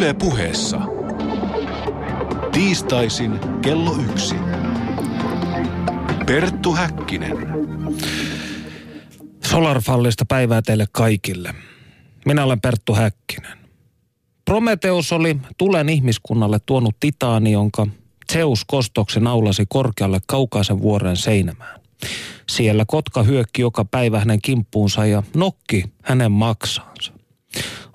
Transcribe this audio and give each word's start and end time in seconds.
Yle 0.00 0.14
puheessa. 0.14 0.80
Tiistaisin 2.52 3.40
kello 3.62 3.96
yksi. 4.10 4.34
Perttu 6.26 6.72
Häkkinen. 6.72 7.36
Solarfallista 9.46 10.24
päivää 10.24 10.62
teille 10.62 10.86
kaikille. 10.92 11.54
Minä 12.26 12.44
olen 12.44 12.60
Perttu 12.60 12.94
Häkkinen. 12.94 13.58
Prometeus 14.44 15.12
oli 15.12 15.36
tulen 15.58 15.88
ihmiskunnalle 15.88 16.58
tuonut 16.66 16.96
titaani, 17.00 17.52
jonka 17.52 17.86
Zeus 18.32 18.64
kostoksen 18.64 19.26
aulasi 19.26 19.64
korkealle 19.68 20.20
kaukaisen 20.26 20.82
vuoren 20.82 21.16
seinämään. 21.16 21.80
Siellä 22.48 22.84
kotka 22.86 23.22
hyökki 23.22 23.62
joka 23.62 23.84
päivä 23.84 24.18
hänen 24.18 24.42
kimppuunsa 24.42 25.06
ja 25.06 25.22
nokki 25.36 25.84
hänen 26.02 26.32
maksaansa. 26.32 27.12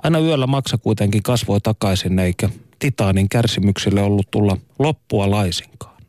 Aina 0.05 0.19
yöllä 0.19 0.47
maksa 0.47 0.77
kuitenkin 0.77 1.23
kasvoi 1.23 1.61
takaisin, 1.61 2.19
eikä 2.19 2.49
titaanin 2.79 3.29
kärsimyksille 3.29 4.01
ollut 4.01 4.31
tulla 4.31 4.57
loppua 4.79 5.31
laisinkaan. 5.31 6.01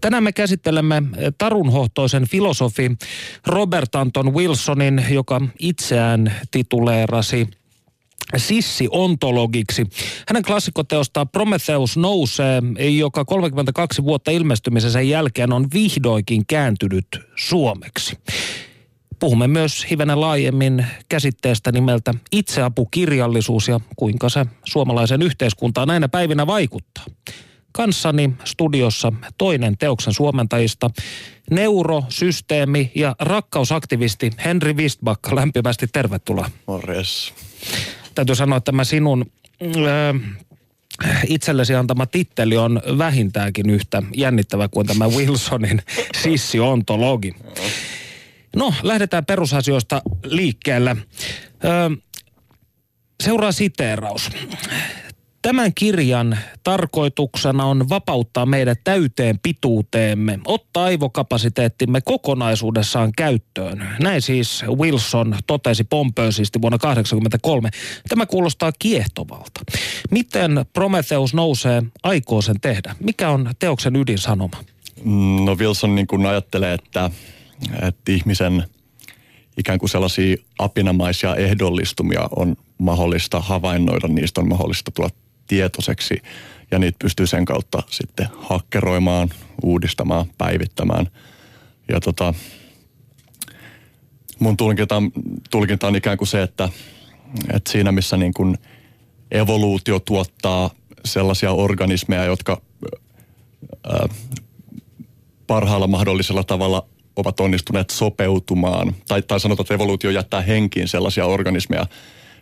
Tänään 0.00 0.22
me 0.22 0.32
käsittelemme 0.32 1.02
tarunhohtoisen 1.38 2.28
filosofi 2.28 2.90
Robert 3.46 3.94
Anton 3.94 4.34
Wilsonin, 4.34 5.04
joka 5.10 5.40
itseään 5.58 6.32
tituleerasi 6.50 7.48
sissi-ontologiksi. 8.36 9.86
Hänen 10.28 10.42
klassikkoteostaan 10.42 11.28
Prometheus 11.28 11.96
nousee, 11.96 12.62
joka 12.96 13.24
32 13.24 14.04
vuotta 14.04 14.30
ilmestymisensä 14.30 15.00
jälkeen 15.00 15.52
on 15.52 15.66
vihdoinkin 15.74 16.46
kääntynyt 16.46 17.06
suomeksi. 17.36 18.18
Puhumme 19.22 19.48
myös 19.48 19.86
hivenen 19.90 20.20
laajemmin 20.20 20.86
käsitteestä 21.08 21.72
nimeltä 21.72 22.14
itseapukirjallisuus 22.32 23.68
ja 23.68 23.80
kuinka 23.96 24.28
se 24.28 24.46
suomalaisen 24.64 25.22
yhteiskuntaan 25.22 25.88
näinä 25.88 26.08
päivinä 26.08 26.46
vaikuttaa. 26.46 27.04
Kanssani 27.72 28.30
studiossa 28.44 29.12
toinen 29.38 29.78
teoksen 29.78 30.12
suomentajista, 30.12 30.90
neurosysteemi 31.50 32.92
ja 32.94 33.16
rakkausaktivisti 33.18 34.30
Henri 34.44 34.72
Wistbacka. 34.72 35.36
Lämpimästi 35.36 35.86
tervetuloa. 35.92 36.50
Morjes. 36.66 37.32
Täytyy 38.14 38.34
sanoa, 38.34 38.56
että 38.56 38.72
tämä 38.72 38.84
sinun 38.84 39.26
ö, 39.62 40.14
itsellesi 41.28 41.74
antama 41.74 42.06
titteli 42.06 42.56
on 42.56 42.82
vähintäänkin 42.98 43.70
yhtä 43.70 44.02
jännittävä 44.16 44.68
kuin 44.68 44.86
tämä 44.86 45.08
Wilsonin 45.08 45.82
sissi-ontologi. 46.22 47.34
No, 48.56 48.74
lähdetään 48.82 49.24
perusasioista 49.24 50.02
liikkeelle. 50.24 50.96
Ö, 51.64 51.96
seuraa 53.22 53.52
siteeraus. 53.52 54.30
Tämän 55.42 55.74
kirjan 55.74 56.38
tarkoituksena 56.64 57.64
on 57.64 57.88
vapauttaa 57.88 58.46
meidät 58.46 58.80
täyteen 58.84 59.38
pituuteemme, 59.42 60.38
ottaa 60.46 60.84
aivokapasiteettimme 60.84 62.00
kokonaisuudessaan 62.00 63.12
käyttöön. 63.16 63.88
Näin 64.00 64.22
siis 64.22 64.64
Wilson 64.66 65.36
totesi 65.46 65.84
pompöösisti 65.84 66.60
vuonna 66.62 66.78
1983. 66.78 67.70
Tämä 68.08 68.26
kuulostaa 68.26 68.72
kiehtovalta. 68.78 69.60
Miten 70.10 70.64
Prometheus 70.72 71.34
nousee, 71.34 71.82
aikoo 72.02 72.42
sen 72.42 72.60
tehdä? 72.60 72.94
Mikä 73.00 73.30
on 73.30 73.50
teoksen 73.58 73.96
ydinsanoma? 73.96 74.56
No 75.44 75.54
Wilson 75.54 75.94
niin 75.94 76.06
kuin 76.06 76.26
ajattelee, 76.26 76.74
että, 76.74 77.10
että 77.82 78.12
ihmisen 78.12 78.64
ikään 79.56 79.78
kuin 79.78 79.90
sellaisia 79.90 80.36
apinamaisia 80.58 81.36
ehdollistumia 81.36 82.28
on 82.36 82.56
mahdollista 82.78 83.40
havainnoida, 83.40 84.08
niistä 84.08 84.40
on 84.40 84.48
mahdollista 84.48 84.90
tulla 84.90 85.10
tietoiseksi 85.46 86.22
ja 86.70 86.78
niitä 86.78 86.96
pystyy 86.98 87.26
sen 87.26 87.44
kautta 87.44 87.82
sitten 87.90 88.26
hakkeroimaan, 88.38 89.30
uudistamaan, 89.62 90.26
päivittämään. 90.38 91.08
Ja 91.88 92.00
tota, 92.00 92.34
mun 94.38 94.56
tulkinta, 94.56 95.02
tulkinta 95.50 95.86
on 95.86 95.96
ikään 95.96 96.18
kuin 96.18 96.28
se, 96.28 96.42
että, 96.42 96.68
että 97.52 97.72
siinä 97.72 97.92
missä 97.92 98.16
niin 98.16 98.34
kuin 98.34 98.58
evoluutio 99.30 100.00
tuottaa 100.00 100.70
sellaisia 101.04 101.52
organismeja, 101.52 102.24
jotka 102.24 102.62
ää, 103.84 104.08
parhaalla 105.46 105.86
mahdollisella 105.86 106.44
tavalla 106.44 106.86
ovat 107.16 107.40
onnistuneet 107.40 107.90
sopeutumaan, 107.90 108.94
tai, 109.08 109.22
tai 109.22 109.40
sanotaan, 109.40 109.64
että 109.64 109.74
evoluutio 109.74 110.10
jättää 110.10 110.40
henkiin 110.40 110.88
sellaisia 110.88 111.26
organismeja, 111.26 111.86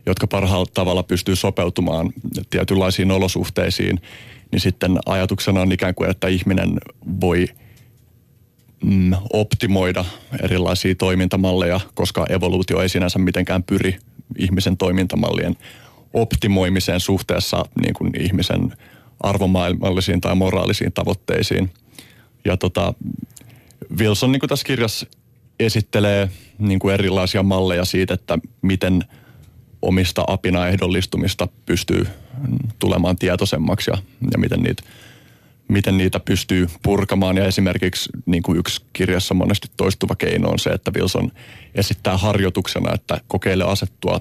jotka 0.07 0.27
parhaalla 0.27 0.71
tavalla 0.75 1.03
pystyy 1.03 1.37
sopeutumaan 1.37 2.13
tietynlaisiin 2.51 3.11
olosuhteisiin, 3.11 4.01
niin 4.53 4.61
sitten 4.61 4.99
ajatuksena 5.07 5.61
on 5.61 5.73
ikään 5.73 5.95
kuin, 5.95 6.11
että 6.11 6.29
ihminen 6.29 6.81
voi 7.21 7.47
mm, 8.85 9.13
optimoida 9.33 10.05
erilaisia 10.43 10.95
toimintamalleja, 10.95 11.81
koska 11.95 12.27
evoluutio 12.29 12.83
ei 12.83 12.89
sinänsä 12.89 13.19
mitenkään 13.19 13.63
pyri 13.63 13.97
ihmisen 14.39 14.77
toimintamallien 14.77 15.57
optimoimiseen 16.13 17.01
suhteessa 17.01 17.65
niin 17.83 17.95
kuin 17.95 18.21
ihmisen 18.21 18.73
arvomaailmallisiin 19.21 20.21
tai 20.21 20.35
moraalisiin 20.35 20.93
tavoitteisiin. 20.93 21.71
Ja 22.45 22.57
tota, 22.57 22.95
Wilson 23.99 24.33
niin 24.33 24.41
kuin 24.41 24.49
tässä 24.49 24.67
kirjassa 24.67 25.07
esittelee 25.61 26.31
niin 26.59 26.79
kuin 26.79 26.95
erilaisia 26.95 27.43
malleja 27.43 27.85
siitä, 27.85 28.15
että 28.15 28.39
miten– 28.63 29.05
omista 29.83 30.25
apinaehdollistumista 30.27 31.49
pystyy 31.67 32.07
tulemaan 32.79 33.17
tietoisemmaksi 33.17 33.91
ja, 33.91 33.99
ja 34.33 34.39
miten, 34.39 34.63
niitä, 34.63 34.83
miten 35.69 35.99
niitä 35.99 36.21
pystyy 36.21 36.69
purkamaan. 36.83 37.37
Ja 37.37 37.45
esimerkiksi 37.45 38.11
niin 38.27 38.43
kuin 38.43 38.59
yksi 38.59 38.83
kirjassa 38.93 39.35
monesti 39.35 39.69
toistuva 39.77 40.17
keino 40.17 40.49
on 40.51 40.59
se, 40.59 40.71
että 40.71 40.93
Wilson 40.97 41.33
esittää 41.75 42.17
harjoituksena, 42.17 42.95
että 42.95 43.21
kokeile 43.29 43.65
asettua 43.65 44.21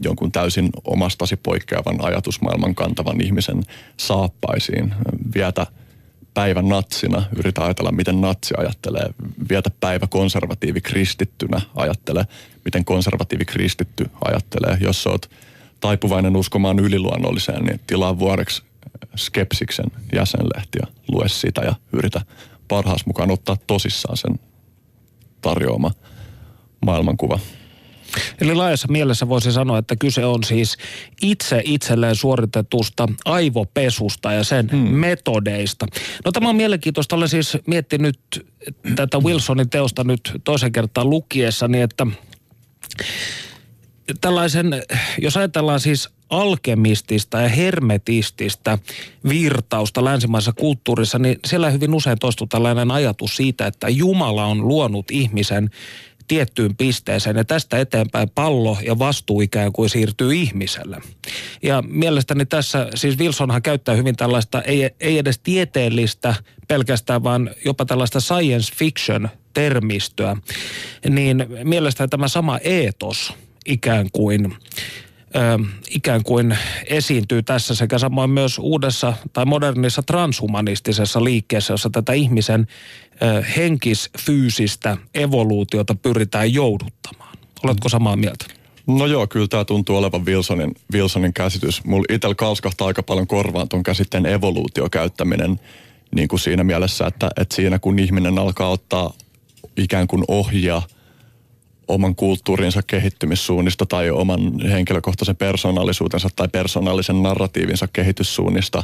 jonkun 0.00 0.32
täysin 0.32 0.70
omastasi 0.84 1.36
poikkeavan 1.36 2.04
ajatusmaailman 2.04 2.74
kantavan 2.74 3.20
ihmisen 3.20 3.62
saappaisiin. 3.96 4.94
Vietä 5.34 5.66
päivän 6.38 6.68
natsina, 6.68 7.22
yritä 7.36 7.64
ajatella, 7.64 7.92
miten 7.92 8.20
natsi 8.20 8.54
ajattelee. 8.56 9.10
Vietä 9.48 9.70
päivä 9.80 10.06
konservatiivi 10.06 10.80
kristittynä, 10.80 11.60
ajattele, 11.74 12.26
miten 12.64 12.84
konservatiivi 12.84 13.44
kristitty 13.44 14.10
ajattelee. 14.24 14.78
Jos 14.80 15.06
oot 15.06 15.30
taipuvainen 15.80 16.36
uskomaan 16.36 16.78
yliluonnolliseen, 16.78 17.64
niin 17.64 17.80
tilaa 17.86 18.18
vuoreksi 18.18 18.62
Skepsiksen 19.16 19.86
jäsenlehti 20.14 20.78
ja 20.82 20.86
lue 21.08 21.28
sitä 21.28 21.60
ja 21.60 21.74
yritä 21.92 22.20
parhaas 22.68 23.06
mukaan 23.06 23.30
ottaa 23.30 23.56
tosissaan 23.66 24.16
sen 24.16 24.40
tarjoama 25.40 25.90
maailmankuva. 26.86 27.38
Eli 28.40 28.54
laajassa 28.54 28.88
mielessä 28.88 29.28
voisi 29.28 29.52
sanoa, 29.52 29.78
että 29.78 29.96
kyse 29.96 30.24
on 30.24 30.44
siis 30.44 30.76
itse 31.22 31.62
itselleen 31.64 32.16
suoritetusta 32.16 33.08
aivopesusta 33.24 34.32
ja 34.32 34.44
sen 34.44 34.70
hmm. 34.70 34.78
metodeista. 34.78 35.86
No 36.24 36.32
tämä 36.32 36.48
on 36.48 36.56
mielenkiintoista. 36.56 37.16
Olen 37.16 37.28
siis 37.28 37.58
miettinyt 37.66 38.18
tätä 38.96 39.18
Wilsonin 39.18 39.70
teosta 39.70 40.04
nyt 40.04 40.32
toisen 40.44 40.72
kertaan 40.72 41.10
lukiessani, 41.10 41.80
että 41.80 42.06
tällaisen, 44.20 44.82
jos 45.18 45.36
ajatellaan 45.36 45.80
siis 45.80 46.08
alkemistista 46.30 47.40
ja 47.40 47.48
hermetististä 47.48 48.78
virtausta 49.28 50.04
länsimaisessa 50.04 50.52
kulttuurissa, 50.52 51.18
niin 51.18 51.38
siellä 51.46 51.70
hyvin 51.70 51.94
usein 51.94 52.18
toistuu 52.18 52.46
tällainen 52.46 52.90
ajatus 52.90 53.36
siitä, 53.36 53.66
että 53.66 53.88
Jumala 53.88 54.44
on 54.44 54.68
luonut 54.68 55.10
ihmisen 55.10 55.70
tiettyyn 56.28 56.76
pisteeseen 56.76 57.36
ja 57.36 57.44
tästä 57.44 57.78
eteenpäin 57.78 58.30
pallo 58.30 58.78
ja 58.82 58.98
vastuu 58.98 59.40
ikään 59.40 59.72
kuin 59.72 59.90
siirtyy 59.90 60.34
ihmiselle. 60.34 61.00
Ja 61.62 61.82
mielestäni 61.88 62.46
tässä, 62.46 62.88
siis 62.94 63.18
Wilsonhan 63.18 63.62
käyttää 63.62 63.94
hyvin 63.94 64.16
tällaista, 64.16 64.62
ei, 64.62 64.90
ei 65.00 65.18
edes 65.18 65.38
tieteellistä 65.38 66.34
pelkästään, 66.68 67.24
vaan 67.24 67.50
jopa 67.64 67.84
tällaista 67.84 68.20
science 68.20 68.74
fiction 68.76 69.28
termistöä, 69.54 70.36
niin 71.08 71.46
mielestäni 71.64 72.08
tämä 72.08 72.28
sama 72.28 72.58
eetos 72.58 73.32
ikään 73.66 74.06
kuin 74.12 74.56
ikään 75.90 76.22
kuin 76.22 76.58
esiintyy 76.86 77.42
tässä 77.42 77.74
sekä 77.74 77.98
samoin 77.98 78.30
myös 78.30 78.58
uudessa 78.58 79.14
tai 79.32 79.44
modernissa 79.44 80.02
transhumanistisessa 80.02 81.24
liikkeessä, 81.24 81.72
jossa 81.72 81.90
tätä 81.90 82.12
ihmisen 82.12 82.66
henkisfyysistä 83.56 84.96
evoluutiota 85.14 85.94
pyritään 85.94 86.54
jouduttamaan. 86.54 87.36
Oletko 87.64 87.88
samaa 87.88 88.16
mieltä? 88.16 88.44
No 88.86 89.06
joo, 89.06 89.26
kyllä 89.26 89.48
tämä 89.48 89.64
tuntuu 89.64 89.96
olevan 89.96 90.26
Wilsonin, 90.26 90.74
Wilsonin 90.92 91.34
käsitys. 91.34 91.84
Mulla 91.84 92.04
itsellä 92.08 92.34
kalskahtaa 92.34 92.86
aika 92.86 93.02
paljon 93.02 93.26
korvaan 93.26 93.68
tuon 93.68 93.82
käsitteen 93.82 94.26
evoluutio 94.26 94.88
käyttäminen 94.90 95.60
niin 96.14 96.28
kuin 96.28 96.40
siinä 96.40 96.64
mielessä, 96.64 97.06
että, 97.06 97.30
että 97.36 97.54
siinä 97.54 97.78
kun 97.78 97.98
ihminen 97.98 98.38
alkaa 98.38 98.68
ottaa 98.68 99.12
ikään 99.76 100.06
kuin 100.06 100.24
ohjaa 100.28 100.82
oman 101.88 102.14
kulttuurinsa 102.14 102.82
kehittymissuunnista 102.86 103.86
tai 103.86 104.10
oman 104.10 104.60
henkilökohtaisen 104.70 105.36
persoonallisuutensa 105.36 106.28
tai 106.36 106.48
persoonallisen 106.48 107.22
narratiivinsa 107.22 107.88
kehityssuunnista, 107.92 108.82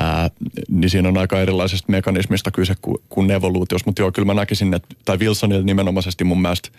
ää, 0.00 0.30
niin 0.68 0.90
siinä 0.90 1.08
on 1.08 1.18
aika 1.18 1.40
erilaisesta 1.40 1.92
mekanismista 1.92 2.50
kyse 2.50 2.74
kuin, 2.82 2.96
kuin 3.08 3.30
evoluutios. 3.30 3.86
Mutta 3.86 4.02
joo, 4.02 4.12
kyllä 4.12 4.26
mä 4.26 4.34
näkisin, 4.34 4.74
että, 4.74 4.96
tai 5.04 5.16
Wilsonille 5.16 5.64
nimenomaisesti 5.64 6.24
mun 6.24 6.42
mielestä– 6.42 6.68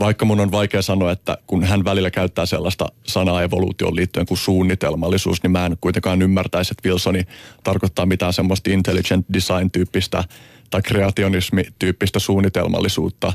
vaikka 0.00 0.24
mun 0.24 0.40
on 0.40 0.52
vaikea 0.52 0.82
sanoa, 0.82 1.12
että 1.12 1.38
kun 1.46 1.64
hän 1.64 1.84
välillä 1.84 2.10
käyttää 2.10 2.46
sellaista 2.46 2.86
sanaa 3.02 3.42
evoluutioon 3.42 3.96
liittyen 3.96 4.26
kuin 4.26 4.38
suunnitelmallisuus, 4.38 5.42
niin 5.42 5.50
mä 5.50 5.66
en 5.66 5.76
kuitenkaan 5.80 6.22
ymmärtäisi, 6.22 6.72
että 6.72 6.88
Wilsoni 6.88 7.24
tarkoittaa 7.64 8.06
mitään 8.06 8.32
semmoista 8.32 8.70
intelligent 8.70 9.26
design-tyyppistä 9.32 10.24
tai 10.70 10.82
kreationismi-tyyppistä 10.82 12.18
suunnitelmallisuutta. 12.18 13.32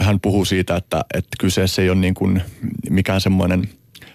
Hän 0.00 0.20
puhuu 0.20 0.44
siitä, 0.44 0.76
että, 0.76 1.04
että 1.14 1.36
kyseessä 1.40 1.82
ei 1.82 1.90
ole 1.90 1.98
niin 1.98 2.14
kuin 2.14 2.42
mikään 2.90 3.20
semmoinen, 3.20 3.68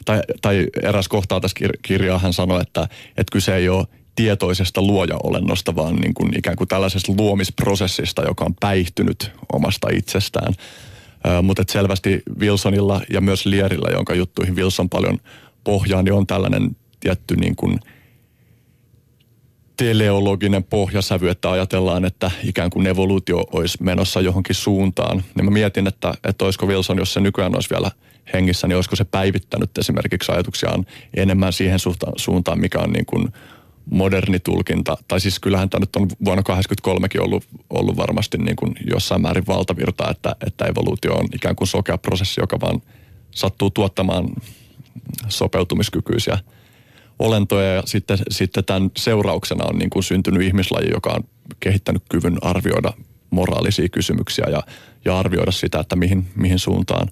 tai, 0.06 0.22
tai 0.42 0.68
eräs 0.84 1.08
kohtaa 1.08 1.40
tässä 1.40 1.58
kirjaa 1.82 2.20
hän 2.20 2.34
sanoi, 2.34 2.62
että, 2.62 2.82
että 3.10 3.32
kyse 3.32 3.56
ei 3.56 3.70
ole 3.70 3.88
tietoisesta 4.16 4.82
luoja-olennosta, 4.82 5.76
vaan 5.76 5.96
niin 5.96 6.14
kuin 6.14 6.38
ikään 6.38 6.56
kuin 6.56 6.68
tällaisesta 6.68 7.14
luomisprosessista, 7.18 8.24
joka 8.24 8.46
on 8.46 8.56
päihtynyt 8.60 9.32
omasta 9.54 9.88
itsestään. 9.94 10.54
Mutta 11.42 11.64
selvästi 11.70 12.24
Wilsonilla 12.40 13.02
ja 13.10 13.22
myös 13.22 13.46
Lierillä, 13.46 13.90
jonka 13.92 14.16
juttuihin 14.16 14.56
Wilson 14.56 14.90
paljon 14.90 15.20
pohjaa, 15.64 16.04
niin 16.04 16.14
on 16.14 16.28
tällainen 16.28 16.76
tietty 17.00 17.36
niin 17.36 17.56
kuin 17.56 17.80
teleologinen 19.77 20.63
pohjasävy, 20.63 21.30
että 21.30 21.51
ajatellaan, 21.51 22.06
että 22.06 22.31
ikään 22.44 22.69
kuin 22.69 22.88
evoluutio 22.88 23.45
olisi 23.51 23.83
menossa 23.83 24.22
johonkin 24.22 24.56
suuntaan. 24.56 25.24
Niin 25.36 25.45
mä 25.45 25.51
mietin, 25.51 25.88
että, 25.88 26.13
että 26.24 26.45
olisiko 26.45 26.66
Wilson, 26.66 26.98
jos 26.98 27.13
se 27.13 27.19
nykyään 27.19 27.56
olisi 27.56 27.69
vielä 27.69 27.92
hengissä, 28.33 28.68
niin 28.68 28.75
olisiko 28.75 28.95
se 28.95 29.04
päivittänyt 29.04 29.77
esimerkiksi 29.77 30.31
ajatuksiaan 30.31 30.86
enemmän 31.13 31.54
siihen 31.54 31.80
suuntaan, 32.18 32.60
mikä 32.60 32.80
on 32.80 32.92
niin 32.92 33.06
kuin 33.06 33.30
moderni 33.89 34.39
tulkinta, 34.39 34.98
tai 35.07 35.19
siis 35.19 35.39
kyllähän 35.39 35.69
tämä 35.69 35.80
nyt 35.80 35.95
on 35.95 36.07
vuonna 36.25 36.44
1983 36.44 37.07
ollut, 37.19 37.44
ollut 37.69 37.98
varmasti 37.98 38.38
niin 38.38 38.56
kuin 38.56 38.75
jossain 38.92 39.21
määrin 39.21 39.48
valtavirta, 39.48 40.10
että, 40.12 40.36
että 40.48 40.66
evoluutio 40.66 41.13
on 41.13 41.28
ikään 41.36 41.56
kuin 41.56 41.68
sokea 41.68 41.98
prosessi, 41.98 42.42
joka 42.42 42.60
vaan 42.62 42.81
sattuu 43.31 43.69
tuottamaan 43.69 44.30
sopeutumiskykyisiä 45.28 46.38
olentoja 47.20 47.74
ja 47.74 47.84
sitten, 47.86 48.18
sitten 48.30 48.66
tämän 48.66 48.92
seurauksena 48.98 49.66
on 49.66 49.78
niin 49.78 49.90
kuin 49.90 50.04
syntynyt 50.04 50.42
ihmislaji, 50.42 50.90
joka 50.92 51.10
on 51.10 51.24
kehittänyt 51.60 52.04
kyvyn 52.10 52.38
arvioida 52.42 52.94
moraalisia 53.30 53.90
kysymyksiä 53.90 54.46
ja, 54.52 54.64
ja 55.06 55.20
arvioida 55.20 55.52
sitä, 55.52 55.80
että 55.80 55.96
mihin, 55.96 56.28
mihin 56.36 56.60
suuntaan 56.60 57.08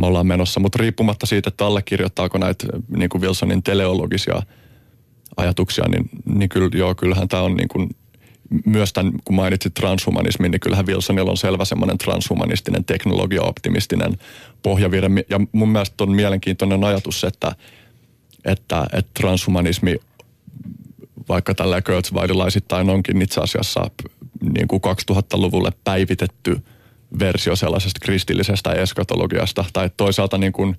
me 0.00 0.06
ollaan 0.06 0.26
menossa. 0.26 0.60
Mutta 0.60 0.78
riippumatta 0.80 1.26
siitä, 1.26 1.48
että 1.48 1.66
allekirjoittaako 1.66 2.38
näitä 2.38 2.66
niin 2.96 3.08
kuin 3.08 3.22
Wilsonin 3.22 3.62
teleologisia– 3.62 4.42
ajatuksia, 5.36 5.84
niin, 5.88 6.10
niin 6.24 6.48
kyllä, 6.48 6.70
joo, 6.74 6.94
kyllähän 6.94 7.28
tämä 7.28 7.42
on 7.42 7.56
niin 7.56 7.68
kuin, 7.68 7.90
myös 8.64 8.92
tämän, 8.92 9.12
kun 9.24 9.36
mainitsit 9.36 9.74
transhumanismin, 9.74 10.50
niin 10.50 10.60
kyllähän 10.60 10.86
Wilsonilla 10.86 11.30
on 11.30 11.36
selvä 11.36 11.64
semmoinen 11.64 11.98
transhumanistinen, 11.98 12.84
teknologia-optimistinen 12.84 14.18
pohjavire. 14.62 15.10
Ja 15.30 15.40
mun 15.52 15.68
mielestä 15.68 16.04
on 16.04 16.12
mielenkiintoinen 16.12 16.84
ajatus, 16.84 17.24
että, 17.24 17.52
että, 18.46 18.86
että 18.92 19.10
transhumanismi, 19.20 19.96
vaikka 21.28 21.54
tällä 21.54 21.82
Kurzweililaisittain 21.82 22.90
onkin 22.90 23.22
itse 23.22 23.40
asiassa 23.40 23.90
niin 24.54 24.68
kuin 24.68 24.82
2000-luvulle 25.10 25.70
päivitetty 25.84 26.62
versio 27.18 27.56
sellaisesta 27.56 28.00
kristillisestä 28.02 28.72
eskatologiasta, 28.72 29.64
tai 29.72 29.90
toisaalta 29.96 30.38
niin 30.38 30.52
kuin 30.52 30.78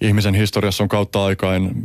ihmisen 0.00 0.34
historiassa 0.34 0.84
on 0.84 0.88
kautta 0.88 1.24
aikain 1.24 1.84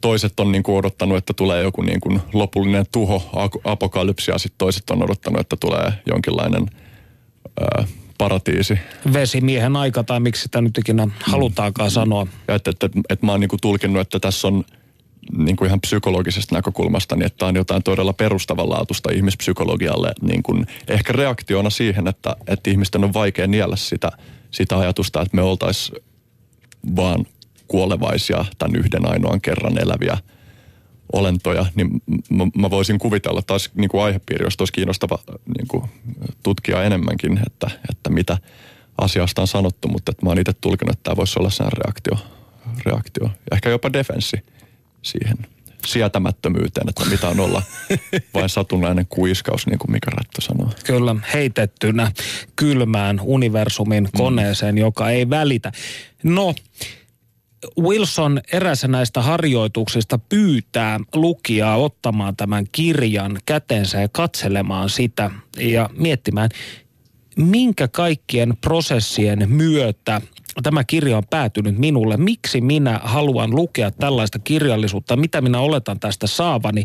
toiset 0.00 0.40
on 0.40 0.52
niin 0.52 0.62
kuin 0.62 0.76
odottanut, 0.76 1.18
että 1.18 1.32
tulee 1.34 1.62
joku 1.62 1.82
niin 1.82 2.00
kuin 2.00 2.20
lopullinen 2.32 2.86
tuho, 2.92 3.30
apokalypsi, 3.64 4.30
ja 4.30 4.38
sitten 4.38 4.58
toiset 4.58 4.90
on 4.90 5.02
odottanut, 5.02 5.40
että 5.40 5.56
tulee 5.56 5.92
jonkinlainen 6.06 6.66
paratiisi. 8.18 8.78
Vesimiehen 9.12 9.76
aika, 9.76 10.04
tai 10.04 10.20
miksi 10.20 10.42
sitä 10.42 10.60
nyt 10.60 10.78
ikinä 10.78 11.08
halutaankaan 11.20 11.90
sanoa. 11.90 12.26
Ja 12.48 12.54
että, 12.54 12.70
että, 12.70 12.86
että, 12.86 13.00
että 13.10 13.26
mä 13.26 13.32
oon 13.32 13.40
niin 13.40 13.48
kuin 13.48 13.60
tulkinnut, 13.60 14.00
että 14.00 14.20
tässä 14.20 14.48
on 14.48 14.64
niin 15.38 15.56
kuin 15.56 15.66
ihan 15.66 15.80
psykologisesta 15.80 16.54
näkökulmasta, 16.54 17.16
niin 17.16 17.26
että 17.26 17.46
on 17.46 17.56
jotain 17.56 17.82
todella 17.82 18.12
perustavanlaatuista 18.12 19.10
ihmispsykologialle, 19.12 20.12
niin 20.22 20.42
kuin 20.42 20.66
ehkä 20.88 21.12
reaktiona 21.12 21.70
siihen, 21.70 22.08
että, 22.08 22.36
että 22.46 22.70
ihmisten 22.70 23.04
on 23.04 23.14
vaikea 23.14 23.46
niellä 23.46 23.76
sitä, 23.76 24.12
sitä 24.50 24.78
ajatusta, 24.78 25.22
että 25.22 25.36
me 25.36 25.42
oltaisiin 25.42 26.04
vaan 26.96 27.26
kuolevaisia 27.68 28.44
tämän 28.58 28.76
yhden 28.76 29.10
ainoan 29.10 29.40
kerran 29.40 29.78
eläviä 29.78 30.18
olentoja, 31.12 31.66
niin 31.74 32.02
mä, 32.30 32.46
mä 32.58 32.70
voisin 32.70 32.98
kuvitella 32.98 33.42
taas 33.42 33.70
niin 33.74 33.88
kuin 33.88 34.04
aihepiiri, 34.04 34.46
jos 34.46 34.56
olisi 34.58 34.72
kiinnostava 34.72 35.18
niin 35.58 35.68
kuin 35.68 35.84
tutkia 36.42 36.82
enemmänkin, 36.82 37.40
että, 37.46 37.70
että 37.90 38.10
mitä 38.10 38.38
asiasta 38.98 39.40
on 39.40 39.48
sanottu, 39.48 39.88
mutta 39.88 40.10
että 40.10 40.26
mä 40.26 40.30
oon 40.30 40.38
itse 40.38 40.52
tulkinut, 40.52 40.92
että 40.92 41.02
tämä 41.02 41.16
voisi 41.16 41.38
olla 41.38 41.50
sen 41.50 41.72
reaktio, 41.72 42.16
reaktio. 42.86 43.24
Ja 43.24 43.30
ehkä 43.52 43.70
jopa 43.70 43.92
defenssi 43.92 44.36
siihen 45.02 45.36
sietämättömyyteen, 45.86 46.88
että 46.88 47.04
mitä 47.04 47.28
on 47.28 47.40
olla 47.40 47.62
vain 48.34 48.48
satunnainen 48.48 49.06
kuiskaus, 49.06 49.66
niin 49.66 49.78
kuin 49.78 49.92
Mika 49.92 50.10
Rättö 50.10 50.40
sanoo. 50.40 50.70
Kyllä, 50.84 51.16
heitettynä 51.34 52.12
kylmään 52.56 53.20
universumin 53.22 54.08
koneeseen, 54.16 54.74
mm. 54.74 54.78
joka 54.78 55.10
ei 55.10 55.30
välitä. 55.30 55.72
No, 56.22 56.54
Wilson 57.80 58.40
erässä 58.52 58.88
näistä 58.88 59.22
harjoituksista 59.22 60.18
pyytää 60.18 61.00
lukijaa 61.14 61.76
ottamaan 61.76 62.36
tämän 62.36 62.66
kirjan 62.72 63.38
kätensä 63.46 64.00
ja 64.00 64.08
katselemaan 64.08 64.90
sitä 64.90 65.30
ja 65.58 65.90
miettimään, 65.98 66.50
minkä 67.36 67.88
kaikkien 67.88 68.56
prosessien 68.60 69.50
myötä 69.50 70.20
tämä 70.62 70.84
kirja 70.84 71.16
on 71.16 71.22
päätynyt 71.30 71.78
minulle. 71.78 72.16
Miksi 72.16 72.60
minä 72.60 73.00
haluan 73.02 73.50
lukea 73.54 73.90
tällaista 73.90 74.38
kirjallisuutta? 74.38 75.16
Mitä 75.16 75.40
minä 75.40 75.60
oletan 75.60 76.00
tästä 76.00 76.26
saavani? 76.26 76.84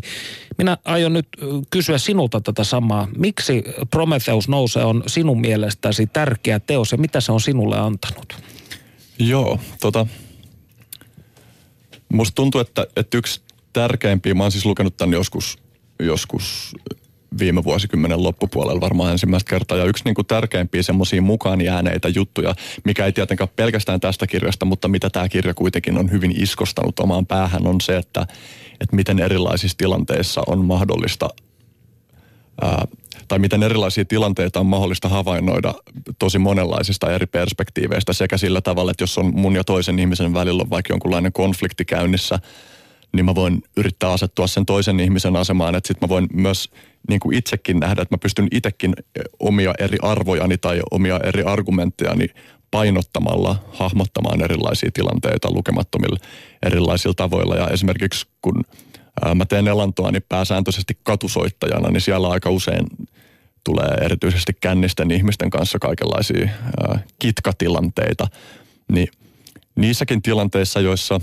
Minä 0.58 0.78
aion 0.84 1.12
nyt 1.12 1.28
kysyä 1.70 1.98
sinulta 1.98 2.40
tätä 2.40 2.64
samaa. 2.64 3.08
Miksi 3.16 3.64
Prometheus 3.90 4.48
nousee 4.48 4.84
on 4.84 5.02
sinun 5.06 5.40
mielestäsi 5.40 6.06
tärkeä 6.06 6.60
teos 6.60 6.92
ja 6.92 6.98
mitä 6.98 7.20
se 7.20 7.32
on 7.32 7.40
sinulle 7.40 7.78
antanut? 7.78 8.36
Joo, 9.18 9.58
tota, 9.80 10.06
Musta 12.14 12.34
tuntuu, 12.34 12.60
että, 12.60 12.86
että 12.96 13.18
yksi 13.18 13.40
tärkeimpiä, 13.72 14.34
mä 14.34 14.44
oon 14.44 14.52
siis 14.52 14.66
lukenut 14.66 14.96
tämän 14.96 15.12
joskus, 15.12 15.58
joskus 15.98 16.76
viime 17.38 17.64
vuosikymmenen 17.64 18.22
loppupuolella 18.22 18.80
varmaan 18.80 19.12
ensimmäistä 19.12 19.50
kertaa. 19.50 19.78
Ja 19.78 19.84
yksi 19.84 20.04
niin 20.04 20.14
kuin 20.14 20.26
tärkeimpiä 20.26 20.82
semmoisia 20.82 21.22
mukaan 21.22 21.60
jääneitä 21.60 22.08
juttuja, 22.08 22.54
mikä 22.84 23.06
ei 23.06 23.12
tietenkään 23.12 23.48
pelkästään 23.56 24.00
tästä 24.00 24.26
kirjasta, 24.26 24.64
mutta 24.64 24.88
mitä 24.88 25.10
tämä 25.10 25.28
kirja 25.28 25.54
kuitenkin 25.54 25.98
on 25.98 26.10
hyvin 26.10 26.42
iskostanut 26.42 27.00
omaan 27.00 27.26
päähän, 27.26 27.66
on 27.66 27.80
se, 27.80 27.96
että, 27.96 28.26
että 28.80 28.96
miten 28.96 29.18
erilaisissa 29.18 29.78
tilanteissa 29.78 30.42
on 30.46 30.64
mahdollista 30.64 31.28
ää, 32.62 32.86
tai 33.28 33.38
miten 33.38 33.62
erilaisia 33.62 34.04
tilanteita 34.04 34.60
on 34.60 34.66
mahdollista 34.66 35.08
havainnoida 35.08 35.74
tosi 36.18 36.38
monenlaisista 36.38 37.12
eri 37.12 37.26
perspektiiveistä 37.26 38.12
sekä 38.12 38.38
sillä 38.38 38.60
tavalla, 38.60 38.90
että 38.90 39.02
jos 39.02 39.18
on 39.18 39.32
mun 39.34 39.54
ja 39.54 39.64
toisen 39.64 39.98
ihmisen 39.98 40.34
välillä 40.34 40.64
vaikka 40.70 40.92
jonkunlainen 40.92 41.32
konflikti 41.32 41.84
käynnissä, 41.84 42.38
niin 43.12 43.24
mä 43.24 43.34
voin 43.34 43.62
yrittää 43.76 44.12
asettua 44.12 44.46
sen 44.46 44.66
toisen 44.66 45.00
ihmisen 45.00 45.36
asemaan, 45.36 45.74
että 45.74 45.88
sitten 45.88 46.06
mä 46.06 46.08
voin 46.08 46.26
myös 46.32 46.70
niin 47.08 47.20
kuin 47.20 47.36
itsekin 47.36 47.80
nähdä, 47.80 48.02
että 48.02 48.14
mä 48.14 48.18
pystyn 48.18 48.48
itsekin 48.52 48.94
omia 49.40 49.74
eri 49.78 49.98
arvojani 50.02 50.58
tai 50.58 50.80
omia 50.90 51.20
eri 51.24 51.42
argumenttejani 51.42 52.26
painottamalla 52.70 53.56
hahmottamaan 53.72 54.42
erilaisia 54.42 54.90
tilanteita 54.94 55.52
lukemattomilla 55.52 56.18
erilaisilla 56.62 57.14
tavoilla. 57.14 57.56
Ja 57.56 57.68
esimerkiksi 57.68 58.26
kun 58.42 58.64
mä 59.34 59.44
teen 59.44 59.68
elantoa 59.68 60.10
niin 60.10 60.24
pääsääntöisesti 60.28 60.98
katusoittajana, 61.02 61.90
niin 61.90 62.00
siellä 62.00 62.28
aika 62.28 62.50
usein 62.50 62.86
tulee 63.64 63.98
erityisesti 64.02 64.52
kännisten 64.60 65.10
ihmisten 65.10 65.50
kanssa 65.50 65.78
kaikenlaisia 65.78 66.48
ää, 66.88 66.98
kitkatilanteita. 67.18 68.26
Niin 68.92 69.08
niissäkin 69.76 70.22
tilanteissa, 70.22 70.80
joissa 70.80 71.20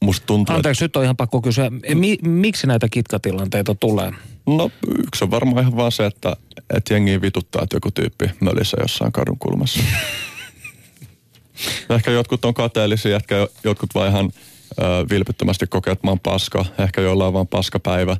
musta 0.00 0.26
tuntuu... 0.26 0.56
Anteeksi, 0.56 0.84
että... 0.84 0.84
nyt 0.84 0.96
on 0.96 1.04
ihan 1.04 1.16
pakko 1.16 1.42
kysyä. 1.42 1.70
Mi- 1.94 2.18
miksi 2.22 2.66
näitä 2.66 2.88
kitkatilanteita 2.90 3.74
tulee? 3.74 4.12
No 4.46 4.70
yksi 4.98 5.24
on 5.24 5.30
varmaan 5.30 5.60
ihan 5.60 5.76
vaan 5.76 5.92
se, 5.92 6.06
että, 6.06 6.36
että 6.76 6.94
jengi 6.94 7.20
vituttaa, 7.20 7.62
että 7.62 7.76
joku 7.76 7.90
tyyppi 7.90 8.30
mölissä 8.40 8.76
jossain 8.80 9.12
kadun 9.12 9.38
kulmassa. 9.38 9.80
ehkä 11.90 12.10
jotkut 12.10 12.44
on 12.44 12.54
kateellisia, 12.54 13.16
ehkä 13.16 13.48
jotkut 13.64 13.94
vaan 13.94 14.08
ihan 14.08 14.30
vilpittömästi 15.10 15.66
kokee, 15.66 15.92
että 15.92 16.06
mä 16.06 16.10
oon 16.10 16.20
paska. 16.20 16.64
Ehkä 16.78 17.00
jollain 17.00 17.28
on 17.28 17.34
vaan 17.34 17.46
paskapäivä. 17.46 18.16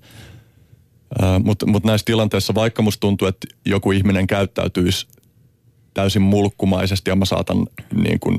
Mutta 1.44 1.66
mut 1.66 1.84
näissä 1.84 2.04
tilanteissa, 2.04 2.54
vaikka 2.54 2.82
musta 2.82 3.00
tuntuu, 3.00 3.28
että 3.28 3.46
joku 3.64 3.92
ihminen 3.92 4.26
käyttäytyisi 4.26 5.06
täysin 5.94 6.22
mulkkumaisesti 6.22 7.10
ja 7.10 7.16
mä 7.16 7.24
saatan 7.24 7.66
niin 7.94 8.20
kuin 8.20 8.38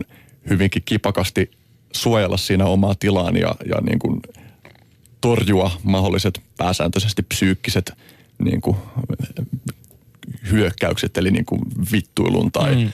hyvinkin 0.49 0.81
kipakasti 0.85 1.51
suojella 1.93 2.37
siinä 2.37 2.65
omaa 2.65 2.95
tilaani 2.95 3.39
ja, 3.39 3.55
ja 3.65 3.81
niin 3.81 3.99
kuin 3.99 4.21
torjua 5.21 5.71
mahdolliset 5.83 6.41
pääsääntöisesti 6.57 7.23
psyykkiset 7.23 7.93
niin 8.43 8.61
kuin, 8.61 8.77
hyökkäykset, 10.51 11.17
eli 11.17 11.31
niin 11.31 11.45
kuin 11.45 11.61
vittuilun 11.91 12.51
tai, 12.51 12.75
mm. 12.75 12.91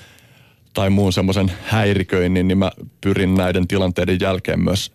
tai 0.74 0.90
muun 0.90 1.14
semmoisen 1.14 1.52
häiriköinnin, 1.66 2.48
niin 2.48 2.58
mä 2.58 2.72
pyrin 3.02 3.36
näiden 3.36 3.68
tilanteiden 3.68 4.20
jälkeen 4.22 4.60
myös 4.60 4.92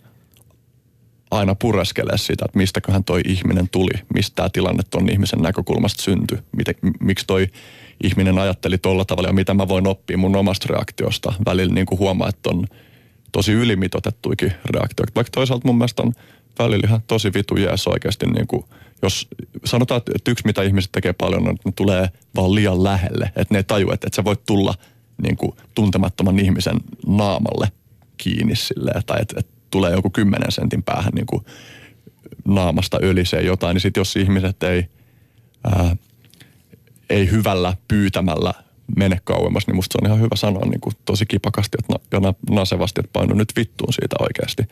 aina 1.31 1.55
pureskelee 1.55 2.19
sitä, 2.19 2.45
että 2.45 2.59
mistäköhän 2.59 3.05
toi 3.05 3.21
ihminen 3.25 3.69
tuli, 3.69 3.93
mistä 4.15 4.35
tämä 4.35 4.49
tilanne 4.53 4.83
ton 4.91 5.11
ihmisen 5.11 5.39
näkökulmasta 5.39 6.03
syntyi, 6.03 6.39
miten, 6.57 6.75
miksi 7.01 7.27
toi 7.27 7.47
ihminen 8.05 8.39
ajatteli 8.39 8.79
tolla 8.79 9.05
tavalla 9.05 9.29
ja 9.29 9.33
mitä 9.33 9.55
mä 9.55 9.69
voin 9.69 9.87
oppia 9.87 10.19
mun 10.19 10.37
omasta 10.37 10.67
reaktiosta. 10.71 11.33
Välillä 11.47 11.75
niin 11.75 11.87
kuin 11.87 11.99
huomaa, 11.99 12.29
että 12.29 12.51
on 12.51 12.67
tosi 13.33 13.53
ylimitotettuikin 13.53 14.53
reaktioita. 14.65 15.13
Vaikka 15.15 15.31
toisaalta 15.35 15.69
mun 15.69 15.79
mielestä 15.79 16.03
on 16.03 16.13
välillä 16.59 16.87
ihan 16.87 17.03
tosi 17.07 17.33
vitu 17.35 17.57
jees 17.57 17.87
oikeasti, 17.87 18.27
niin 18.27 18.47
kuin, 18.47 18.65
jos 19.03 19.29
sanotaan, 19.65 20.03
että 20.15 20.31
yksi 20.31 20.47
mitä 20.47 20.63
ihmiset 20.63 20.93
tekee 20.93 21.13
paljon 21.13 21.49
on, 21.49 21.55
että 21.55 21.69
ne 21.69 21.73
tulee 21.77 22.09
vaan 22.37 22.55
liian 22.55 22.85
lähelle, 22.85 23.25
että 23.37 23.55
ne 23.55 23.59
ei 23.59 23.65
taju, 23.65 23.91
että, 23.91 24.07
että 24.07 24.17
sä 24.17 24.25
voit 24.25 24.45
tulla 24.47 24.75
niin 25.23 25.37
kuin, 25.37 25.53
tuntemattoman 25.75 26.39
ihmisen 26.39 26.77
naamalle 27.07 27.73
kiinni 28.17 28.57
silleen, 28.57 29.03
tai 29.07 29.23
että, 29.23 29.41
että 29.41 29.60
tulee 29.71 29.93
joku 29.93 30.11
kymmenen 30.11 30.53
sentin 30.53 30.83
päähän 30.83 31.13
niin 31.15 31.27
kuin, 31.27 31.45
naamasta 32.49 32.99
ölisee 33.03 33.43
jotain, 33.43 33.75
niin 33.75 33.81
sitten 33.81 34.01
jos 34.01 34.17
ihmiset 34.17 34.63
ei, 34.63 34.87
ää, 35.65 35.97
ei 37.11 37.31
hyvällä 37.31 37.77
pyytämällä 37.89 38.55
mene 38.97 39.21
kauemmas, 39.25 39.67
niin 39.67 39.77
musta 39.77 39.93
se 39.93 39.99
on 40.03 40.07
ihan 40.07 40.21
hyvä 40.21 40.37
sanoa 40.37 40.65
niin 40.65 40.81
kuin 40.81 40.95
tosi 41.05 41.27
kipakasti 41.27 41.79
että, 41.79 42.17
ja 42.17 42.35
nasevasti, 42.51 43.01
että 43.01 43.13
painu 43.13 43.35
nyt 43.35 43.53
vittuun 43.57 43.93
siitä 43.93 44.17
oikeasti. 44.21 44.63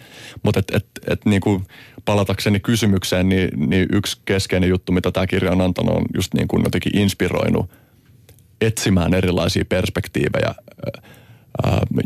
Mutta 0.43 0.61
et, 0.61 0.71
et, 0.75 0.87
et, 1.11 1.25
niin 1.25 1.41
kuin 1.41 1.67
palatakseni 2.05 2.61
kysymykseen, 2.61 3.29
niin, 3.29 3.49
niin 3.71 3.87
yksi 3.93 4.21
keskeinen 4.25 4.69
juttu, 4.69 4.93
mitä 4.93 5.13
tämä 5.13 5.27
kirja 5.27 5.53
on 5.53 5.61
antanut, 5.61 5.97
on 5.97 6.05
just 6.15 6.35
niin 6.35 6.49
kuin 6.49 6.65
jotenkin 6.65 6.99
inspiroinut 6.99 7.71
etsimään 8.61 9.15
erilaisia 9.15 9.65
perspektiivejä 9.65 10.55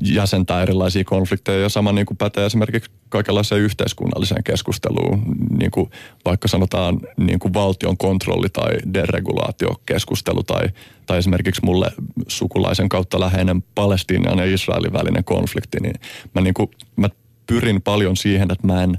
jäsentää 0.02 0.62
erilaisia 0.62 1.04
konflikteja 1.04 1.60
ja 1.60 1.68
sama 1.68 1.92
niin 1.92 2.06
kuin 2.06 2.16
pätee 2.16 2.46
esimerkiksi 2.46 2.90
kaikenlaiseen 3.08 3.60
yhteiskunnalliseen 3.60 4.44
keskusteluun, 4.44 5.22
niin 5.58 5.70
kuin 5.70 5.90
vaikka 6.24 6.48
sanotaan 6.48 7.00
niin 7.16 7.38
kuin 7.38 7.54
valtion 7.54 7.96
kontrolli 7.96 8.48
tai 8.48 8.70
deregulaatiokeskustelu 8.94 10.42
tai, 10.42 10.68
tai 11.06 11.18
esimerkiksi 11.18 11.64
mulle 11.64 11.92
sukulaisen 12.28 12.88
kautta 12.88 13.20
läheinen 13.20 13.64
Palestiinan 13.74 14.38
ja 14.38 14.54
Israelin 14.54 14.92
välinen 14.92 15.24
konflikti, 15.24 15.78
niin 15.80 15.94
mä, 16.34 16.40
niin 16.40 16.54
kuin, 16.54 16.70
mä 16.96 17.08
pyrin 17.46 17.82
paljon 17.82 18.16
siihen, 18.16 18.50
että 18.50 18.66
mä 18.66 18.82
en 18.82 18.98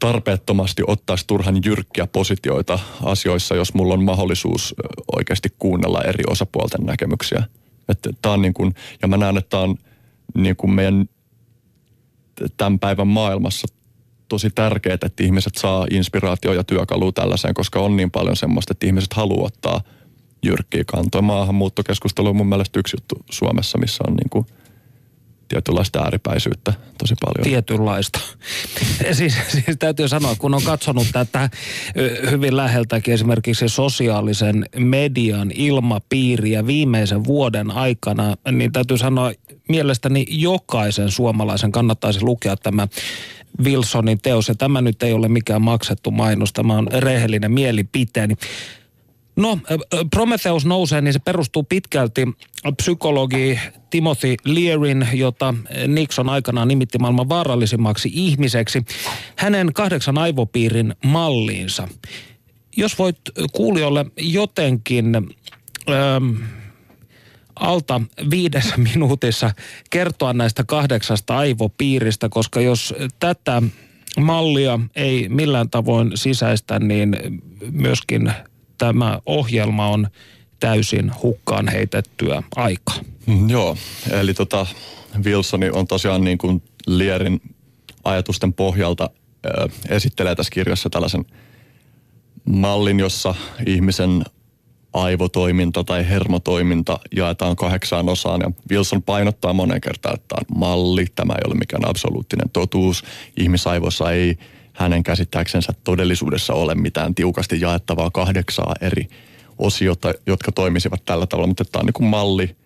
tarpeettomasti 0.00 0.82
ottaisi 0.86 1.24
turhan 1.26 1.60
jyrkkiä 1.64 2.06
positioita 2.06 2.78
asioissa, 3.02 3.54
jos 3.54 3.74
mulla 3.74 3.94
on 3.94 4.04
mahdollisuus 4.04 4.74
oikeasti 5.16 5.48
kuunnella 5.58 6.02
eri 6.02 6.24
osapuolten 6.30 6.86
näkemyksiä. 6.86 7.42
Että 7.88 8.10
tää 8.22 8.32
on 8.32 8.42
niin 8.42 8.54
kuin, 8.54 8.74
ja 9.02 9.08
mä 9.08 9.16
näen, 9.16 9.36
että 9.36 9.50
tämä 9.50 9.62
on 9.62 9.76
niin 10.34 10.56
kuin 10.56 10.70
meidän 10.70 11.08
tämän 12.56 12.78
päivän 12.78 13.08
maailmassa 13.08 13.68
tosi 14.28 14.50
tärkeää, 14.50 14.94
että 14.94 15.22
ihmiset 15.24 15.54
saa 15.54 15.86
inspiraatio 15.90 16.52
ja 16.52 16.64
työkalua 16.64 17.12
tällaiseen, 17.12 17.54
koska 17.54 17.80
on 17.80 17.96
niin 17.96 18.10
paljon 18.10 18.36
semmoista, 18.36 18.72
että 18.72 18.86
ihmiset 18.86 19.12
haluaa 19.12 19.46
ottaa 19.46 19.80
jyrkkiä 20.42 20.84
kantoja. 20.86 21.22
Maahanmuuttokeskustelu 21.22 22.28
on 22.28 22.36
mun 22.36 22.48
mielestä 22.48 22.80
yksi 22.80 22.96
juttu 22.96 23.14
Suomessa, 23.30 23.78
missä 23.78 24.04
on 24.08 24.14
niin 24.14 24.30
kuin 24.30 24.46
tietynlaista 25.48 26.02
ääripäisyyttä 26.02 26.72
tosi 26.98 27.14
paljon. 27.24 27.44
Tietynlaista. 27.44 28.20
siis, 29.12 29.34
siis 29.48 29.76
täytyy 29.78 30.08
sanoa, 30.08 30.36
kun 30.38 30.54
on 30.54 30.62
katsonut 30.62 31.06
tätä 31.12 31.50
hyvin 32.30 32.56
läheltäkin 32.56 33.14
esimerkiksi 33.14 33.68
sosiaalisen 33.68 34.66
median 34.76 35.50
ilmapiiriä 35.54 36.66
viimeisen 36.66 37.24
vuoden 37.24 37.70
aikana, 37.70 38.36
niin 38.52 38.72
täytyy 38.72 38.98
sanoa, 38.98 39.32
mielestäni 39.68 40.26
jokaisen 40.28 41.10
suomalaisen 41.10 41.72
kannattaisi 41.72 42.22
lukea 42.22 42.56
tämä 42.56 42.88
Wilsonin 43.64 44.18
teos. 44.22 44.48
Ja 44.48 44.54
tämä 44.54 44.80
nyt 44.80 45.02
ei 45.02 45.12
ole 45.12 45.28
mikään 45.28 45.62
maksettu 45.62 46.10
mainos, 46.10 46.52
tämä 46.52 46.74
on 46.74 46.88
rehellinen 46.92 47.52
mielipiteeni. 47.52 48.34
No, 49.38 49.58
Prometheus 50.10 50.66
nousee, 50.66 51.00
niin 51.00 51.12
se 51.12 51.18
perustuu 51.18 51.62
pitkälti 51.62 52.28
psykologi 52.76 53.58
Timothy 53.90 54.34
Learin, 54.44 55.08
jota 55.12 55.54
Nixon 55.86 56.28
aikanaan 56.28 56.68
nimitti 56.68 56.98
maailman 56.98 57.28
vaarallisimmaksi 57.28 58.10
ihmiseksi, 58.12 58.84
hänen 59.36 59.72
kahdeksan 59.72 60.18
aivopiirin 60.18 60.94
malliinsa. 61.04 61.88
Jos 62.76 62.98
voit 62.98 63.18
kuulijoille 63.52 64.06
jotenkin 64.16 65.16
ähm, 65.16 66.42
alta 67.56 68.00
viidessä 68.30 68.76
minuutissa 68.92 69.50
kertoa 69.90 70.32
näistä 70.32 70.64
kahdeksasta 70.64 71.36
aivopiiristä, 71.36 72.28
koska 72.28 72.60
jos 72.60 72.94
tätä 73.20 73.62
mallia 74.20 74.80
ei 74.96 75.28
millään 75.28 75.70
tavoin 75.70 76.12
sisäistä, 76.14 76.78
niin 76.78 77.16
myöskin 77.70 78.32
tämä 78.78 79.20
ohjelma 79.26 79.88
on 79.88 80.08
täysin 80.60 81.12
hukkaan 81.22 81.68
heitettyä 81.68 82.42
aikaa. 82.56 82.96
Mm, 83.26 83.50
joo, 83.50 83.76
eli 84.10 84.34
tota, 84.34 84.66
Wilsoni 85.24 85.70
on 85.70 85.86
tosiaan 85.86 86.24
niin 86.24 86.38
kuin 86.38 86.62
Lierin 86.86 87.40
ajatusten 88.04 88.52
pohjalta 88.52 89.10
ö, 89.46 89.68
esittelee 89.88 90.34
tässä 90.34 90.50
kirjassa 90.50 90.90
tällaisen 90.90 91.24
mallin, 92.44 93.00
jossa 93.00 93.34
ihmisen 93.66 94.24
aivotoiminta 94.92 95.84
tai 95.84 96.08
hermotoiminta 96.08 96.98
jaetaan 97.16 97.56
kahdeksaan 97.56 98.08
osaan. 98.08 98.40
Ja 98.40 98.50
Wilson 98.70 99.02
painottaa 99.02 99.52
monen 99.52 99.80
kertaan, 99.80 100.14
että 100.14 100.26
tämä 100.28 100.40
on 100.50 100.58
malli, 100.58 101.06
tämä 101.14 101.32
ei 101.32 101.42
ole 101.46 101.54
mikään 101.54 101.88
absoluuttinen 101.88 102.50
totuus. 102.52 103.04
Ihmisaivossa 103.36 104.12
ei 104.12 104.38
hänen 104.78 105.02
käsittääksensä 105.02 105.72
todellisuudessa 105.84 106.54
ole 106.54 106.74
mitään 106.74 107.14
tiukasti 107.14 107.60
jaettavaa 107.60 108.10
kahdeksaa 108.10 108.74
eri 108.80 109.08
osiota, 109.58 110.12
jotka 110.26 110.52
toimisivat 110.52 111.04
tällä 111.04 111.26
tavalla, 111.26 111.46
mutta 111.46 111.64
tämä 111.64 111.80
on 111.80 111.86
niin 111.86 111.92
kuin 111.92 112.08
malli 112.08 112.56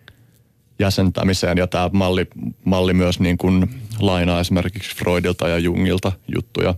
jäsentämiseen 0.79 1.57
ja 1.57 1.67
tämä 1.67 1.89
malli, 1.93 2.27
malli 2.65 2.93
myös 2.93 3.19
niin 3.19 3.37
kuin 3.37 3.69
lainaa 3.99 4.39
esimerkiksi 4.39 4.95
Freudilta 4.95 5.47
ja 5.47 5.57
Jungilta 5.57 6.11
juttuja. 6.35 6.75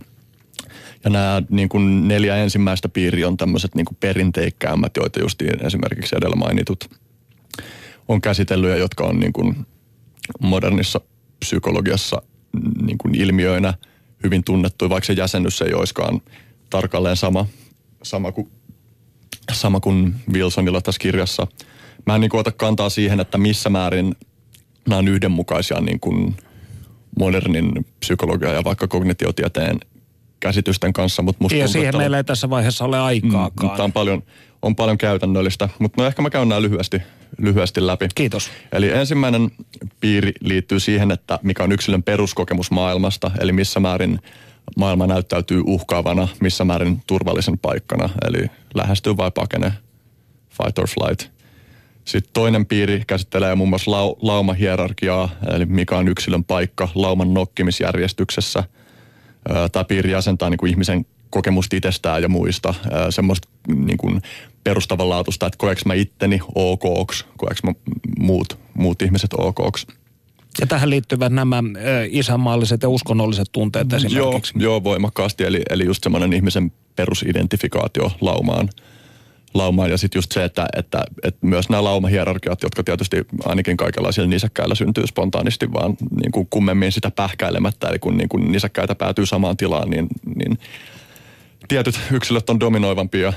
Ja 1.04 1.10
nämä 1.10 1.42
niin 1.50 1.68
kuin 1.68 2.08
neljä 2.08 2.36
ensimmäistä 2.36 2.88
piiriä 2.88 3.28
on 3.28 3.36
tämmöiset 3.36 3.74
niin 3.74 3.86
kuin 3.86 3.96
perinteikkäämmät, 4.00 4.96
joita 4.96 5.20
just 5.20 5.42
esimerkiksi 5.42 6.16
edellä 6.16 6.36
mainitut 6.36 6.90
on 8.08 8.20
käsitellyt 8.20 8.70
ja 8.70 8.76
jotka 8.76 9.04
on 9.04 9.20
niin 9.20 9.32
kuin 9.32 9.66
modernissa 10.40 11.00
psykologiassa 11.40 12.22
niin 12.82 12.98
kuin 12.98 13.14
ilmiöinä– 13.14 13.74
hyvin 14.24 14.44
tunnettu, 14.44 14.90
vaikka 14.90 15.06
se 15.06 15.12
jäsennys 15.12 15.62
ei 15.62 15.74
olisikaan 15.74 16.20
tarkalleen 16.70 17.16
sama, 17.16 17.46
sama, 18.02 18.32
kuin, 18.32 18.50
sama 19.52 19.80
kuin 19.80 20.14
Wilsonilla 20.32 20.80
tässä 20.80 20.98
kirjassa. 20.98 21.46
Mä 22.06 22.14
en 22.14 22.20
niin 22.20 22.30
kuin 22.30 22.40
ota 22.40 22.52
kantaa 22.52 22.88
siihen, 22.88 23.20
että 23.20 23.38
missä 23.38 23.70
määrin 23.70 24.14
nämä 24.88 24.98
on 24.98 25.08
yhdenmukaisia 25.08 25.80
niin 25.80 26.00
kuin 26.00 26.36
modernin 27.18 27.86
psykologia 28.00 28.52
ja 28.52 28.64
vaikka 28.64 28.88
kognitiotieteen 28.88 29.80
käsitysten 30.40 30.92
kanssa. 30.92 31.22
Mutta 31.22 31.44
musta 31.44 31.56
ja 31.56 31.64
tuntuu, 31.64 31.80
siihen 31.80 31.96
meillä 31.96 32.16
ei 32.16 32.24
tässä 32.24 32.50
vaiheessa 32.50 32.84
ole 32.84 32.98
aikaakaan. 32.98 33.70
Mm, 33.70 33.76
tämä 33.76 33.84
on 33.84 33.92
paljon, 33.92 34.22
on 34.66 34.76
paljon 34.76 34.98
käytännöllistä, 34.98 35.68
mutta 35.78 36.02
no 36.02 36.06
ehkä 36.06 36.22
mä 36.22 36.30
käyn 36.30 36.48
nämä 36.48 36.62
lyhyesti, 36.62 37.02
lyhyesti 37.38 37.86
läpi. 37.86 38.08
Kiitos. 38.14 38.50
Eli 38.72 38.90
ensimmäinen 38.90 39.50
piiri 40.00 40.32
liittyy 40.40 40.80
siihen, 40.80 41.10
että 41.10 41.38
mikä 41.42 41.64
on 41.64 41.72
yksilön 41.72 42.02
peruskokemus 42.02 42.70
maailmasta, 42.70 43.30
eli 43.40 43.52
missä 43.52 43.80
määrin 43.80 44.18
maailma 44.76 45.06
näyttäytyy 45.06 45.62
uhkaavana, 45.66 46.28
missä 46.40 46.64
määrin 46.64 47.02
turvallisen 47.06 47.58
paikkana, 47.58 48.08
eli 48.26 48.50
lähestyy 48.74 49.16
vai 49.16 49.30
pakene, 49.30 49.72
fight 50.50 50.78
or 50.78 50.88
flight. 50.88 51.36
Sitten 52.04 52.32
toinen 52.32 52.66
piiri 52.66 53.02
käsittelee 53.06 53.54
muun 53.54 53.68
muassa 53.68 53.90
lau- 53.90 54.18
laumahierarkiaa, 54.22 55.28
eli 55.54 55.66
mikä 55.66 55.96
on 55.96 56.08
yksilön 56.08 56.44
paikka 56.44 56.88
lauman 56.94 57.34
nokkimisjärjestyksessä. 57.34 58.64
Tämä 59.72 59.84
piiri 59.84 60.10
jäsentää 60.10 60.50
niin 60.50 60.58
kuin 60.58 60.70
ihmisen 60.70 61.06
kokemusta 61.30 61.76
itsestään 61.76 62.22
ja 62.22 62.28
muista, 62.28 62.74
semmoista 63.10 63.48
niin 63.74 63.98
kuin 63.98 64.22
perustavanlaatuista, 64.66 65.46
että 65.46 65.58
koeks 65.58 65.84
mä 65.84 65.94
itteni 65.94 66.40
okoks, 66.54 67.26
koeks 67.36 67.62
mä 67.62 67.72
muut, 68.18 68.58
muut 68.74 69.02
ihmiset 69.02 69.30
okoks. 69.38 69.86
Ja 70.60 70.66
tähän 70.66 70.90
liittyvät 70.90 71.32
nämä 71.32 71.62
isänmaalliset 72.10 72.82
ja 72.82 72.88
uskonnolliset 72.88 73.48
tunteet 73.52 73.92
esimerkiksi. 73.92 74.52
Joo, 74.56 74.72
joo 74.72 74.84
voimakkaasti. 74.84 75.44
Eli, 75.44 75.62
eli 75.70 75.84
just 75.84 76.02
semmoinen 76.02 76.32
ihmisen 76.32 76.72
perusidentifikaatio 76.96 78.10
laumaan, 78.20 78.68
laumaan. 79.54 79.90
Ja 79.90 79.98
sitten 79.98 80.18
just 80.18 80.32
se, 80.32 80.44
että, 80.44 80.66
että, 80.76 81.04
että 81.22 81.46
myös 81.46 81.68
nämä 81.68 81.84
laumahierarkiat, 81.84 82.62
jotka 82.62 82.84
tietysti 82.84 83.26
ainakin 83.44 83.76
kaikenlaisilla 83.76 84.28
nisäkkäillä 84.28 84.74
syntyy 84.74 85.06
spontaanisti, 85.06 85.72
vaan 85.72 85.96
niin 86.22 86.32
kuin 86.32 86.46
kummemmin 86.50 86.92
sitä 86.92 87.10
pähkäilemättä. 87.10 87.88
Eli 87.88 87.98
kun 87.98 88.16
niin 88.16 88.28
kuin 88.28 88.52
nisäkkäitä 88.52 88.94
päätyy 88.94 89.26
samaan 89.26 89.56
tilaan, 89.56 89.90
niin, 89.90 90.06
niin 90.36 90.58
tietyt 91.68 92.00
yksilöt 92.12 92.50
on 92.50 92.60
dominoivampia 92.60 93.26
ja 93.26 93.32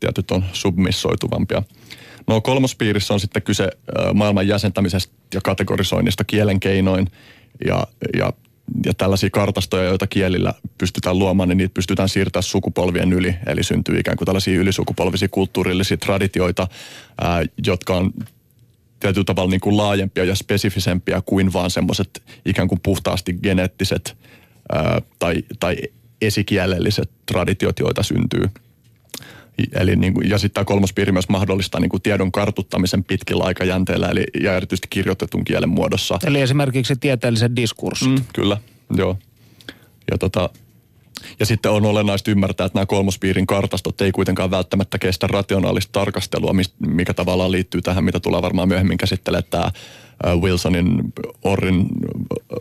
tietyt 0.00 0.30
on 0.30 0.44
submissoituvampia. 0.52 1.62
No 2.26 2.40
kolmospiirissä 2.40 3.14
on 3.14 3.20
sitten 3.20 3.42
kyse 3.42 3.68
maailman 4.14 4.48
jäsentämisestä 4.48 5.14
ja 5.34 5.40
kategorisoinnista 5.40 6.24
kielen 6.24 6.60
keinoin. 6.60 7.06
Ja, 7.66 7.86
ja 8.18 8.32
ja 8.86 8.94
tällaisia 8.94 9.30
kartastoja, 9.30 9.84
joita 9.84 10.06
kielillä 10.06 10.54
pystytään 10.78 11.18
luomaan, 11.18 11.48
niin 11.48 11.56
niitä 11.56 11.74
pystytään 11.74 12.08
siirtämään 12.08 12.42
sukupolvien 12.42 13.12
yli. 13.12 13.34
Eli 13.46 13.62
syntyy 13.62 13.98
ikään 13.98 14.16
kuin 14.16 14.26
tällaisia 14.26 14.60
ylisukupolvisia 14.60 15.28
kulttuurillisia 15.30 15.96
traditioita, 15.96 16.68
ää, 17.20 17.44
jotka 17.66 17.94
on 17.94 18.12
tietyllä 19.00 19.24
tavalla 19.24 19.50
niin 19.50 19.60
kuin 19.60 19.76
laajempia 19.76 20.24
ja 20.24 20.34
spesifisempiä 20.34 21.22
kuin 21.26 21.52
vaan 21.52 21.70
semmoiset 21.70 22.22
ikään 22.44 22.68
kuin 22.68 22.80
puhtaasti 22.82 23.32
geneettiset 23.42 24.16
ää, 24.72 25.02
tai, 25.18 25.44
tai 25.60 25.76
esikielelliset 26.20 27.10
traditiot, 27.26 27.78
joita 27.78 28.02
syntyy. 28.02 28.44
Eli 29.72 29.96
niin 29.96 30.14
kuin, 30.14 30.30
ja 30.30 30.38
sitten 30.38 30.54
tämä 30.54 30.64
kolmas 30.64 30.92
piiri 30.92 31.12
myös 31.12 31.28
mahdollistaa 31.28 31.80
niin 31.80 31.88
kuin 31.88 32.02
tiedon 32.02 32.32
kartuttamisen 32.32 33.04
pitkillä 33.04 33.44
aikajänteillä, 33.44 34.08
eli 34.08 34.24
ja 34.40 34.56
erityisesti 34.56 34.88
kirjoitetun 34.90 35.44
kielen 35.44 35.68
muodossa. 35.68 36.18
Eli 36.26 36.40
esimerkiksi 36.40 36.96
tieteelliset 36.96 37.56
diskurssit. 37.56 38.08
Mm, 38.08 38.24
kyllä, 38.34 38.56
joo. 38.96 39.18
Ja, 40.10 40.18
tota, 40.18 40.50
ja 41.40 41.46
sitten 41.46 41.72
on 41.72 41.86
olennaista 41.86 42.30
ymmärtää, 42.30 42.66
että 42.66 42.78
nämä 42.78 42.86
kolmospiirin 42.86 43.46
kartastot 43.46 44.00
ei 44.00 44.12
kuitenkaan 44.12 44.50
välttämättä 44.50 44.98
kestä 44.98 45.26
rationaalista 45.26 45.92
tarkastelua, 45.92 46.52
mikä 46.86 47.14
tavallaan 47.14 47.52
liittyy 47.52 47.82
tähän, 47.82 48.04
mitä 48.04 48.20
tulee 48.20 48.42
varmaan 48.42 48.68
myöhemmin 48.68 48.98
käsittelemään 48.98 49.44
tämä 49.50 49.70
Wilsonin 50.40 51.12
Orrin 51.44 51.86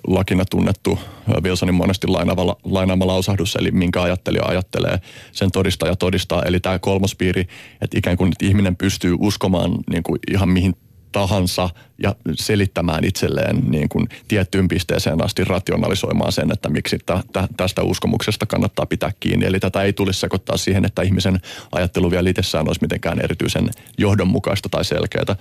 lakina 0.08 0.46
tunnettu 0.46 1.00
Wilsonin 1.44 1.76
monesti 1.76 2.08
lainaava, 2.08 2.56
lainaama 2.64 3.08
lausahdus, 3.08 3.56
eli 3.56 3.72
minkä 3.72 4.02
ajattelija 4.02 4.46
ajattelee, 4.46 5.00
sen 5.32 5.52
todistaja 5.52 5.96
todistaa. 5.96 6.44
Eli 6.44 6.60
tämä 6.60 6.80
kolmospiiri, 6.80 7.42
että 7.82 7.98
ikään 7.98 8.18
kuin 8.18 8.32
ihminen 8.42 8.76
pystyy 8.76 9.16
uskomaan 9.20 9.72
niin 9.90 10.04
kuin 10.04 10.20
ihan 10.32 10.50
mihin 10.50 10.74
tahansa 11.12 11.70
ja 12.04 12.16
selittämään 12.34 13.04
itselleen 13.04 13.64
niin 13.70 13.90
kuin 13.90 14.08
tiettyyn 14.28 14.68
pisteeseen 14.68 15.26
asti 15.26 15.44
rationalisoimaan 15.44 16.32
sen, 16.32 16.52
että 16.52 16.70
miksi 16.70 16.98
tä, 17.06 17.24
tästä 17.58 17.84
uskomuksesta 17.84 18.46
kannattaa 18.46 18.86
pitää 18.86 19.12
kiinni. 19.20 19.46
Eli 19.46 19.60
tätä 19.60 19.82
ei 19.82 19.94
tulisi 19.94 20.20
sekoittaa 20.20 20.58
siihen, 20.58 20.86
että 20.86 21.02
ihmisen 21.02 21.40
ajattelu 21.72 22.12
vielä 22.12 22.30
itsessään 22.30 22.68
olisi 22.68 22.82
mitenkään 22.82 23.20
erityisen 23.24 23.70
johdonmukaista 23.98 24.70
tai 24.70 24.86
selkeää. 24.86 25.36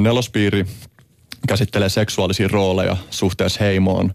Nelospiiri 0.00 0.66
käsittelee 1.48 1.88
seksuaalisia 1.88 2.48
rooleja 2.48 2.96
suhteessa 3.10 3.64
heimoon, 3.64 4.14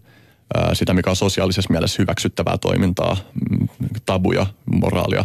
sitä 0.72 0.94
mikä 0.94 1.10
on 1.10 1.16
sosiaalisessa 1.16 1.70
mielessä 1.72 2.02
hyväksyttävää 2.02 2.58
toimintaa, 2.58 3.16
mm, 3.50 3.68
tabuja, 4.06 4.46
moraalia. 4.72 5.24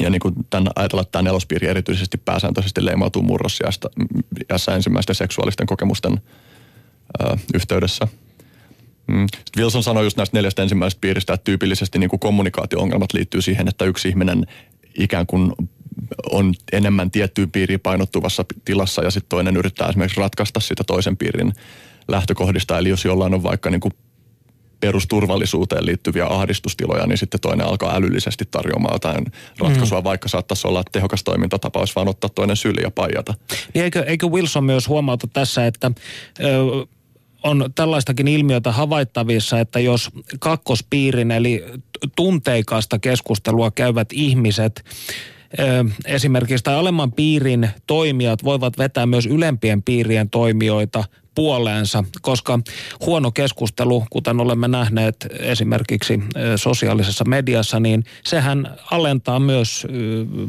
Ja 0.00 0.10
niin 0.10 0.20
kuin 0.20 0.34
tämän, 0.50 0.72
ajatella, 0.76 1.02
että 1.02 1.12
tämä 1.12 1.22
nelospiiri 1.22 1.68
erityisesti 1.68 2.18
pääsääntöisesti 2.18 2.84
leimautuu 2.84 3.22
murrosjässä 3.22 4.74
ensimmäisten 4.74 5.14
seksuaalisten 5.14 5.66
kokemusten 5.66 6.20
yhteydessä. 7.54 8.08
Mm. 9.06 9.26
Wilson 9.56 9.82
sanoi 9.82 10.04
just 10.04 10.16
näistä 10.16 10.36
neljästä 10.36 10.62
ensimmäisestä 10.62 11.00
piiristä, 11.00 11.34
että 11.34 11.44
tyypillisesti 11.44 11.98
niin 11.98 12.10
kuin 12.10 12.20
kommunikaatio-ongelmat 12.20 13.12
liittyy 13.12 13.42
siihen, 13.42 13.68
että 13.68 13.84
yksi 13.84 14.08
ihminen 14.08 14.46
ikään 14.98 15.26
kuin 15.26 15.52
on 16.30 16.54
enemmän 16.72 17.10
tiettyyn 17.10 17.50
piiriin 17.50 17.80
painottuvassa 17.80 18.44
tilassa 18.64 19.04
ja 19.04 19.10
sitten 19.10 19.28
toinen 19.28 19.56
yrittää 19.56 19.88
esimerkiksi 19.88 20.20
ratkaista 20.20 20.60
sitä 20.60 20.84
toisen 20.86 21.16
piirin 21.16 21.52
lähtökohdista. 22.08 22.78
Eli 22.78 22.88
jos 22.88 23.04
jollain 23.04 23.34
on 23.34 23.42
vaikka 23.42 23.70
niin 23.70 23.80
kuin 23.80 23.92
perusturvallisuuteen 24.80 25.86
liittyviä 25.86 26.26
ahdistustiloja, 26.26 27.06
niin 27.06 27.18
sitten 27.18 27.40
toinen 27.40 27.66
alkaa 27.66 27.96
älyllisesti 27.96 28.44
tarjoamaan 28.50 28.94
jotain 28.94 29.26
ratkaisua, 29.58 30.00
mm. 30.00 30.04
vaikka 30.04 30.28
saattaisi 30.28 30.68
olla 30.68 30.82
tehokas 30.92 31.24
toimintatapa, 31.24 31.78
olisi 31.78 31.94
vaan 31.96 32.08
ottaa 32.08 32.30
toinen 32.34 32.56
syli 32.56 32.82
ja 32.82 32.90
paijata. 32.90 33.34
Niin 33.74 33.84
eikö, 33.84 34.02
eikö 34.02 34.26
Wilson 34.26 34.64
myös 34.64 34.88
huomauta 34.88 35.26
tässä, 35.26 35.66
että 35.66 35.90
ö, 36.40 36.86
on 37.42 37.70
tällaistakin 37.74 38.28
ilmiötä 38.28 38.72
havaittavissa, 38.72 39.60
että 39.60 39.80
jos 39.80 40.10
kakkospiirin 40.40 41.30
eli 41.30 41.64
tunteikasta 42.16 42.98
keskustelua 42.98 43.70
käyvät 43.70 44.08
ihmiset 44.12 44.84
esimerkiksi 46.06 46.64
tai 46.64 46.74
alemman 46.74 47.12
piirin 47.12 47.68
toimijat 47.86 48.44
voivat 48.44 48.78
vetää 48.78 49.06
myös 49.06 49.26
ylempien 49.26 49.82
piirien 49.82 50.30
toimijoita 50.30 51.04
puoleensa, 51.34 52.04
koska 52.22 52.58
huono 53.06 53.30
keskustelu, 53.30 54.04
kuten 54.10 54.40
olemme 54.40 54.68
nähneet 54.68 55.26
esimerkiksi 55.38 56.20
sosiaalisessa 56.56 57.24
mediassa, 57.24 57.80
niin 57.80 58.04
sehän 58.24 58.76
alentaa 58.90 59.40
myös 59.40 59.86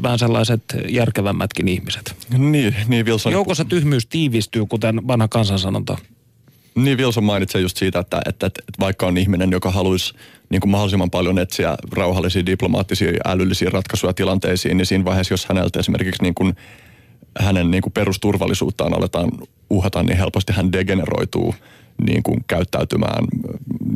vähän 0.02 0.18
sellaiset 0.18 0.62
järkevämmätkin 0.88 1.68
ihmiset. 1.68 2.16
Niin, 2.38 2.76
niin 2.88 3.06
Wilson. 3.06 3.32
Joukossa 3.32 3.64
tyhmyys 3.64 4.06
tiivistyy, 4.06 4.66
kuten 4.66 5.08
vanha 5.08 5.28
kansansanonta. 5.28 5.98
Niin 6.74 6.98
Wilson 6.98 7.24
mainitsee 7.24 7.60
just 7.60 7.76
siitä, 7.76 7.98
että, 7.98 8.20
että, 8.26 8.46
että 8.46 8.62
vaikka 8.80 9.06
on 9.06 9.18
ihminen, 9.18 9.50
joka 9.50 9.70
haluaisi 9.70 10.14
niin 10.50 10.60
kuin 10.60 10.70
mahdollisimman 10.70 11.10
paljon 11.10 11.38
etsiä 11.38 11.76
rauhallisia, 11.92 12.46
diplomaattisia 12.46 13.10
ja 13.10 13.20
älyllisiä 13.24 13.70
ratkaisuja 13.70 14.12
tilanteisiin, 14.12 14.76
niin 14.76 14.86
siinä 14.86 15.04
vaiheessa, 15.04 15.34
jos 15.34 15.46
häneltä 15.46 15.80
esimerkiksi 15.80 16.22
niin 16.22 16.34
kuin 16.34 16.56
hänen 17.40 17.70
niin 17.70 17.82
kuin 17.82 17.92
perusturvallisuuttaan 17.92 18.94
aletaan 18.94 19.30
uhata, 19.70 20.02
niin 20.02 20.18
helposti 20.18 20.52
hän 20.52 20.72
degeneroituu 20.72 21.54
niin 22.06 22.22
kuin 22.22 22.44
käyttäytymään 22.46 23.24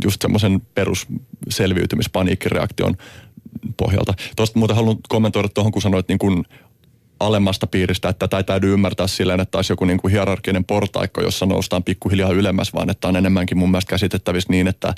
just 0.05 0.23
semmoisen 0.23 0.63
perusselviytymispaniikkireaktion 0.75 2.97
pohjalta. 3.77 4.15
Tuosta 4.37 4.59
muuten 4.59 4.77
haluan 4.77 4.97
kommentoida 5.09 5.49
tuohon, 5.49 5.73
kun 5.73 5.83
sanoit 5.83 6.09
niin 6.09 6.19
kuin 6.19 6.45
alemmasta 7.21 7.67
piiristä, 7.67 8.09
että 8.09 8.29
tätä 8.29 8.37
ei 8.37 8.45
täydy 8.45 8.73
ymmärtää 8.73 9.07
silleen, 9.07 9.41
että 9.41 9.59
olisi 9.59 9.73
joku 9.73 9.85
niin 9.85 9.99
kuin 10.01 10.13
hierarkinen 10.13 10.65
portaikko, 10.65 11.21
jossa 11.23 11.47
noustaan 11.47 11.85
pikkuhiljaa 11.85 12.31
ylemmäs, 12.31 12.75
vaan 12.75 12.91
että 12.91 13.09
on 13.09 13.17
enemmänkin 13.17 13.59
mun 13.59 13.71
mielestä 13.71 13.91
käsitettävissä 13.91 14.53
niin, 14.53 14.69
että... 14.69 14.95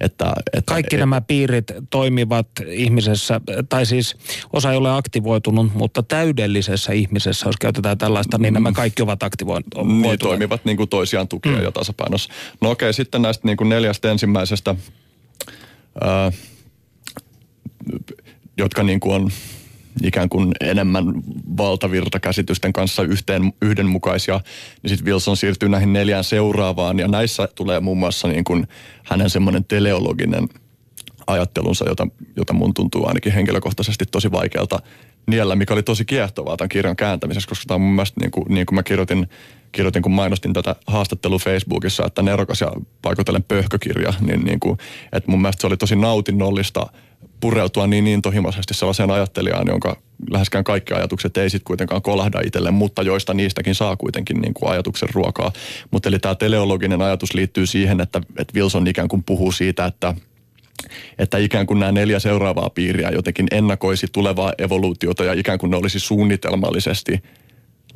että, 0.00 0.32
että 0.52 0.74
Kaikki 0.74 0.96
et, 0.96 1.00
nämä 1.00 1.20
piirit 1.20 1.72
toimivat 1.90 2.48
ihmisessä, 2.68 3.40
tai 3.68 3.86
siis 3.86 4.16
osa 4.52 4.70
ei 4.70 4.76
ole 4.76 4.92
aktivoitunut, 4.92 5.74
mutta 5.74 6.02
täydellisessä 6.02 6.92
ihmisessä, 6.92 7.48
jos 7.48 7.56
käytetään 7.56 7.98
tällaista, 7.98 8.38
niin 8.38 8.54
nämä 8.54 8.70
mm. 8.70 8.74
kaikki 8.74 9.02
ovat 9.02 9.22
aktivoituneet. 9.22 10.02
Niin, 10.02 10.18
toimivat 10.18 10.64
niin 10.64 10.76
kuin 10.76 10.88
toisiaan 10.88 11.28
tukea 11.28 11.56
mm. 11.56 11.62
ja 11.62 11.72
tasapainossa. 11.72 12.32
No 12.60 12.70
okei, 12.70 12.92
sitten 12.92 13.22
näistä 13.22 13.48
niin 13.48 13.56
kuin 13.56 13.68
neljästä 13.68 14.10
ensimmäisestä, 14.10 14.74
ää, 16.00 16.32
jotka 18.58 18.82
niin 18.82 19.00
kuin 19.00 19.14
on 19.14 19.30
ikään 20.02 20.28
kuin 20.28 20.52
enemmän 20.60 21.04
valtavirtakäsitysten 21.56 22.72
kanssa 22.72 23.02
yhteen, 23.02 23.52
yhdenmukaisia, 23.62 24.40
niin 24.82 24.88
sitten 24.88 25.06
Wilson 25.06 25.36
siirtyy 25.36 25.68
näihin 25.68 25.92
neljään 25.92 26.24
seuraavaan. 26.24 26.98
Ja 26.98 27.08
näissä 27.08 27.48
tulee 27.54 27.80
muun 27.80 27.98
muassa 27.98 28.28
niin 28.28 28.44
kuin 28.44 28.68
hänen 29.04 29.30
semmoinen 29.30 29.64
teleologinen 29.64 30.48
ajattelunsa, 31.26 31.88
jota, 31.88 32.08
jota 32.36 32.52
mun 32.52 32.74
tuntuu 32.74 33.06
ainakin 33.08 33.32
henkilökohtaisesti 33.32 34.04
tosi 34.10 34.32
vaikealta 34.32 34.78
niellä, 35.26 35.56
mikä 35.56 35.74
oli 35.74 35.82
tosi 35.82 36.04
kiehtovaa 36.04 36.56
tämän 36.56 36.68
kirjan 36.68 36.96
kääntämisessä, 36.96 37.48
koska 37.48 37.64
tämä 37.66 37.74
on 37.76 37.80
mun 37.80 37.94
mielestä 37.94 38.20
niin 38.20 38.30
kuin, 38.30 38.44
niin 38.48 38.66
kuin 38.66 38.74
mä 38.74 38.82
kirjoitin, 38.82 39.28
kirjoitin, 39.72 40.02
kun 40.02 40.12
mainostin 40.12 40.52
tätä 40.52 40.76
haastattelua 40.86 41.38
Facebookissa, 41.38 42.06
että 42.06 42.22
nerokas 42.22 42.60
ja 42.60 42.72
paikotellen 43.02 43.42
pöhkökirja, 43.42 44.14
niin, 44.20 44.44
niin 44.44 44.60
kuin, 44.60 44.78
että 45.12 45.30
mun 45.30 45.42
mielestä 45.42 45.60
se 45.60 45.66
oli 45.66 45.76
tosi 45.76 45.96
nautinnollista– 45.96 46.86
pureutua 47.40 47.86
niin 47.86 48.06
intohimoisesti 48.06 48.74
sellaiseen 48.74 49.10
ajattelijaan, 49.10 49.68
jonka 49.68 49.96
läheskään 50.30 50.64
kaikki 50.64 50.94
ajatukset 50.94 51.36
ei 51.36 51.50
sitten 51.50 51.66
kuitenkaan 51.66 52.02
kolahda 52.02 52.40
itselle, 52.40 52.70
mutta 52.70 53.02
joista 53.02 53.34
niistäkin 53.34 53.74
saa 53.74 53.96
kuitenkin 53.96 54.40
niin 54.40 54.54
kuin 54.54 54.70
ajatuksen 54.70 55.08
ruokaa. 55.12 55.52
Mutta 55.90 56.08
eli 56.08 56.18
tämä 56.18 56.34
teleologinen 56.34 57.02
ajatus 57.02 57.34
liittyy 57.34 57.66
siihen, 57.66 58.00
että, 58.00 58.20
että 58.38 58.54
Wilson 58.54 58.86
ikään 58.86 59.08
kuin 59.08 59.22
puhuu 59.22 59.52
siitä, 59.52 59.84
että 59.84 60.14
että 61.18 61.38
ikään 61.38 61.66
kuin 61.66 61.80
nämä 61.80 61.92
neljä 61.92 62.18
seuraavaa 62.18 62.70
piiriä 62.70 63.10
jotenkin 63.10 63.46
ennakoisi 63.50 64.06
tulevaa 64.12 64.52
evoluutiota 64.58 65.24
ja 65.24 65.32
ikään 65.32 65.58
kuin 65.58 65.70
ne 65.70 65.76
olisi 65.76 66.00
suunnitelmallisesti 66.00 67.22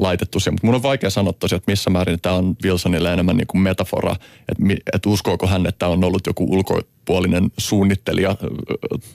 laitettu 0.01 0.41
siihen. 0.41 0.55
Mutta 0.55 0.67
mun 0.67 0.75
on 0.75 0.83
vaikea 0.83 1.11
sanoa 1.11 1.33
tosiaan, 1.33 1.59
että 1.59 1.73
missä 1.73 1.91
määrin 1.91 2.21
tämä 2.21 2.35
on 2.35 2.57
Wilsonille 2.65 3.13
enemmän 3.13 3.37
niin 3.37 3.47
kuin 3.47 3.63
metafora, 3.63 4.17
että, 4.49 4.65
että 4.93 5.09
uskooko 5.09 5.47
hän, 5.47 5.67
että 5.67 5.89
on 5.89 6.05
ollut 6.05 6.27
joku 6.27 6.47
ulkopuolinen 6.51 7.51
suunnittelija 7.59 8.37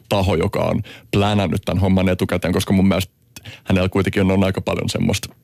taho, 0.09 0.35
joka 0.35 0.63
on 0.63 0.83
plänännyt 1.11 1.61
tämän 1.65 1.81
homman 1.81 2.09
etukäteen, 2.09 2.53
koska 2.53 2.73
mun 2.73 2.87
mielestä 2.87 3.13
hänellä 3.63 3.89
kuitenkin 3.89 4.31
on 4.31 4.43
aika 4.43 4.61
paljon 4.61 4.89
semmoista 4.89 5.35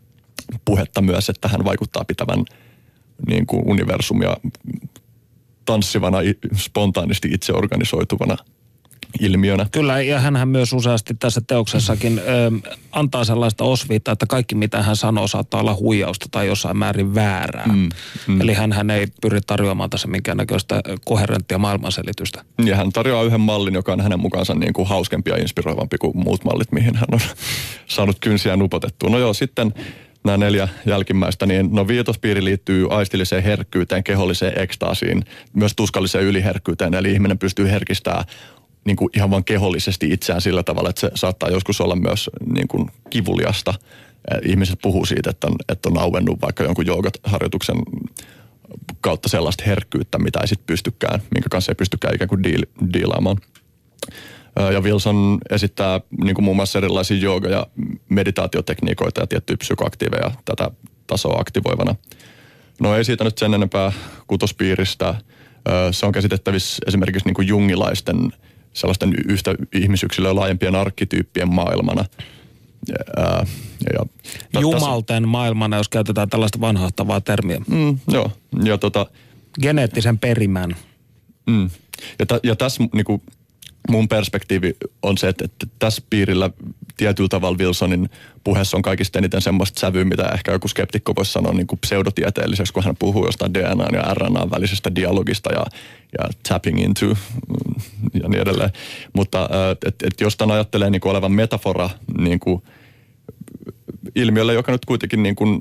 puhetta 0.66 1.02
myös, 1.02 1.30
että 1.30 1.48
hän 1.48 1.66
vaikuttaa 1.66 2.06
pitävän 2.06 2.46
niin 3.28 3.46
kuin 3.46 3.64
universumia 3.66 4.38
tanssivana, 5.66 6.18
spontaanisti 6.56 7.30
itse 7.32 7.54
organisoituvana 7.54 8.38
ilmiönä. 9.20 9.66
Kyllä, 9.72 10.02
ja 10.02 10.20
hän 10.20 10.48
myös 10.48 10.74
useasti 10.74 11.14
tässä 11.14 11.42
teoksessakin 11.48 12.20
ö, 12.20 12.52
antaa 12.92 13.24
sellaista 13.24 13.64
osviittaa, 13.64 14.12
että 14.12 14.26
kaikki 14.26 14.56
mitä 14.56 14.84
hän 14.84 14.96
sanoo 14.96 15.28
saattaa 15.28 15.62
olla 15.62 15.76
huijausta 15.76 16.26
tai 16.32 16.48
jossain 16.48 16.78
määrin 16.78 17.16
väärää. 17.16 17.68
Mm, 17.68 17.90
mm. 18.28 18.42
Eli 18.42 18.54
hän 18.54 18.90
ei 18.90 19.08
pyri 19.22 19.40
tarjoamaan 19.48 19.90
tässä 19.90 20.08
minkäännäköistä 20.08 20.82
koherenttia 21.06 21.58
maailmanselitystä. 21.58 22.44
Ja 22.66 22.76
hän 22.76 22.92
tarjoaa 22.92 23.24
yhden 23.24 23.42
mallin, 23.42 23.74
joka 23.74 23.94
on 23.94 24.02
hänen 24.02 24.20
mukaansa 24.20 24.54
niin 24.54 24.74
kuin 24.74 24.88
hauskempi 24.88 25.30
ja 25.30 25.38
inspiroivampi 25.38 25.98
kuin 25.98 26.18
muut 26.18 26.44
mallit, 26.44 26.72
mihin 26.72 26.96
hän 26.96 27.08
on 27.12 27.20
saanut 27.96 28.18
kynsiä 28.20 28.56
nupotettua. 28.56 29.10
No 29.10 29.20
joo, 29.20 29.34
sitten 29.34 29.74
nämä 30.24 30.38
neljä 30.38 30.68
jälkimmäistä, 30.86 31.46
niin 31.46 31.70
no 31.72 31.88
viitospiiri 31.88 32.44
liittyy 32.44 32.88
aistilliseen 32.90 33.44
herkkyyteen, 33.44 34.04
keholliseen 34.04 34.62
ekstaasiin, 34.62 35.24
myös 35.54 35.76
tuskalliseen 35.76 36.26
yliherkkyyteen, 36.26 36.94
eli 36.94 37.12
ihminen 37.12 37.40
pystyy 37.40 37.72
herkistämään 37.72 38.26
niin 38.86 38.96
kuin 38.96 39.10
ihan 39.16 39.32
vain 39.32 39.44
kehollisesti 39.44 40.08
itseään 40.12 40.42
sillä 40.42 40.64
tavalla, 40.64 40.90
että 40.90 41.00
se 41.00 41.12
saattaa 41.16 41.50
joskus 41.50 41.82
olla 41.82 41.96
myös 41.96 42.30
niin 42.54 42.68
kuin 42.68 42.90
kivuliasta. 43.10 43.74
Ihmiset 44.46 44.80
puhuu 44.82 45.06
siitä, 45.06 45.30
että 45.30 45.48
on, 45.48 45.56
että 45.70 45.90
on 45.90 45.98
auennut 45.98 46.42
vaikka 46.42 46.64
jonkun 46.64 46.86
joogat-harjoituksen 46.86 47.76
kautta 49.02 49.30
sellaista 49.30 49.64
herkkyyttä, 49.68 50.20
mitä 50.20 50.40
ei 50.40 50.48
sitten 50.48 50.66
pystykään, 50.68 51.22
minkä 51.32 51.50
kanssa 51.50 51.72
ei 51.72 51.76
pystykään 51.76 52.16
ikään 52.16 52.30
kuin 52.30 52.44
diil, 52.44 52.66
diilaamaan. 52.94 53.38
Ja 54.74 54.82
Wilson 54.82 55.38
esittää 55.50 56.02
niin 56.24 56.36
kuin 56.36 56.46
muun 56.46 56.56
muassa 56.56 56.80
erilaisia 56.80 57.18
jooga- 57.18 57.50
ja 57.50 57.68
meditaatiotekniikoita 58.10 59.22
ja 59.22 59.28
tiettyjä 59.28 59.58
psykoaktiiveja 59.58 60.32
tätä 60.46 60.72
tasoa 61.08 61.40
aktivoivana. 61.40 61.96
No 62.80 62.96
ei 62.96 63.06
siitä 63.06 63.24
nyt 63.24 63.38
sen 63.38 63.54
enempää 63.54 63.92
kutospiiristä. 64.28 65.16
Se 65.92 66.06
on 66.06 66.12
käsitettävissä 66.12 66.78
esimerkiksi 66.88 67.26
niin 67.26 67.36
kuin 67.36 67.48
jungilaisten 67.48 68.32
sellaisten 68.74 69.14
yhtä 69.28 69.56
ihmisyksilöä 69.74 70.36
laajempien 70.36 70.76
arkkityyppien 70.76 71.54
maailmana. 71.54 72.06
Ja, 72.88 73.46
ja, 74.54 74.60
Jumalten 74.60 75.28
maailmana, 75.28 75.78
jos 75.78 75.90
käytetään 75.90 76.30
tällaista 76.30 76.60
vanhahtavaa 76.60 77.22
termiä. 77.22 77.62
Mm, 77.68 78.00
joo, 78.12 78.32
ja 78.64 78.78
tota... 78.78 79.06
Geneettisen 79.62 80.20
perimän. 80.20 80.76
Mm. 81.48 81.70
Ja, 82.20 82.26
ta, 82.26 82.40
ja 82.44 82.56
tässä 82.56 82.84
niin 82.94 83.06
kuin, 83.06 83.22
mun 83.90 84.08
perspektiivi 84.08 84.76
on 85.02 85.18
se, 85.18 85.28
että, 85.28 85.46
että 85.46 85.68
tässä 85.80 86.02
piirillä 86.10 86.50
tietyllä 86.98 87.30
tavalla 87.30 87.58
Wilsonin 87.58 88.10
puheessa 88.44 88.78
on 88.78 88.82
kaikista 88.82 89.20
eniten 89.20 89.42
semmoista 89.42 89.80
sävyä, 89.80 90.06
mitä 90.06 90.30
ehkä 90.34 90.52
joku 90.52 90.68
skeptikko 90.68 91.14
voisi 91.16 91.32
sanoa 91.32 91.54
niin 91.54 91.68
kuin 91.68 91.80
pseudotieteelliseksi, 91.80 92.74
kun 92.74 92.84
hän 92.84 92.96
puhuu 92.96 93.26
jostain 93.26 93.54
DNA 93.54 93.88
ja 93.94 94.14
RNA 94.14 94.52
välisestä 94.52 94.96
dialogista 94.96 95.54
ja, 95.54 95.66
ja 96.20 96.30
tapping 96.50 96.82
into 96.82 97.06
mm, 97.06 97.16
ja 98.14 98.30
niin 98.30 98.42
edelleen. 98.42 98.72
Mutta 99.14 99.50
että 99.88 100.08
et, 100.08 100.22
jos 100.22 100.38
tämän 100.38 100.56
ajattelee 100.56 100.90
niin 100.90 101.02
kuin 101.02 101.12
olevan 101.12 101.32
metafora 101.32 101.90
niin 102.18 102.40
kuin 102.40 102.62
ilmiölle, 104.16 104.54
joka 104.54 104.72
nyt 104.72 104.86
kuitenkin 104.86 105.24
niin 105.24 105.36
kuin 105.36 105.60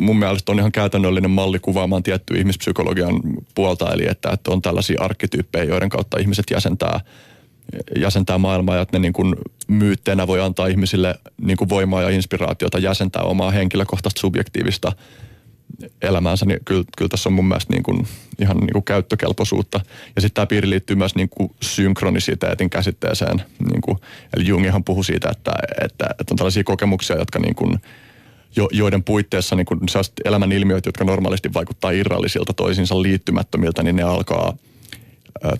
mun 0.00 0.18
mielestä 0.18 0.52
on 0.52 0.58
ihan 0.58 0.72
käytännöllinen 0.72 1.30
malli 1.30 1.58
kuvaamaan 1.58 2.02
tiettyä 2.02 2.38
ihmispsykologian 2.38 3.20
puolta, 3.54 3.92
eli 3.92 4.06
että, 4.08 4.30
että 4.30 4.50
on 4.50 4.62
tällaisia 4.62 5.02
arkkityyppejä, 5.02 5.64
joiden 5.64 5.88
kautta 5.88 6.18
ihmiset 6.18 6.46
jäsentää– 6.50 7.00
jäsentää 7.96 8.38
maailmaa 8.38 8.76
ja 8.76 8.82
että 8.82 8.98
ne 8.98 9.02
niin 9.02 9.12
kuin 9.12 9.34
myytteenä 9.68 10.26
voi 10.26 10.40
antaa 10.40 10.66
ihmisille 10.66 11.14
niin 11.40 11.56
kuin 11.56 11.68
voimaa 11.68 12.02
ja 12.02 12.10
inspiraatiota 12.10 12.78
jäsentää 12.78 13.22
omaa 13.22 13.50
henkilökohtaista 13.50 14.20
subjektiivista 14.20 14.92
elämäänsä, 16.02 16.46
niin 16.46 16.60
kyllä, 16.64 16.84
kyllä 16.98 17.08
tässä 17.08 17.28
on 17.28 17.32
mun 17.32 17.48
mielestä 17.48 17.72
niin 17.72 17.82
kuin, 17.82 18.06
ihan 18.40 18.56
niin 18.56 18.72
kuin 18.72 18.84
käyttökelpoisuutta. 18.84 19.80
Ja 20.16 20.22
sitten 20.22 20.34
tämä 20.34 20.46
piiri 20.46 20.70
liittyy 20.70 20.96
myös 20.96 21.14
niin 21.14 21.28
kuin 21.28 21.50
synkronisiteetin 21.62 22.70
käsitteeseen. 22.70 23.42
Niin 23.70 23.80
kuin, 23.80 23.98
eli 24.36 24.46
Jungihan 24.46 24.84
puhui 24.84 25.04
siitä, 25.04 25.28
että, 25.30 25.52
että, 25.84 26.06
että 26.20 26.32
on 26.32 26.36
tällaisia 26.36 26.64
kokemuksia, 26.64 27.16
jotka 27.16 27.38
niin 27.38 27.54
kuin, 27.54 27.78
jo, 28.56 28.68
joiden 28.72 29.04
puitteissa 29.04 29.56
niin 29.56 29.66
kuin 29.66 29.80
elämän 30.24 30.52
ilmiöt, 30.52 30.86
jotka 30.86 31.04
normaalisti 31.04 31.54
vaikuttaa 31.54 31.90
irrallisilta 31.90 32.52
toisiinsa 32.52 33.02
liittymättömiltä, 33.02 33.82
niin 33.82 33.96
ne 33.96 34.02
alkaa– 34.02 34.56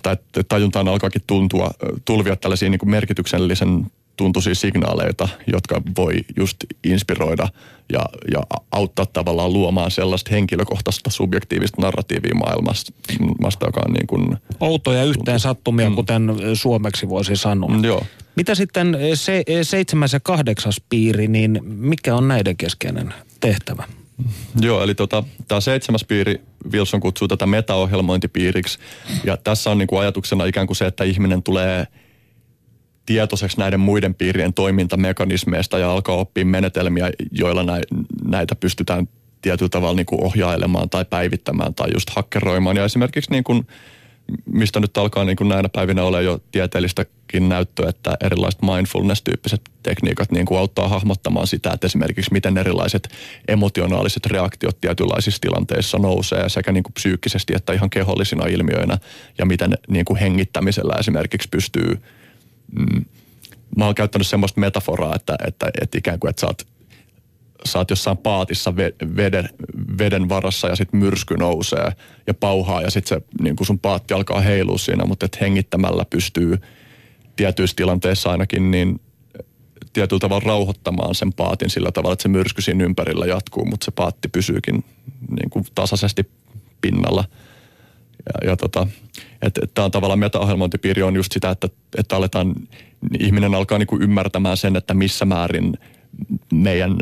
tai 0.02 0.16
tajuntaan 0.48 0.88
alkaakin 0.88 1.22
tuntua, 1.26 1.70
tulvia 2.04 2.36
tällaisia 2.36 2.70
niin 2.70 2.78
kuin 2.78 2.90
merkityksellisen 2.90 3.86
tuntuisia 4.16 4.54
signaaleita, 4.54 5.28
jotka 5.52 5.82
voi 5.96 6.14
just 6.36 6.56
inspiroida 6.84 7.48
ja, 7.92 8.06
ja 8.32 8.40
auttaa 8.72 9.06
tavallaan 9.06 9.52
luomaan 9.52 9.90
sellaista 9.90 10.30
henkilökohtaista 10.30 11.10
subjektiivista 11.10 11.82
narratiivia 11.82 12.34
maailmasta, 12.34 13.66
joka 13.66 13.80
on 13.86 13.92
niin 13.92 14.06
kuin... 14.06 14.36
Outoja 14.60 15.04
yhteen 15.04 15.40
sattumia, 15.40 15.90
mm. 15.90 15.96
kuten 15.96 16.32
suomeksi 16.54 17.08
voisi 17.08 17.36
sanoa. 17.36 17.68
Mm, 17.68 17.84
joo. 17.84 18.04
Mitä 18.36 18.54
sitten 18.54 18.98
se, 19.14 19.44
seitsemäs 19.62 20.12
ja 20.12 20.20
kahdeksas 20.20 20.80
piiri, 20.88 21.28
niin 21.28 21.60
mikä 21.64 22.14
on 22.14 22.28
näiden 22.28 22.56
keskeinen 22.56 23.14
tehtävä? 23.40 23.84
Joo, 24.60 24.82
eli 24.82 24.94
tota, 24.94 25.24
tämä 25.48 25.60
seitsemäs 25.60 26.04
piiri, 26.04 26.40
Wilson 26.72 27.00
kutsuu 27.00 27.28
tätä 27.28 27.46
metaohjelmointipiiriksi. 27.46 28.78
Ja 29.24 29.36
tässä 29.36 29.70
on 29.70 29.78
niinku 29.78 29.96
ajatuksena 29.96 30.44
ikään 30.44 30.66
kuin 30.66 30.76
se, 30.76 30.86
että 30.86 31.04
ihminen 31.04 31.42
tulee 31.42 31.86
tietoiseksi 33.06 33.58
näiden 33.58 33.80
muiden 33.80 34.14
piirien 34.14 34.54
toimintamekanismeista 34.54 35.78
ja 35.78 35.92
alkaa 35.92 36.16
oppia 36.16 36.44
menetelmiä, 36.44 37.10
joilla 37.32 37.64
näitä 38.24 38.54
pystytään 38.54 39.08
tietyllä 39.42 39.68
tavalla 39.68 39.96
niin 39.96 40.06
kuin 40.06 40.24
ohjailemaan 40.24 40.90
tai 40.90 41.04
päivittämään 41.04 41.74
tai 41.74 41.88
just 41.94 42.10
hakkeroimaan. 42.10 42.76
Ja 42.76 42.84
esimerkiksi 42.84 43.30
niin 43.30 43.44
kuin 43.44 43.66
mistä 44.46 44.80
nyt 44.80 44.96
alkaa 44.96 45.24
niin 45.24 45.36
kuin 45.36 45.48
näinä 45.48 45.68
päivinä 45.68 46.04
olla 46.04 46.20
jo 46.20 46.40
tieteellistäkin 46.52 47.48
näyttöä, 47.48 47.88
että 47.88 48.16
erilaiset 48.20 48.62
mindfulness-tyyppiset 48.62 49.60
tekniikat 49.82 50.32
niin 50.32 50.46
kuin 50.46 50.58
auttaa 50.58 50.88
hahmottamaan 50.88 51.46
sitä, 51.46 51.70
että 51.72 51.86
esimerkiksi 51.86 52.32
miten 52.32 52.58
erilaiset 52.58 53.08
emotionaaliset 53.48 54.26
reaktiot 54.26 54.80
tietynlaisissa 54.80 55.40
tilanteissa 55.40 55.98
nousee 55.98 56.48
sekä 56.48 56.72
niin 56.72 56.82
kuin 56.82 56.92
psyykkisesti 56.92 57.52
että 57.56 57.72
ihan 57.72 57.90
kehollisina 57.90 58.46
ilmiöinä 58.46 58.98
ja 59.38 59.46
miten 59.46 59.78
niin 59.88 60.04
kuin 60.04 60.20
hengittämisellä 60.20 60.94
esimerkiksi 60.98 61.48
pystyy 61.48 62.02
mm, 62.78 63.04
Mä 63.76 63.84
oon 63.84 63.94
käyttänyt 63.94 64.26
semmoista 64.26 64.60
metaforaa, 64.60 65.14
että, 65.16 65.36
että, 65.46 65.70
että 65.80 65.98
ikään 65.98 66.20
kuin, 66.20 66.30
että 66.30 66.40
sä 66.40 66.46
oot 66.46 66.66
sä 67.68 67.78
oot 67.78 67.90
jossain 67.90 68.16
paatissa 68.16 68.76
veden, 69.16 69.48
veden 69.98 70.28
varassa 70.28 70.68
ja 70.68 70.76
sitten 70.76 71.00
myrsky 71.00 71.36
nousee 71.36 71.92
ja 72.26 72.34
pauhaa 72.34 72.82
ja 72.82 72.90
sitten 72.90 73.18
se 73.18 73.26
niin 73.42 73.56
sun 73.62 73.78
paatti 73.78 74.14
alkaa 74.14 74.40
heilua 74.40 74.78
siinä, 74.78 75.04
mutta 75.04 75.26
et 75.26 75.40
hengittämällä 75.40 76.04
pystyy 76.10 76.58
tietyissä 77.36 77.76
tilanteissa 77.76 78.30
ainakin 78.30 78.70
niin 78.70 79.00
tietyllä 79.92 80.20
tavalla 80.20 80.46
rauhoittamaan 80.46 81.14
sen 81.14 81.32
paatin 81.32 81.70
sillä 81.70 81.92
tavalla, 81.92 82.12
että 82.12 82.22
se 82.22 82.28
myrsky 82.28 82.62
siinä 82.62 82.84
ympärillä 82.84 83.26
jatkuu, 83.26 83.64
mutta 83.64 83.84
se 83.84 83.90
paatti 83.90 84.28
pysyykin 84.28 84.84
niin 85.30 85.50
kuin 85.50 85.64
tasaisesti 85.74 86.30
pinnalla. 86.80 87.24
Ja, 88.26 88.50
ja 88.50 88.56
tota, 88.56 88.86
että 89.42 89.60
et 89.64 89.74
tämä 89.74 89.84
on 89.84 89.90
tavallaan 89.90 90.18
metaohjelmointipiiri 90.18 91.02
on 91.02 91.16
just 91.16 91.32
sitä, 91.32 91.50
että, 91.50 91.68
että 91.98 92.16
aletaan, 92.16 92.54
ihminen 93.18 93.54
alkaa 93.54 93.78
niin 93.78 93.86
kuin 93.86 94.02
ymmärtämään 94.02 94.56
sen, 94.56 94.76
että 94.76 94.94
missä 94.94 95.24
määrin 95.24 95.78
meidän 96.52 96.96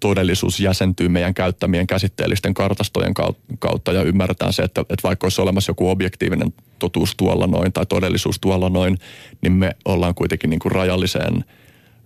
todellisuus 0.00 0.60
jäsentyy 0.60 1.08
meidän 1.08 1.34
käyttämien 1.34 1.86
käsitteellisten 1.86 2.54
kartastojen 2.54 3.14
kautta 3.58 3.92
ja 3.92 4.02
ymmärretään 4.02 4.52
se, 4.52 4.62
että, 4.62 4.80
että 4.80 5.02
vaikka 5.02 5.24
olisi 5.24 5.40
olemassa 5.40 5.70
joku 5.70 5.90
objektiivinen 5.90 6.52
totuus 6.78 7.14
tuolla 7.16 7.46
noin 7.46 7.72
tai 7.72 7.86
todellisuus 7.86 8.38
tuolla 8.40 8.68
noin, 8.68 8.98
niin 9.42 9.52
me 9.52 9.76
ollaan 9.84 10.14
kuitenkin 10.14 10.50
niin 10.50 10.60
kuin 10.60 10.72
rajalliseen, 10.72 11.44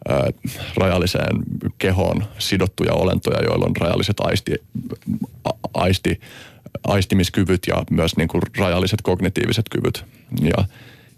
ää, 0.09 0.29
rajalliseen 0.77 1.37
kehoon 1.79 2.25
sidottuja 2.39 2.93
olentoja, 2.93 3.45
joilla 3.45 3.67
on 3.67 3.77
rajalliset 3.77 4.21
aisti, 4.21 4.55
a, 5.45 5.51
aisti, 5.75 6.21
aistimiskyvyt 6.87 7.63
ja 7.69 7.85
myös 7.91 8.17
niin 8.17 8.29
kuin 8.29 8.43
rajalliset 8.59 9.03
kognitiiviset 9.03 9.69
kyvyt. 9.71 10.05
Ja, 10.43 10.65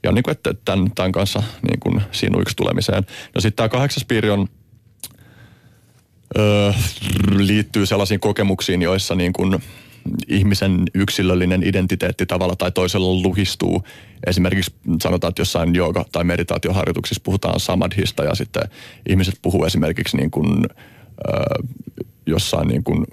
ja 0.03 0.13
niin 0.13 0.23
kuin, 0.23 0.33
että 0.33 0.55
tämän, 0.65 0.91
tämän 0.95 1.13
kanssa 1.13 1.43
niin 1.69 1.81
kuin 1.81 2.03
sinuiksi 2.13 2.57
tulemiseen. 2.57 3.07
No 3.35 3.41
sitten 3.41 3.57
tämä 3.57 3.69
kahdeksas 3.69 4.05
piiri 4.05 4.31
on 4.31 4.49
öö, 6.39 6.73
liittyy 7.31 7.87
sellaisiin 7.87 8.21
kokemuksiin, 8.21 8.83
joissa 8.83 9.15
niin 9.15 9.33
kuin 9.33 9.63
ihmisen 10.29 10.83
yksilöllinen 10.95 11.63
identiteetti 11.63 12.27
tavalla 12.27 12.57
tai 12.57 12.73
toisella 12.73 13.23
luhistuu. 13.23 13.83
Esimerkiksi 14.27 14.75
sanotaan, 15.03 15.29
että 15.29 15.41
jossain 15.41 15.75
jooga- 15.75 16.05
tai 16.13 16.25
meditaatioharjoituksissa 16.25 17.23
puhutaan 17.25 17.61
samadhista 17.61 18.25
ja 18.25 18.35
sitten 18.35 18.63
ihmiset 19.09 19.39
puhuu 19.43 19.65
esimerkiksi 19.65 20.17
niin 20.17 20.31
kuin, 20.31 20.67
öö, 21.29 21.65
jossain 22.27 22.69
niin 22.69 22.85
kuin 22.85 23.05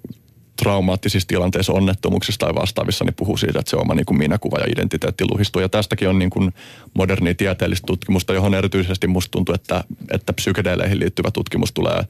traumaattisissa 0.56 1.28
tilanteissa, 1.28 1.74
onnettomuuksissa 1.74 2.40
tai 2.40 2.56
vastaavissa, 2.56 3.06
niin 3.06 3.14
puhuu 3.14 3.38
siitä, 3.38 3.60
että 3.60 3.70
se 3.70 3.76
oma 3.76 3.96
niin 3.96 4.06
kuin 4.06 4.18
minäkuva 4.18 4.60
ja 4.60 4.66
identiteetti 4.68 5.26
luhistuu. 5.32 5.62
Ja 5.62 5.70
tästäkin 5.70 6.10
on 6.10 6.20
niin 6.20 6.30
kuin 6.30 6.54
modernia 6.94 7.36
tieteellistä 7.36 7.86
tutkimusta, 7.86 8.34
johon 8.34 8.54
erityisesti 8.54 9.08
musta 9.08 9.32
tuntuu, 9.32 9.56
että, 9.56 9.84
että 10.12 10.34
psykedeleihin 10.34 11.00
liittyvä 11.00 11.32
tutkimus 11.32 11.72
tulee 11.72 12.04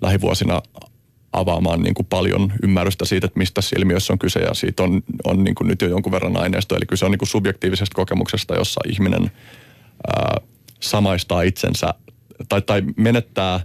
lähivuosina 0.00 0.62
avaamaan 1.32 1.82
niin 1.82 1.94
kuin 1.94 2.06
paljon 2.06 2.52
ymmärrystä 2.62 3.04
siitä, 3.04 3.26
että 3.26 3.38
mistä 3.38 3.60
ilmiössä 3.78 4.12
on 4.12 4.18
kyse 4.18 4.40
ja 4.40 4.54
siitä 4.54 4.82
on, 4.82 5.02
on 5.24 5.44
niin 5.44 5.54
kuin 5.54 5.68
nyt 5.68 5.82
jo 5.82 5.88
jonkun 5.88 6.12
verran 6.12 6.36
aineistoa. 6.36 6.78
Eli 6.78 6.86
kyse 6.86 7.04
on 7.04 7.10
niin 7.10 7.18
kuin 7.18 7.28
subjektiivisesta 7.28 7.94
kokemuksesta, 7.94 8.54
jossa 8.54 8.80
ihminen 8.88 9.30
ää, 10.16 10.40
samaistaa 10.80 11.42
itsensä 11.42 11.94
tai, 12.48 12.62
tai 12.62 12.82
menettää 12.96 13.60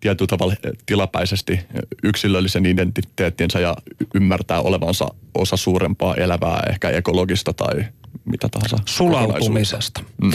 tietyllä 0.00 0.28
tavalla 0.28 0.54
tilapäisesti 0.86 1.60
yksilöllisen 2.02 2.66
identiteettinsä 2.66 3.60
ja 3.60 3.76
ymmärtää 4.14 4.60
olevansa 4.60 5.08
osa 5.34 5.56
suurempaa 5.56 6.14
elävää, 6.14 6.62
ehkä 6.70 6.90
ekologista 6.90 7.52
tai 7.52 7.84
mitä 8.24 8.48
tahansa. 8.48 8.76
Sulautumisesta. 8.86 10.00
Mm. 10.22 10.32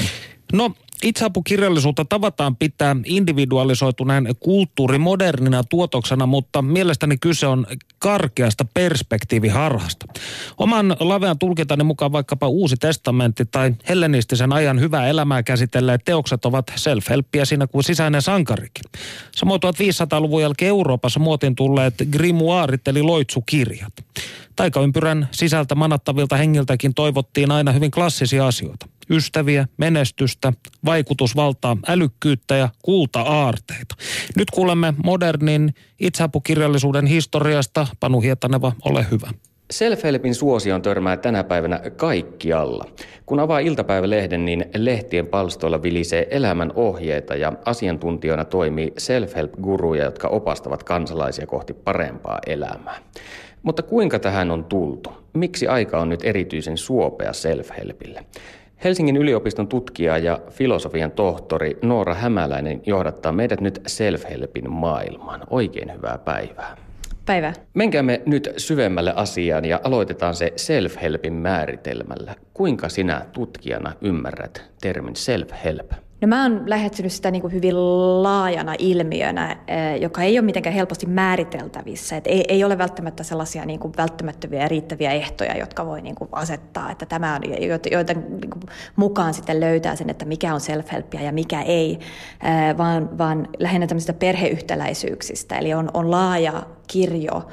No 0.54 0.76
Itseapukirjallisuutta 1.04 2.06
tavataan 2.06 2.56
pitää 2.56 2.96
individualisoituneen 3.06 4.28
kulttuurimodernina 4.40 5.64
tuotoksena, 5.64 6.26
mutta 6.26 6.62
mielestäni 6.62 7.18
kyse 7.18 7.48
on 7.48 7.68
karkeasta 8.00 8.66
perspektiiviharhasta. 8.74 10.06
Oman 10.58 10.96
lavean 11.00 11.40
tulkintani 11.40 11.84
mukaan 11.84 12.12
vaikkapa 12.12 12.48
Uusi 12.48 12.76
testamentti 12.78 13.46
tai 13.46 13.74
hellenistisen 13.90 14.54
ajan 14.54 14.80
hyvää 14.80 15.08
elämää 15.08 15.44
käsitelleet 15.44 16.02
teokset 16.06 16.46
ovat 16.46 16.72
self-helppiä 16.76 17.46
siinä 17.46 17.68
kuin 17.68 17.84
sisäinen 17.84 18.22
sankarikin. 18.22 18.84
Samoin 19.36 19.62
1500-luvun 19.66 20.42
jälkeen 20.42 20.70
Euroopassa 20.70 21.20
muotin 21.20 21.56
tulleet 21.56 21.94
grimoirit 22.12 22.88
eli 22.88 23.02
loitsukirjat. 23.02 23.94
Taikaympyrän 24.60 25.28
sisältä 25.32 25.76
manattavilta 25.76 26.38
hengiltäkin 26.38 26.94
toivottiin 26.94 27.52
aina 27.52 27.72
hyvin 27.72 27.92
klassisia 27.92 28.48
asioita 28.48 28.86
ystäviä, 29.10 29.68
menestystä, 29.78 30.54
vaikutusvaltaa, 30.86 31.78
älykkyyttä 31.88 32.56
ja 32.56 32.70
kulta-aarteita. 32.82 33.96
Nyt 34.36 34.52
kuulemme 34.52 34.94
modernin 35.04 35.74
itseapukirjallisuuden 36.00 37.06
historiasta. 37.06 37.88
Panu 38.00 38.22
Hietaneva, 38.22 38.72
ole 38.86 39.06
hyvä. 39.12 39.28
Self-helpin 39.74 40.34
suosion 40.34 40.82
törmää 40.82 41.18
tänä 41.18 41.44
päivänä 41.44 41.80
kaikkialla. 41.98 42.86
Kun 43.26 43.40
avaa 43.40 43.60
iltapäivälehden, 43.60 44.46
niin 44.46 44.66
lehtien 44.76 45.28
palstoilla 45.28 45.84
vilisee 45.84 46.28
elämän 46.32 46.72
ohjeita 46.76 47.36
ja 47.36 47.54
asiantuntijoina 47.66 48.46
toimii 48.46 48.94
self-help-guruja, 48.98 50.04
jotka 50.04 50.28
opastavat 50.28 50.84
kansalaisia 50.84 51.48
kohti 51.48 51.74
parempaa 51.74 52.40
elämää. 52.48 52.98
Mutta 53.64 53.84
kuinka 53.84 54.20
tähän 54.20 54.52
on 54.52 54.64
tultu? 54.64 55.10
Miksi 55.34 55.68
aika 55.68 56.00
on 56.00 56.10
nyt 56.10 56.20
erityisen 56.24 56.78
suopea 56.78 57.32
self-helpille? 57.32 58.26
Helsingin 58.84 59.18
yliopiston 59.18 59.68
tutkija 59.68 60.18
ja 60.18 60.40
filosofian 60.50 61.12
tohtori 61.12 61.78
Noora 61.82 62.14
Hämäläinen 62.14 62.82
johdattaa 62.86 63.32
meidät 63.32 63.62
nyt 63.62 63.82
self-helpin 63.88 64.70
maailmaan. 64.70 65.42
Oikein 65.50 65.94
hyvää 65.94 66.18
päivää. 66.18 66.78
Päivää. 67.26 67.54
Menkäämme 67.74 68.22
nyt 68.26 68.54
syvemmälle 68.58 69.14
asiaan 69.16 69.66
ja 69.66 69.80
aloitetaan 69.84 70.36
se 70.36 70.54
self-helpin 70.56 71.34
määritelmällä. 71.34 72.36
Kuinka 72.54 72.90
sinä 72.90 73.26
tutkijana 73.34 73.94
ymmärrät 74.02 74.64
termin 74.82 75.14
self-help? 75.16 75.94
No 76.22 76.28
mä 76.28 76.42
oon 76.44 76.64
lähestynyt 76.66 77.12
sitä 77.12 77.32
niin 77.32 77.42
kuin 77.42 77.54
hyvin 77.54 77.76
laajana 78.24 78.76
ilmiönä, 78.80 79.52
eh, 79.52 80.02
joka 80.02 80.22
ei 80.22 80.40
ole 80.40 80.46
mitenkään 80.46 80.76
helposti 80.76 81.06
määriteltävissä. 81.06 82.18
Et 82.18 82.28
ei, 82.28 82.46
ei 82.48 82.64
ole 82.64 82.78
välttämättä 82.78 83.24
sellaisia 83.24 83.66
niin 83.66 83.80
kuin 83.80 83.94
välttämättömiä 83.98 84.62
ja 84.62 84.68
riittäviä 84.68 85.12
ehtoja, 85.12 85.58
jotka 85.58 85.86
voi 85.86 86.02
niin 86.02 86.16
kuin 86.16 86.30
asettaa, 86.32 86.92
että 86.92 87.06
tämä 87.06 87.36
on, 87.36 87.42
joita 87.92 88.14
niin 88.14 88.50
kuin 88.50 88.64
mukaan 88.96 89.34
sitten 89.34 89.60
löytää 89.60 89.96
sen, 89.96 90.10
että 90.10 90.26
mikä 90.26 90.54
on 90.54 90.60
self-helpia 90.60 91.22
ja 91.22 91.32
mikä 91.32 91.62
ei, 91.62 92.00
eh, 92.44 92.78
vaan, 92.78 93.18
vaan 93.18 93.48
lähinnä 93.60 93.88
tämmöisistä 93.88 94.14
perheyhtäläisyyksistä. 94.14 95.58
Eli 95.58 95.74
on, 95.74 95.90
on 95.94 96.12
laaja 96.12 96.64
kirjo 96.88 97.48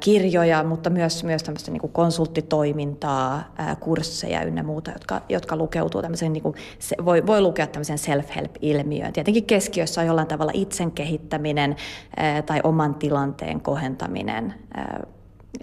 kirjoja, 0.00 0.64
mutta 0.64 0.90
myös, 0.90 1.24
myös 1.24 1.42
tämmöistä 1.42 1.70
niin 1.70 1.92
konsulttitoimintaa, 1.92 3.54
kursseja 3.80 4.42
ynnä 4.42 4.62
muuta, 4.62 4.90
jotka, 4.90 5.22
jotka 5.28 5.56
lukeutuu 5.56 6.02
tämmöiseen, 6.02 6.32
niin 6.32 6.42
kuin, 6.42 6.54
se, 6.78 6.96
voi, 7.04 7.26
voi 7.26 7.40
lukea 7.40 7.66
tämmöisen 7.66 7.98
self-help-ilmiöön. 7.98 9.12
Tietenkin 9.12 9.44
keskiössä 9.44 10.00
on 10.00 10.06
jollain 10.06 10.28
tavalla 10.28 10.52
itsen 10.54 10.90
kehittäminen 10.90 11.76
tai 12.46 12.60
oman 12.64 12.94
tilanteen 12.94 13.60
kohentaminen 13.60 14.54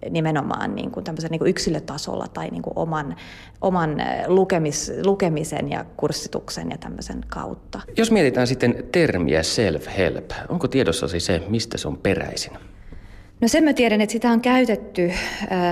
nimenomaan 0.10 0.76
niin 0.76 0.92
kuin 0.92 1.04
tämmöisen 1.04 1.32
niin 1.32 1.40
kuin 1.40 1.50
yksilötasolla 1.50 2.28
tai 2.28 2.50
niin 2.50 2.62
kuin 2.62 2.74
oman, 2.76 3.16
oman 3.62 3.96
lukemis, 4.28 4.92
lukemisen 5.06 5.70
ja 5.70 5.86
kurssituksen 5.98 6.70
ja 6.72 6.78
tämmöisen 6.78 7.22
kautta. 7.28 7.82
Jos 7.98 8.12
mietitään 8.12 8.48
sitten 8.48 8.84
termiä 8.92 9.42
self-help, 9.42 10.34
onko 10.50 10.68
tiedossasi 10.68 11.20
se, 11.20 11.42
mistä 11.48 11.78
se 11.78 11.88
on 11.88 11.98
peräisin? 11.98 12.52
No 13.42 13.48
sen 13.48 13.64
mä 13.64 13.74
tiedän, 13.74 14.02
että 14.02 14.14
sitä 14.14 14.32
on 14.32 14.42
käytetty 14.42 15.12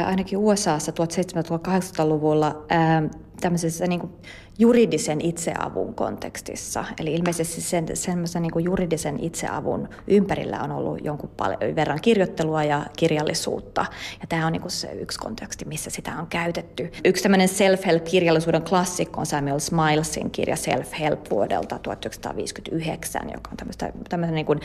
ainakin 0.05 0.37
USAssa 0.37 0.91
1700-1800-luvulla 0.91 2.65
äh, 2.71 3.03
tämmöisessä 3.41 3.87
niin 3.87 3.99
kuin 3.99 4.13
juridisen 4.59 5.21
itseavun 5.21 5.95
kontekstissa. 5.95 6.85
Eli 6.99 7.13
ilmeisesti 7.13 7.61
sen, 7.61 7.85
semmoisen 7.93 8.41
niin 8.41 8.51
kuin 8.51 8.65
juridisen 8.65 9.19
itseavun 9.19 9.89
ympärillä 10.07 10.59
on 10.63 10.71
ollut 10.71 11.05
jonkun 11.05 11.29
paljon, 11.37 11.75
verran 11.75 12.01
kirjoittelua 12.01 12.63
ja 12.63 12.85
kirjallisuutta. 12.97 13.85
Ja 14.21 14.27
tämä 14.29 14.45
on 14.45 14.51
niin 14.51 14.61
kuin 14.61 14.71
se 14.71 14.91
yksi 14.91 15.19
konteksti, 15.19 15.65
missä 15.65 15.89
sitä 15.89 16.11
on 16.19 16.27
käytetty. 16.27 16.91
Yksi 17.05 17.23
tämmöinen 17.23 17.47
self-help-kirjallisuuden 17.47 18.61
klassikko 18.61 19.19
on 19.19 19.25
Samuel 19.25 19.59
Smilesin 19.59 20.31
kirja 20.31 20.55
Self-help 20.55 21.29
vuodelta 21.31 21.79
1959, 21.79 23.21
joka 23.33 23.51
on 23.51 23.57
tämmöistä, 23.57 23.91
tämmöistä 24.09 24.35
niin 24.35 24.45
kuin, 24.45 24.59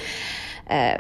äh, 0.70 0.96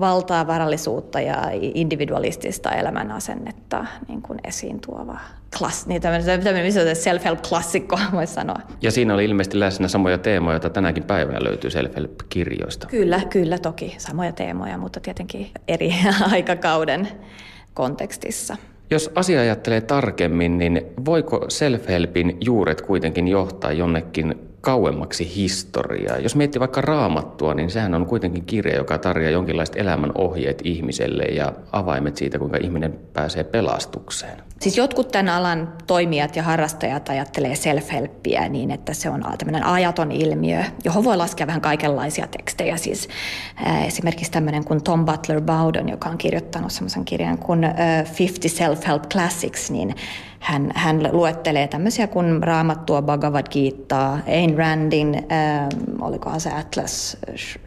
valtaa, 0.00 0.46
varallisuutta 0.46 1.20
ja 1.20 1.42
individualistista 1.60 2.70
elämänasennetta 2.70 3.86
niin 4.08 4.22
kuin 4.22 4.38
esiin 4.44 4.80
tuova 4.80 5.18
klass, 5.58 5.86
niin 5.86 6.02
tämmöinen, 6.02 6.42
tämmöinen 6.42 6.72
self-help-klassikko, 6.96 7.98
voisi 8.12 8.34
sanoa. 8.34 8.60
Ja 8.82 8.90
siinä 8.90 9.14
oli 9.14 9.24
ilmeisesti 9.24 9.60
läsnä 9.60 9.88
samoja 9.88 10.18
teemoja, 10.18 10.54
joita 10.54 10.70
tänäkin 10.70 11.02
päivänä 11.02 11.44
löytyy 11.44 11.70
self-help-kirjoista. 11.70 12.86
Kyllä, 12.86 13.20
kyllä 13.30 13.58
toki 13.58 13.94
samoja 13.98 14.32
teemoja, 14.32 14.78
mutta 14.78 15.00
tietenkin 15.00 15.50
eri 15.68 15.94
aikakauden 16.32 17.08
kontekstissa. 17.74 18.56
Jos 18.90 19.10
asia 19.14 19.40
ajattelee 19.40 19.80
tarkemmin, 19.80 20.58
niin 20.58 20.82
voiko 21.04 21.46
self-helpin 21.48 22.36
juuret 22.40 22.80
kuitenkin 22.80 23.28
johtaa 23.28 23.72
jonnekin 23.72 24.49
kauemmaksi 24.60 25.36
historiaa. 25.36 26.18
Jos 26.18 26.36
miettii 26.36 26.60
vaikka 26.60 26.80
raamattua, 26.80 27.54
niin 27.54 27.70
sehän 27.70 27.94
on 27.94 28.06
kuitenkin 28.06 28.44
kirja, 28.44 28.76
joka 28.76 28.98
tarjoaa 28.98 29.30
jonkinlaiset 29.30 29.76
elämän 29.76 30.12
ohjeet 30.14 30.60
ihmiselle 30.64 31.22
ja 31.22 31.52
avaimet 31.72 32.16
siitä, 32.16 32.38
kuinka 32.38 32.56
ihminen 32.56 32.98
pääsee 33.12 33.44
pelastukseen. 33.44 34.42
Siis 34.60 34.76
jotkut 34.76 35.08
tämän 35.08 35.28
alan 35.28 35.72
toimijat 35.86 36.36
ja 36.36 36.42
harrastajat 36.42 37.08
ajattelee 37.08 37.54
self-helppiä 37.54 38.48
niin, 38.48 38.70
että 38.70 38.94
se 38.94 39.10
on 39.10 39.24
tämmöinen 39.38 39.64
ajaton 39.64 40.12
ilmiö, 40.12 40.62
johon 40.84 41.04
voi 41.04 41.16
laskea 41.16 41.46
vähän 41.46 41.60
kaikenlaisia 41.60 42.26
tekstejä. 42.26 42.76
Siis 42.76 43.08
äh, 43.66 43.86
esimerkiksi 43.86 44.32
tämmöinen 44.32 44.64
kuin 44.64 44.82
Tom 44.82 45.04
Butler 45.04 45.40
Bowden, 45.40 45.88
joka 45.88 46.08
on 46.08 46.18
kirjoittanut 46.18 46.72
semmoisen 46.72 47.04
kirjan 47.04 47.38
kuin 47.38 47.64
äh, 47.64 47.74
50 48.18 48.48
Self-Help 48.48 49.08
Classics, 49.12 49.70
niin 49.70 49.94
hän, 50.40 50.70
hän 50.74 51.08
luettelee 51.12 51.68
tämmöisiä 51.68 52.06
kuin 52.06 52.42
Raamattua, 52.42 53.02
Bhagavad 53.02 53.46
Gita, 53.50 54.18
Ayn 54.26 54.58
Randin, 54.58 55.14
ähm, 55.14 56.02
olikohan 56.02 56.40
se 56.40 56.50
Atlas 56.50 57.16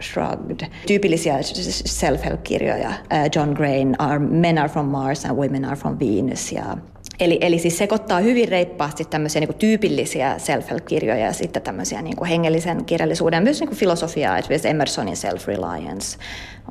Shrugged, 0.02 0.68
tyypillisiä 0.88 1.38
self-help-kirjoja, 1.86 2.90
äh, 2.90 3.30
John 3.36 3.50
Grain, 3.50 3.96
Men 4.30 4.58
are 4.58 4.70
from 4.70 4.86
Mars 4.86 5.26
and 5.26 5.38
Women 5.38 5.66
are 5.66 5.76
from 5.76 6.00
Venus 6.00 6.52
ja 6.52 6.78
Eli, 7.20 7.38
eli 7.42 7.60
siis 7.60 7.78
sekoittaa 7.78 8.20
hyvin 8.20 8.48
reippaasti 8.48 9.06
tämmöisiä 9.06 9.40
niin 9.40 9.48
kuin 9.48 9.58
tyypillisiä 9.58 10.36
self-help-kirjoja 10.38 11.26
ja 11.26 11.34
sitten 11.34 11.62
tämmöisiä 11.62 12.02
niin 12.02 12.16
kuin 12.16 12.30
hengellisen 12.30 12.86
kirjallisuuden, 12.86 13.44
myös 13.44 13.60
niin 13.60 13.68
kuin 13.68 13.78
filosofiaa, 13.78 14.38
esimerkiksi 14.38 14.70
Emersonin 14.70 15.16
self-reliance 15.16 16.20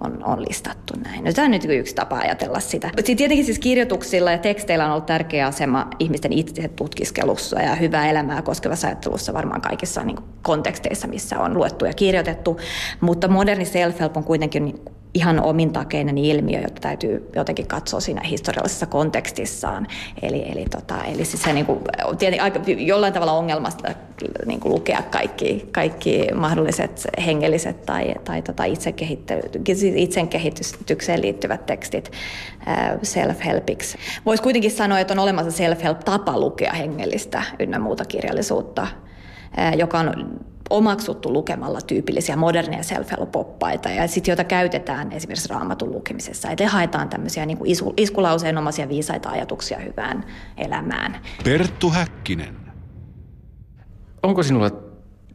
on, 0.00 0.24
on 0.24 0.42
listattu 0.48 0.94
näin. 1.04 1.24
No, 1.24 1.32
tämä 1.32 1.44
on 1.44 1.50
nyt 1.50 1.64
yksi 1.64 1.94
tapa 1.94 2.18
ajatella 2.18 2.60
sitä. 2.60 2.90
Sitten 2.96 3.16
tietenkin 3.16 3.44
siis 3.44 3.58
kirjoituksilla 3.58 4.30
ja 4.30 4.38
teksteillä 4.38 4.84
on 4.84 4.90
ollut 4.90 5.06
tärkeä 5.06 5.46
asema 5.46 5.90
ihmisten 5.98 6.32
itse 6.32 6.68
tutkiskelussa 6.68 7.60
ja 7.60 7.74
hyvää 7.74 8.10
elämää 8.10 8.42
koskevassa 8.42 8.86
ajattelussa 8.86 9.32
varmaan 9.32 9.60
kaikissa 9.60 10.02
niin 10.02 10.18
konteksteissa, 10.42 11.08
missä 11.08 11.38
on 11.38 11.56
luettu 11.56 11.84
ja 11.84 11.92
kirjoitettu. 11.92 12.60
Mutta 13.00 13.28
moderni 13.28 13.64
self-help 13.64 14.16
on 14.16 14.24
kuitenkin 14.24 14.74
ihan 15.14 15.40
omintakeinen 15.40 16.18
ilmiö, 16.18 16.60
jota 16.60 16.80
täytyy 16.80 17.30
jotenkin 17.36 17.66
katsoa 17.66 18.00
siinä 18.00 18.20
historiallisessa 18.24 18.86
kontekstissaan. 18.86 19.86
Eli, 20.22 20.44
eli, 20.52 20.64
tota, 20.70 21.04
eli 21.04 21.24
siis 21.24 21.42
se 21.42 21.52
niin 21.52 21.66
kuin, 21.66 21.80
aika, 22.40 22.60
jollain 22.66 23.12
tavalla 23.12 23.32
ongelmasta 23.32 23.88
niin 24.46 24.60
kuin 24.60 24.72
lukea 24.72 25.02
kaikki, 25.10 25.68
kaikki 25.72 26.26
mahdolliset 26.34 27.06
hengelliset 27.26 27.86
tai, 27.86 28.14
tai 28.24 28.42
tota 28.42 28.64
itsen 29.96 30.28
kehitykseen 30.28 31.22
liittyvät 31.22 31.66
tekstit 31.66 32.12
self-helpiksi. 33.02 33.98
Voisi 34.26 34.42
kuitenkin 34.42 34.70
sanoa, 34.70 35.00
että 35.00 35.14
on 35.14 35.18
olemassa 35.18 35.50
self-help-tapa 35.50 36.40
lukea 36.40 36.72
hengellistä 36.72 37.42
ynnä 37.58 37.78
muuta 37.78 38.04
kirjallisuutta, 38.04 38.86
joka 39.76 39.98
on 39.98 40.40
omaksuttu 40.70 41.32
lukemalla 41.32 41.80
tyypillisiä 41.80 42.36
moderneja 42.36 42.82
self-help-oppaita, 42.82 43.88
ja 43.88 44.06
sit, 44.06 44.26
joita 44.26 44.44
käytetään 44.44 45.12
esimerkiksi 45.12 45.48
raamatun 45.48 45.92
lukemisessa. 45.92 46.50
Että 46.50 46.68
haetaan 46.68 47.08
tämmöisiä 47.08 47.46
niin 47.46 47.58
isku, 47.64 47.94
iskulauseenomaisia 47.96 48.88
viisaita 48.88 49.30
ajatuksia 49.30 49.78
hyvään 49.78 50.24
elämään. 50.56 51.16
Perttu 51.44 51.90
Häkkinen. 51.90 52.56
Onko 54.22 54.42
sinulla 54.42 54.70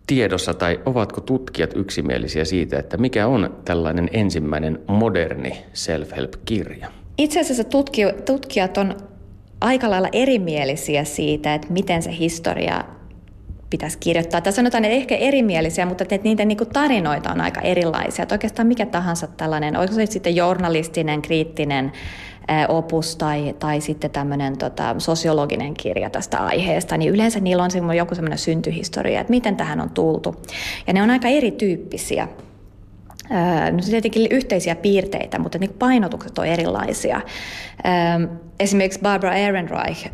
tiedossa 0.07 0.53
tai 0.53 0.79
ovatko 0.85 1.21
tutkijat 1.21 1.71
yksimielisiä 1.75 2.45
siitä, 2.45 2.79
että 2.79 2.97
mikä 2.97 3.27
on 3.27 3.57
tällainen 3.65 4.09
ensimmäinen 4.13 4.79
moderni 4.87 5.63
self-help-kirja? 5.73 6.87
Itse 7.17 7.39
asiassa 7.39 7.63
tutkijat 8.25 8.77
on 8.77 8.97
aika 9.61 9.89
lailla 9.89 10.09
erimielisiä 10.11 11.03
siitä, 11.03 11.53
että 11.53 11.67
miten 11.69 12.03
se 12.03 12.17
historia 12.17 12.83
pitäisi 13.69 13.97
kirjoittaa. 13.97 14.41
Tai 14.41 14.53
sanotaan, 14.53 14.85
että 14.85 14.95
ehkä 14.95 15.15
erimielisiä, 15.15 15.85
mutta 15.85 16.03
että 16.03 16.17
niitä 16.23 16.45
niin 16.45 16.57
kuin 16.57 16.69
tarinoita 16.69 17.31
on 17.31 17.41
aika 17.41 17.61
erilaisia. 17.61 18.23
Että 18.23 18.35
oikeastaan 18.35 18.67
mikä 18.67 18.85
tahansa 18.85 19.27
tällainen, 19.27 19.77
onko 19.77 19.93
se 19.93 20.05
sitten 20.05 20.35
journalistinen, 20.35 21.21
kriittinen 21.21 21.91
opus 22.67 23.15
tai, 23.15 23.55
tai 23.59 23.81
sitten 23.81 24.11
tämmöinen 24.11 24.57
tota, 24.57 24.95
sosiologinen 24.97 25.73
kirja 25.73 26.09
tästä 26.09 26.37
aiheesta, 26.37 26.97
niin 26.97 27.13
yleensä 27.13 27.39
niillä 27.39 27.63
on 27.63 27.95
joku 27.95 28.15
semmoinen 28.15 28.39
syntyhistoria, 28.39 29.21
että 29.21 29.31
miten 29.31 29.55
tähän 29.55 29.81
on 29.81 29.89
tultu. 29.89 30.35
Ja 30.87 30.93
ne 30.93 31.03
on 31.03 31.09
aika 31.09 31.27
erityyppisiä. 31.27 32.27
No 33.71 33.77
tietenkin 33.89 34.27
yhteisiä 34.31 34.75
piirteitä, 34.75 35.39
mutta 35.39 35.59
niin 35.59 35.75
painotukset 35.79 36.37
on 36.37 36.45
erilaisia. 36.45 37.21
Esimerkiksi 38.59 38.99
Barbara 38.99 39.33
Ehrenreich, 39.33 40.09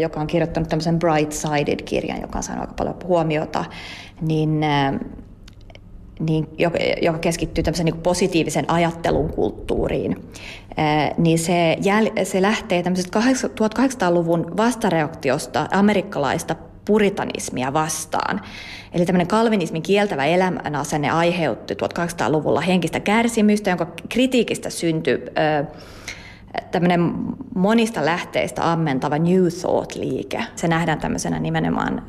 joka 0.00 0.20
on 0.20 0.26
kirjoittanut 0.26 0.68
tämmöisen 0.68 0.98
Bright-Sided-kirjan, 0.98 2.20
joka 2.20 2.38
on 2.38 2.42
saanut 2.42 2.62
aika 2.62 2.74
paljon 2.74 2.96
huomiota, 3.04 3.64
niin 4.20 4.60
niin, 6.20 6.48
joka 7.02 7.18
keskittyy 7.18 7.64
tämmöisen 7.64 7.84
niin 7.84 8.02
positiivisen 8.02 8.70
ajattelun 8.70 9.32
kulttuuriin, 9.32 10.16
niin 11.18 11.38
se, 11.38 11.76
jäl, 11.80 12.10
se 12.24 12.42
lähtee 12.42 12.82
tämmöisestä 12.82 13.20
1800-luvun 13.20 14.56
vastareaktiosta 14.56 15.68
amerikkalaista 15.70 16.56
puritanismia 16.86 17.72
vastaan. 17.72 18.40
Eli 18.92 19.06
tämmöinen 19.06 19.26
kalvinismin 19.26 19.82
kieltävä 19.82 20.24
elämänasenne 20.24 21.10
aiheutti 21.10 21.74
1800-luvulla 21.74 22.60
henkistä 22.60 23.00
kärsimystä, 23.00 23.70
jonka 23.70 23.86
kritiikistä 24.08 24.70
syntyi 24.70 25.22
tämmöinen 26.70 27.12
monista 27.54 28.04
lähteistä 28.04 28.72
ammentava 28.72 29.18
New 29.18 29.46
Thought-liike. 29.46 30.42
Se 30.54 30.68
nähdään 30.68 31.00
tämmöisenä 31.00 31.38
nimenomaan 31.38 32.02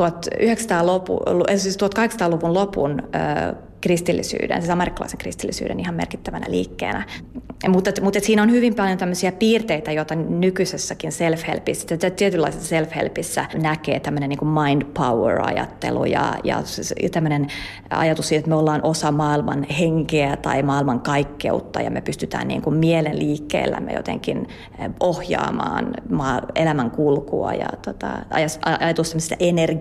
1900-luvun, 0.00 1.44
siis 1.56 1.76
1800-luvun 1.76 2.54
lopun 2.54 3.02
kristillisyyden, 3.80 4.62
siis 4.62 4.70
amerikkalaisen 4.70 5.18
kristillisyyden 5.18 5.80
ihan 5.80 5.94
merkittävänä 5.94 6.46
liikkeenä. 6.48 7.06
Mutta, 7.68 7.90
mutta 8.02 8.20
siinä 8.20 8.42
on 8.42 8.50
hyvin 8.50 8.74
paljon 8.74 8.98
tämmöisiä 8.98 9.32
piirteitä, 9.32 9.92
joita 9.92 10.14
nykyisessäkin 10.14 11.10
self-helpissä, 11.12 12.10
tietynlaisessa 12.16 12.76
self-helpissä 12.76 13.44
näkee 13.62 14.00
tämmöinen 14.00 14.28
niin 14.28 14.48
mind 14.48 14.82
power-ajattelu 14.84 16.04
ja, 16.04 16.34
ja 16.44 16.62
tämmöinen 17.12 17.46
ajatus 17.90 18.28
siitä, 18.28 18.38
että 18.38 18.48
me 18.48 18.54
ollaan 18.54 18.80
osa 18.82 19.12
maailman 19.12 19.62
henkeä 19.62 20.36
tai 20.36 20.62
maailman 20.62 21.00
kaikkeutta 21.00 21.80
ja 21.80 21.90
me 21.90 22.00
pystytään 22.00 22.48
niin 22.48 22.62
kuin 22.62 22.76
mielen 22.76 23.18
liikkeellämme 23.18 23.92
jotenkin 23.92 24.48
ohjaamaan 25.00 25.94
elämän 26.54 26.90
kulkua 26.90 27.54
ja 27.54 27.68
tota, 27.84 28.08
ajatus 28.80 29.14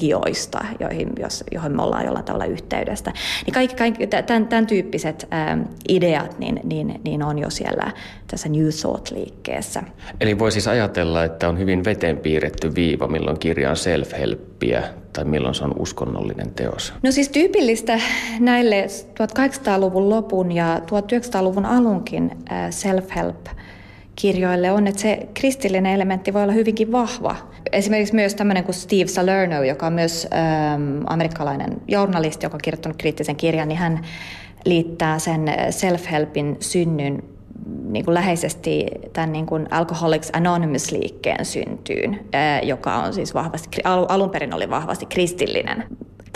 energioista, 0.07 0.65
joihin, 0.79 1.09
jos, 1.19 1.43
johon 1.51 1.75
me 1.75 1.83
ollaan 1.83 2.05
jollain 2.05 2.25
tavalla 2.25 2.45
yhteydestä. 2.45 3.13
Niin 3.45 3.53
kaikki, 3.53 3.75
kaikki 3.75 4.07
tämän, 4.07 4.47
tämän 4.47 4.67
tyyppiset 4.67 5.27
ä, 5.33 5.57
ideat 5.89 6.39
niin, 6.39 6.59
niin, 6.63 7.01
niin 7.03 7.23
on 7.23 7.39
jo 7.39 7.49
siellä 7.49 7.91
tässä 8.27 8.49
New 8.49 8.67
Thought-liikkeessä. 8.67 9.83
Eli 10.21 10.39
voi 10.39 10.51
siis 10.51 10.67
ajatella, 10.67 11.23
että 11.23 11.49
on 11.49 11.59
hyvin 11.59 11.85
veteen 11.85 12.17
piirretty 12.17 12.75
viiva, 12.75 13.07
milloin 13.07 13.39
kirja 13.39 13.69
on 13.69 13.75
self-helppiä 13.75 14.83
tai 15.13 15.25
milloin 15.25 15.55
se 15.55 15.63
on 15.63 15.73
uskonnollinen 15.79 16.51
teos? 16.51 16.93
No 17.03 17.11
siis 17.11 17.29
tyypillistä 17.29 17.99
näille 18.39 18.85
1800-luvun 18.85 20.09
lopun 20.09 20.51
ja 20.51 20.77
1900-luvun 20.77 21.65
alunkin 21.65 22.31
self-help 22.69 23.49
kirjoille 24.21 24.71
on, 24.71 24.87
että 24.87 25.01
se 25.01 25.19
kristillinen 25.33 25.93
elementti 25.93 26.33
voi 26.33 26.43
olla 26.43 26.53
hyvinkin 26.53 26.91
vahva. 26.91 27.35
Esimerkiksi 27.71 28.15
myös 28.15 28.35
tämmöinen 28.35 28.63
kuin 28.63 28.75
Steve 28.75 29.07
Salerno, 29.07 29.63
joka 29.63 29.87
on 29.87 29.93
myös 29.93 30.27
ähm, 30.33 31.03
amerikkalainen 31.07 31.81
journalisti, 31.87 32.45
joka 32.45 32.55
on 32.55 32.61
kirjoittanut 32.63 32.97
kriittisen 32.97 33.35
kirjan, 33.35 33.67
niin 33.67 33.77
hän 33.77 34.01
liittää 34.65 35.19
sen 35.19 35.45
self-helpin 35.69 36.57
synnyn 36.59 37.23
niin 37.89 38.05
kuin 38.05 38.13
läheisesti 38.13 38.85
tämän 39.13 39.31
niin 39.31 39.45
kuin 39.45 39.67
Alcoholics 39.71 40.29
Anonymous-liikkeen 40.33 41.45
syntyyn, 41.45 42.19
joka 42.63 42.95
on 42.95 43.13
siis 43.13 43.33
vahvasti, 43.33 43.81
alun 43.83 44.29
perin 44.29 44.53
oli 44.53 44.69
vahvasti 44.69 45.05
kristillinen 45.05 45.83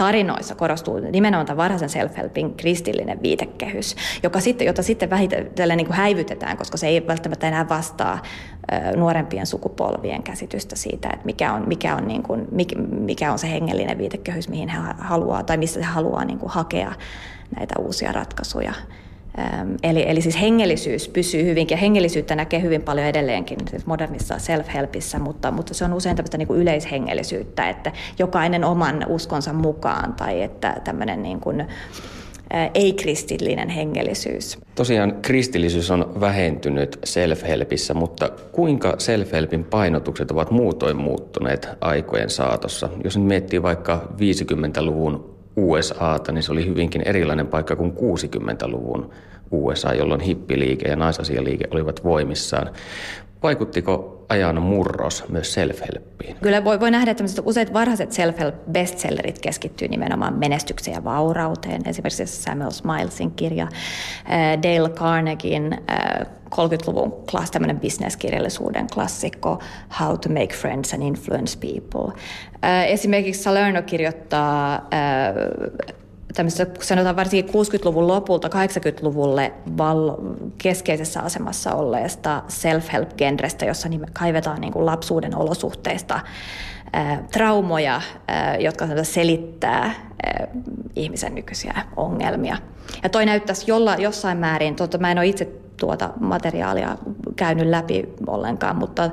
tarinoissa 0.02 0.56
korostuu 0.56 1.00
nimenomaan 1.00 1.46
tämän 1.46 1.58
varhaisen 1.58 1.90
self-helpin 1.90 2.54
kristillinen 2.58 3.22
viitekehys, 3.22 3.96
joka 4.24 4.40
sitten, 4.40 4.68
jota 4.68 4.84
sitten 4.84 5.10
vähitellen 5.10 5.78
niin 5.78 5.88
kuin 5.88 5.98
häivytetään, 5.98 6.58
koska 6.58 6.78
se 6.78 6.88
ei 6.88 7.08
välttämättä 7.08 7.48
enää 7.48 7.70
vastaa 7.70 8.22
nuorempien 8.96 9.46
sukupolvien 9.46 10.24
käsitystä 10.24 10.76
siitä, 10.76 11.10
että 11.14 11.26
mikä 11.26 11.54
on, 11.54 11.68
mikä 11.68 11.96
on, 11.96 12.08
niin 12.08 12.24
kuin, 12.24 12.48
mikä 12.90 13.32
on 13.32 13.40
se 13.40 13.52
hengellinen 13.52 13.98
viitekehys, 13.98 14.50
mihin 14.50 14.70
he 14.70 14.78
haluaa 14.98 15.44
tai 15.44 15.58
missä 15.58 15.80
he 15.80 15.86
haluaa 15.86 16.26
niin 16.26 16.40
kuin 16.40 16.52
hakea 16.52 16.94
näitä 17.58 17.76
uusia 17.80 18.12
ratkaisuja. 18.12 18.74
Eli, 19.84 20.04
eli 20.08 20.22
siis 20.22 20.42
hengellisyys 20.42 21.08
pysyy 21.08 21.44
hyvinkin, 21.44 21.76
ja 21.76 21.80
hengellisyyttä 21.80 22.36
näkee 22.36 22.62
hyvin 22.62 22.82
paljon 22.82 23.08
edelleenkin 23.08 23.58
siis 23.70 23.86
modernissa 23.86 24.36
self-helpissä, 24.36 25.20
mutta, 25.20 25.52
mutta 25.52 25.74
se 25.74 25.86
on 25.86 25.94
usein 25.94 26.16
tämmöistä 26.16 26.38
niin 26.38 26.48
kuin 26.48 26.60
yleishengellisyyttä, 26.60 27.70
että 27.70 27.92
jokainen 28.20 28.64
oman 28.64 29.06
uskonsa 29.08 29.54
mukaan, 29.54 30.14
tai 30.14 30.42
että 30.42 30.82
tämmöinen 30.84 31.24
niin 31.24 31.40
kuin, 31.40 31.66
ei-kristillinen 32.74 33.70
hengellisyys. 33.70 34.58
Tosiaan 34.76 35.14
kristillisyys 35.22 35.92
on 35.92 36.14
vähentynyt 36.20 37.00
self-helpissä, 37.06 37.94
mutta 37.94 38.30
kuinka 38.52 38.92
self-helpin 38.92 39.64
painotukset 39.64 40.32
ovat 40.32 40.52
muutoin 40.52 40.98
muuttuneet 40.98 41.70
aikojen 41.82 42.30
saatossa? 42.30 42.90
Jos 43.04 43.18
nyt 43.18 43.28
miettii 43.28 43.64
vaikka 43.64 44.08
50-luvun 44.14 45.31
USAta, 45.56 46.32
niin 46.32 46.44
se 46.44 46.52
oli 46.52 46.66
hyvinkin 46.66 47.02
erilainen 47.06 47.48
paikka 47.48 47.76
kuin 47.76 47.92
60-luvun 47.92 49.10
USA, 49.52 49.94
jolloin 49.94 50.22
hippiliike 50.22 50.90
ja 50.90 50.96
naisasialiike 50.96 51.68
olivat 51.72 52.04
voimissaan. 52.04 52.70
Vaikuttiko 53.44 54.21
ajan 54.32 54.62
murros 54.62 55.24
myös 55.30 55.54
self-helppiin? 55.54 56.36
Kyllä 56.42 56.64
voi, 56.64 56.80
voi 56.80 56.92
nähdä, 56.92 57.12
että 57.12 57.24
useat 57.44 57.74
varhaiset 57.74 58.12
self-help 58.12 58.56
bestsellerit 58.72 59.40
keskittyy 59.40 59.88
nimenomaan 59.88 60.40
menestykseen 60.40 60.96
ja 60.96 61.04
vaurauteen. 61.04 61.82
Esimerkiksi 61.86 62.26
Samuel 62.26 62.72
Smilesin 62.72 63.32
kirja, 63.32 63.68
Dale 64.64 64.90
Carnegin 64.90 65.78
30-luvun 66.56 67.24
klass, 67.32 67.52
tämmöinen 67.52 67.80
bisneskirjallisuuden 67.80 68.88
klassikko 68.94 69.60
How 70.00 70.20
to 70.20 70.30
make 70.30 70.54
friends 70.56 70.94
and 70.94 71.04
influence 71.04 71.60
people. 71.60 72.14
Esimerkiksi 72.88 73.44
Salerno 73.44 73.82
kirjoittaa 73.82 74.90
tämmöistä, 76.34 76.68
sanotaan 76.80 77.16
varsinkin 77.16 77.54
60-luvun 77.54 78.08
lopulta 78.08 78.48
80-luvulle 78.48 79.54
val- 79.78 80.18
keskeisessä 80.58 81.22
asemassa 81.22 81.76
olleesta 81.76 82.44
self-help-genrestä, 82.48 83.66
jossa 83.66 83.90
kaivetaan 84.14 84.62
niin 84.62 84.74
kuin 84.74 84.86
lapsuuden 84.86 85.38
olosuhteista 85.38 86.20
ää, 86.94 87.24
traumoja, 87.32 88.02
ää, 88.28 88.58
jotka 88.58 88.86
selittää 89.04 89.84
ää, 89.84 90.48
ihmisen 90.96 91.36
nykyisiä 91.36 91.74
ongelmia. 91.96 92.58
Ja 93.04 93.10
toi 93.10 93.26
näyttäisi 93.26 93.72
jolla, 93.72 93.96
jossain 93.96 94.38
määrin, 94.38 94.76
tuota, 94.76 94.98
mä 94.98 95.12
en 95.12 95.18
ole 95.18 95.28
itse 95.28 95.46
tuota 95.82 96.10
materiaalia 96.20 96.98
käynyt 97.36 97.68
läpi 97.68 98.10
ollenkaan, 98.28 98.76
mutta, 98.76 99.10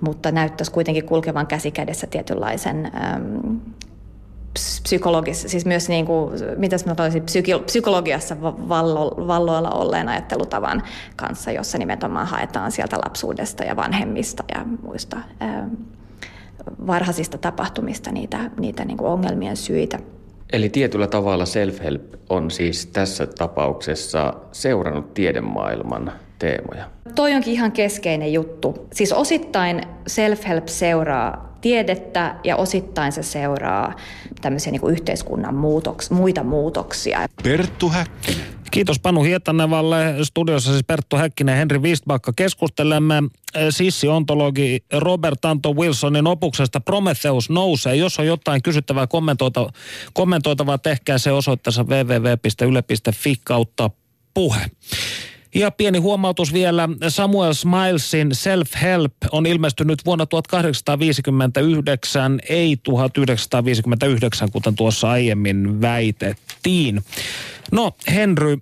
mutta 0.00 0.32
näyttäisi 0.32 0.72
kuitenkin 0.72 1.06
kulkevan 1.06 1.46
käsikädessä 1.46 2.06
tietynlaisen 2.06 2.86
äm, 2.86 3.60
psykologissa, 4.82 5.48
siis 5.48 5.66
myös 5.66 5.88
niin 5.88 6.06
kuin, 6.06 6.32
mitäs 6.56 6.86
mä 6.86 6.94
toisin, 6.94 7.22
psyki- 7.22 7.62
psykologiassa 7.66 8.42
vallo, 8.42 9.26
valloilla 9.26 9.70
olleen 9.70 10.08
ajattelutavan 10.08 10.82
kanssa, 11.16 11.50
jossa 11.50 11.78
nimenomaan 11.78 12.26
haetaan 12.26 12.72
sieltä 12.72 12.98
lapsuudesta 13.04 13.64
ja 13.64 13.76
vanhemmista 13.76 14.44
ja 14.54 14.66
muista 14.82 15.16
ää, 15.40 15.68
varhaisista 16.86 17.38
tapahtumista 17.38 18.12
niitä, 18.12 18.50
niitä 18.58 18.84
niin 18.84 18.96
kuin 18.96 19.08
ongelmien 19.10 19.56
syitä. 19.56 19.98
Eli 20.52 20.68
tietyllä 20.68 21.06
tavalla 21.06 21.44
self-help 21.44 22.16
on 22.28 22.50
siis 22.50 22.86
tässä 22.86 23.26
tapauksessa 23.26 24.34
seurannut 24.52 25.14
tiedemaailman 25.14 26.12
teemoja. 26.38 26.84
Toi 27.14 27.34
onkin 27.34 27.52
ihan 27.52 27.72
keskeinen 27.72 28.32
juttu. 28.32 28.88
Siis 28.92 29.12
osittain 29.12 29.82
self-help 30.10 30.68
seuraa 30.68 31.53
tiedettä 31.64 32.34
ja 32.44 32.56
osittain 32.56 33.12
se 33.12 33.22
seuraa 33.22 33.94
tämmöisiä 34.40 34.72
niin 34.72 34.80
kuin 34.80 34.92
yhteiskunnan 34.92 35.54
muutoks, 35.54 36.10
muita 36.10 36.42
muutoksia. 36.42 37.26
Perttu 37.42 37.88
Häkkinen. 37.88 38.46
Kiitos 38.70 39.00
Panu 39.00 39.22
Hietanevalle. 39.22 40.14
Studiossa 40.22 40.70
siis 40.70 40.84
Perttu 40.86 41.16
Häkkinen 41.16 41.52
ja 41.52 41.56
Henri 41.56 41.78
Wistbakka. 41.78 42.32
Keskustelemme 42.36 43.22
eh, 43.54 43.66
sissi-ontologi 43.70 44.84
Robert 44.92 45.44
Anto 45.44 45.72
Wilsonin 45.72 46.26
opuksesta 46.26 46.80
Prometheus 46.80 47.50
nousee. 47.50 47.96
Jos 47.96 48.18
on 48.18 48.26
jotain 48.26 48.62
kysyttävää 48.62 49.06
kommentoita, 49.06 49.72
kommentoitavaa, 50.12 50.78
tehkää 50.78 51.18
se 51.18 51.32
osoitteessa 51.32 51.84
www.yle.fi 51.84 53.34
kautta 53.44 53.90
puhe. 54.34 54.60
Ja 55.54 55.70
pieni 55.70 55.98
huomautus 55.98 56.52
vielä. 56.52 56.88
Samuel 57.08 57.52
Smilesin 57.52 58.32
Self-Help 58.32 59.12
on 59.32 59.46
ilmestynyt 59.46 60.06
vuonna 60.06 60.26
1859, 60.26 62.40
ei 62.48 62.76
1959, 62.76 64.50
kuten 64.50 64.74
tuossa 64.74 65.10
aiemmin 65.10 65.80
väitettiin. 65.80 67.04
No, 67.72 67.92
Henry, 68.14 68.58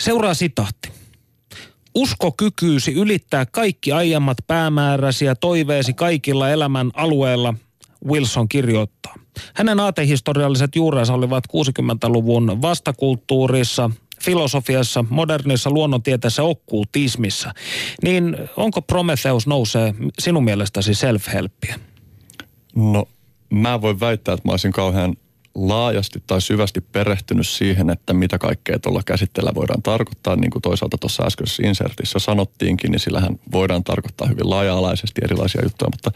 seuraa 0.00 0.34
sitaatti. 0.34 0.88
Usko 1.94 2.32
kykyysi 2.32 2.92
ylittää 2.92 3.46
kaikki 3.46 3.92
aiemmat 3.92 4.38
päämääräsi 4.46 5.24
ja 5.24 5.36
toiveesi 5.36 5.92
kaikilla 5.92 6.50
elämän 6.50 6.90
alueilla, 6.94 7.54
Wilson 8.06 8.48
kirjoittaa. 8.48 9.14
Hänen 9.54 9.80
aatehistorialliset 9.80 10.76
juurensa 10.76 11.14
olivat 11.14 11.44
60-luvun 11.46 12.62
vastakulttuurissa, 12.62 13.90
filosofiassa, 14.24 15.04
modernissa 15.10 15.70
luonnontieteessä, 15.70 16.42
okkultismissa. 16.42 17.52
Niin 18.02 18.36
onko 18.56 18.82
Prometheus 18.82 19.46
nousee 19.46 19.94
sinun 20.18 20.44
mielestäsi 20.44 20.92
self-helppiä? 20.92 21.80
No, 22.74 23.08
mä 23.50 23.80
voin 23.80 24.00
väittää, 24.00 24.34
että 24.34 24.48
mä 24.48 24.52
olisin 24.52 24.72
kauhean 24.72 25.14
laajasti 25.54 26.22
tai 26.26 26.40
syvästi 26.40 26.80
perehtynyt 26.80 27.48
siihen, 27.48 27.90
että 27.90 28.12
mitä 28.12 28.38
kaikkea 28.38 28.78
tuolla 28.78 29.02
käsitteellä 29.06 29.54
voidaan 29.54 29.82
tarkoittaa, 29.82 30.36
niin 30.36 30.50
kuin 30.50 30.62
toisaalta 30.62 30.98
tuossa 30.98 31.26
äskeisessä 31.26 31.66
insertissä 31.66 32.18
sanottiinkin, 32.18 32.90
niin 32.90 33.00
sillähän 33.00 33.38
voidaan 33.52 33.84
tarkoittaa 33.84 34.28
hyvin 34.28 34.50
laaja-alaisesti 34.50 35.20
erilaisia 35.24 35.62
juttuja, 35.64 35.90
mutta 35.92 36.10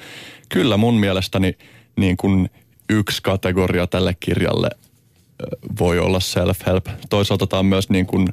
kyllä 0.48 0.76
mun 0.76 0.94
mielestäni 0.94 1.58
niin 1.96 2.16
kuin 2.16 2.50
yksi 2.90 3.22
kategoria 3.22 3.86
tälle 3.86 4.16
kirjalle 4.20 4.70
voi 5.78 5.98
olla 5.98 6.20
self-help. 6.20 6.86
Toisaalta 7.10 7.46
tämä 7.46 7.60
on 7.60 7.66
myös 7.66 7.90
niin 7.90 8.06
kuin, 8.06 8.28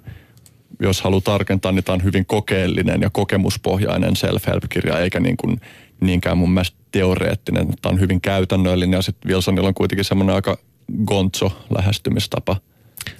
jos 0.79 1.01
haluaa 1.01 1.21
tarkentaa, 1.21 1.71
niin 1.71 1.83
tämä 1.83 1.93
on 1.93 2.03
hyvin 2.03 2.25
kokeellinen 2.25 3.01
ja 3.01 3.09
kokemuspohjainen 3.09 4.15
self-help-kirja, 4.15 4.99
eikä 4.99 5.19
niin 5.19 5.37
kuin 5.37 5.61
niinkään 6.01 6.37
mun 6.37 6.51
mielestä 6.51 6.77
teoreettinen. 6.91 7.67
Tämä 7.81 7.93
on 7.93 7.99
hyvin 7.99 8.21
käytännöllinen 8.21 8.97
ja 8.97 9.01
sitten 9.01 9.31
Wilsonilla 9.31 9.67
on 9.67 9.73
kuitenkin 9.73 10.05
semmoinen 10.05 10.35
aika 10.35 10.57
gonzo 11.05 11.51
lähestymistapa. 11.69 12.55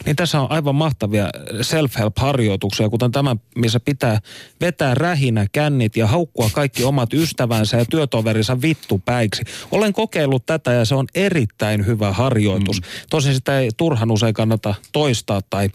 Niin 0.06 0.16
tässä 0.16 0.42
on 0.42 0.52
aivan 0.52 0.76
mahtavia 0.76 1.30
self-help-harjoituksia, 1.62 2.90
kuten 2.90 3.12
tämä, 3.12 3.36
missä 3.56 3.80
pitää 3.80 4.20
vetää 4.62 4.96
rähinä 4.96 5.46
kännit 5.52 5.98
ja 5.98 6.08
haukkua 6.08 6.50
kaikki 6.54 6.84
omat 6.84 7.14
ystävänsä 7.14 7.78
ja 7.78 7.86
työtoverinsa 7.86 8.62
vittupäiksi. 8.62 9.44
Olen 9.72 9.94
kokeillut 9.94 10.46
tätä 10.46 10.74
ja 10.74 10.86
se 10.86 10.96
on 10.96 11.06
erittäin 11.16 11.86
hyvä 11.86 12.14
harjoitus. 12.14 12.82
Mm. 12.82 12.88
Tosin 13.10 13.34
sitä 13.34 13.60
ei 13.60 13.70
turhan 13.78 14.12
usein 14.12 14.34
kannata 14.34 14.76
toistaa 14.92 15.42
tai 15.50 15.70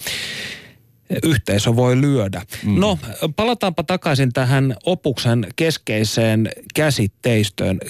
yhteisö 1.22 1.76
voi 1.76 2.00
lyödä. 2.00 2.42
Mm. 2.64 2.80
No, 2.80 2.98
palataanpa 3.36 3.82
takaisin 3.82 4.32
tähän 4.32 4.76
opuksen 4.84 5.46
keskeiseen 5.56 6.50
käsitteistöön 6.74 7.80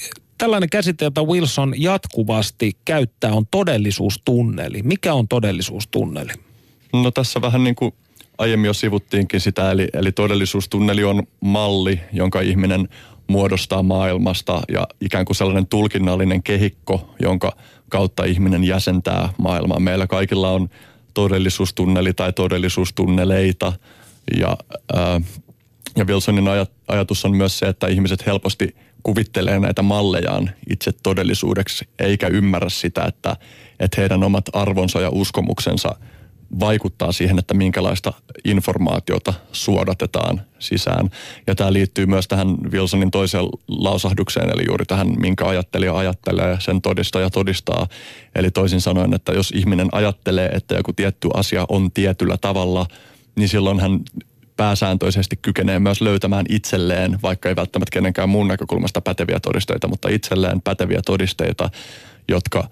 tällainen 0.41 0.71
käsite, 0.71 1.05
jota 1.05 1.25
Wilson 1.25 1.75
jatkuvasti 1.77 2.73
käyttää, 2.85 3.33
on 3.33 3.47
todellisuustunneli. 3.51 4.83
Mikä 4.83 5.15
on 5.15 5.29
todellisuustunneli? 5.29 6.33
No 6.93 7.11
tässä 7.11 7.41
vähän 7.41 7.65
niin 7.65 7.75
kuin 7.75 7.95
aiemmin 8.39 8.67
jo 8.67 8.75
sivuttiinkin 8.75 9.41
sitä, 9.41 9.71
eli, 9.71 9.89
eli 9.93 10.13
todellisuustunneli 10.13 11.05
on 11.05 11.23
malli, 11.41 12.01
jonka 12.13 12.41
ihminen 12.41 12.89
muodostaa 13.27 13.83
maailmasta 13.83 14.63
ja 14.73 14.87
ikään 15.01 15.25
kuin 15.25 15.37
sellainen 15.37 15.67
tulkinnallinen 15.67 16.43
kehikko, 16.43 17.15
jonka 17.23 17.57
kautta 17.89 18.25
ihminen 18.25 18.65
jäsentää 18.65 19.29
maailmaa. 19.39 19.81
Meillä 19.81 20.07
kaikilla 20.07 20.51
on 20.51 20.69
todellisuustunneli 21.15 22.13
tai 22.13 22.33
todellisuustunneleita 22.33 23.73
ja, 24.39 24.57
ää, 24.95 25.21
ja 25.97 26.05
Wilsonin 26.05 26.49
ajatus 26.89 27.25
on 27.25 27.37
myös 27.37 27.59
se, 27.59 27.67
että 27.67 27.87
ihmiset 27.87 28.27
helposti– 28.27 28.75
kuvittelee 29.03 29.59
näitä 29.59 29.83
mallejaan 29.83 30.51
itse 30.71 30.93
todellisuudeksi, 31.03 31.89
eikä 31.99 32.27
ymmärrä 32.27 32.69
sitä, 32.69 33.05
että, 33.05 33.37
että 33.81 34.01
heidän 34.01 34.25
omat 34.25 34.45
arvonsa 34.53 35.01
ja 35.01 35.11
uskomuksensa 35.11 35.95
vaikuttaa 36.61 37.13
siihen, 37.13 37.39
että 37.39 37.55
minkälaista 37.55 38.13
informaatiota 38.45 39.35
suodatetaan 39.53 40.41
sisään. 40.59 41.11
Ja 41.47 41.55
tämä 41.55 41.73
liittyy 41.73 42.07
myös 42.07 42.29
tähän 42.29 42.57
Wilsonin 42.71 43.11
toiseen 43.11 43.45
lausahdukseen, 43.69 44.51
eli 44.51 44.63
juuri 44.69 44.85
tähän, 44.85 45.09
minkä 45.21 45.47
ajattelija 45.47 45.97
ajattelee, 45.97 46.57
sen 46.61 46.83
todistaja 46.83 47.31
todistaa. 47.31 47.87
Eli 48.35 48.51
toisin 48.51 48.81
sanoen, 48.81 49.15
että 49.15 49.33
jos 49.33 49.51
ihminen 49.51 49.89
ajattelee, 49.93 50.49
että 50.49 50.75
joku 50.75 50.93
tietty 50.93 51.29
asia 51.35 51.67
on 51.69 51.93
tietyllä 51.93 52.37
tavalla, 52.41 52.87
niin 53.37 53.49
silloin 53.49 53.81
hän 53.81 54.01
pääsääntöisesti 54.61 55.37
kykenee 55.37 55.79
myös 55.79 56.01
löytämään 56.01 56.47
itselleen, 56.49 57.19
vaikka 57.23 57.49
ei 57.49 57.57
välttämättä 57.57 57.93
kenenkään 57.93 58.29
muun 58.29 58.49
näkökulmasta 58.49 59.01
päteviä 59.01 59.41
todisteita, 59.41 59.89
mutta 59.89 60.09
itselleen 60.09 60.63
päteviä 60.63 61.01
todisteita, 61.07 61.71
jotka 62.29 62.69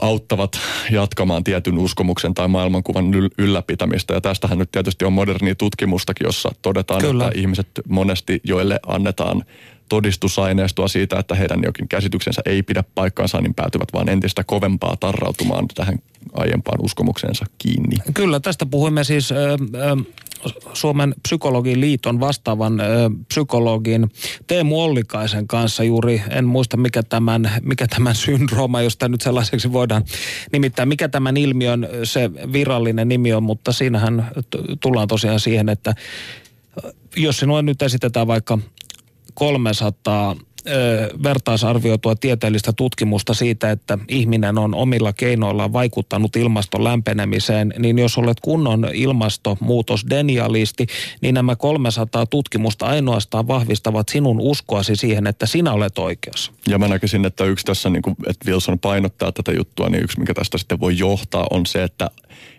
auttavat 0.00 0.60
jatkamaan 0.90 1.44
tietyn 1.44 1.78
uskomuksen 1.78 2.34
tai 2.34 2.48
maailmankuvan 2.48 3.04
ylläpitämistä. 3.38 4.14
Ja 4.14 4.20
tästähän 4.20 4.58
nyt 4.58 4.70
tietysti 4.72 5.04
on 5.04 5.12
modernia 5.12 5.54
tutkimustakin, 5.54 6.24
jossa 6.24 6.50
todetaan, 6.62 7.00
Kyllä. 7.00 7.26
että 7.26 7.38
ihmiset 7.40 7.68
monesti, 7.88 8.40
joille 8.44 8.80
annetaan 8.86 9.44
todistusaineistoa 9.88 10.88
siitä, 10.88 11.18
että 11.18 11.34
heidän 11.34 11.60
jokin 11.64 11.88
käsityksensä 11.88 12.42
ei 12.46 12.62
pidä 12.62 12.84
paikkaansa, 12.94 13.40
niin 13.40 13.54
päätyvät 13.54 13.88
vaan 13.92 14.08
entistä 14.08 14.44
kovempaa 14.44 14.96
tarrautumaan 14.96 15.68
tähän 15.74 15.98
aiempaan 16.34 16.78
uskomukseensa 16.82 17.46
kiinni. 17.58 17.96
Kyllä, 18.14 18.40
tästä 18.40 18.66
puhuimme 18.66 19.04
siis 19.04 19.32
ö, 19.32 19.36
ö, 19.74 19.96
Suomen 20.72 21.14
psykologin 21.22 21.80
liiton 21.80 22.20
vastaavan 22.20 22.80
ö, 22.80 22.84
psykologin 23.28 24.10
Teemu 24.46 24.80
Ollikaisen 24.80 25.46
kanssa 25.46 25.84
juuri, 25.84 26.22
en 26.30 26.44
muista 26.44 26.76
mikä 26.76 27.02
tämän, 27.02 27.50
mikä 27.62 27.86
tämän 27.86 28.14
syndrooma, 28.14 28.82
josta 28.82 29.08
nyt 29.08 29.20
sellaiseksi 29.20 29.72
voidaan 29.72 30.04
nimittäin, 30.52 30.88
mikä 30.88 31.08
tämän 31.08 31.36
ilmiön 31.36 31.88
se 32.04 32.30
virallinen 32.52 33.08
nimi 33.08 33.32
on, 33.32 33.42
mutta 33.42 33.72
siinähän 33.72 34.30
tullaan 34.80 35.08
tosiaan 35.08 35.40
siihen, 35.40 35.68
että 35.68 35.94
jos 37.16 37.38
sinua 37.38 37.62
nyt 37.62 37.82
esitetään 37.82 38.26
vaikka 38.26 38.58
300 39.34 40.36
vertaisarvioitua 41.22 42.14
tieteellistä 42.14 42.72
tutkimusta 42.72 43.34
siitä, 43.34 43.70
että 43.70 43.98
ihminen 44.08 44.58
on 44.58 44.74
omilla 44.74 45.12
keinoillaan 45.12 45.72
vaikuttanut 45.72 46.36
ilmaston 46.36 46.84
lämpenemiseen, 46.84 47.74
niin 47.78 47.98
jos 47.98 48.18
olet 48.18 48.40
kunnon 48.40 48.86
ilmastonmuutosdenialisti, 48.94 50.86
niin 51.20 51.34
nämä 51.34 51.56
300 51.56 52.26
tutkimusta 52.26 52.86
ainoastaan 52.86 53.48
vahvistavat 53.48 54.08
sinun 54.08 54.40
uskoasi 54.40 54.96
siihen, 54.96 55.26
että 55.26 55.46
sinä 55.46 55.72
olet 55.72 55.98
oikeassa. 55.98 56.52
Ja 56.68 56.78
mä 56.78 56.88
näkisin, 56.88 57.24
että 57.24 57.44
yksi 57.44 57.66
tässä, 57.66 57.90
niin 57.90 58.02
kuin, 58.02 58.16
että 58.26 58.50
Wilson 58.50 58.78
painottaa 58.78 59.32
tätä 59.32 59.52
juttua, 59.52 59.88
niin 59.88 60.04
yksi 60.04 60.20
mikä 60.20 60.34
tästä 60.34 60.58
sitten 60.58 60.80
voi 60.80 60.98
johtaa 60.98 61.46
on 61.50 61.66
se, 61.66 61.82
että, 61.82 62.10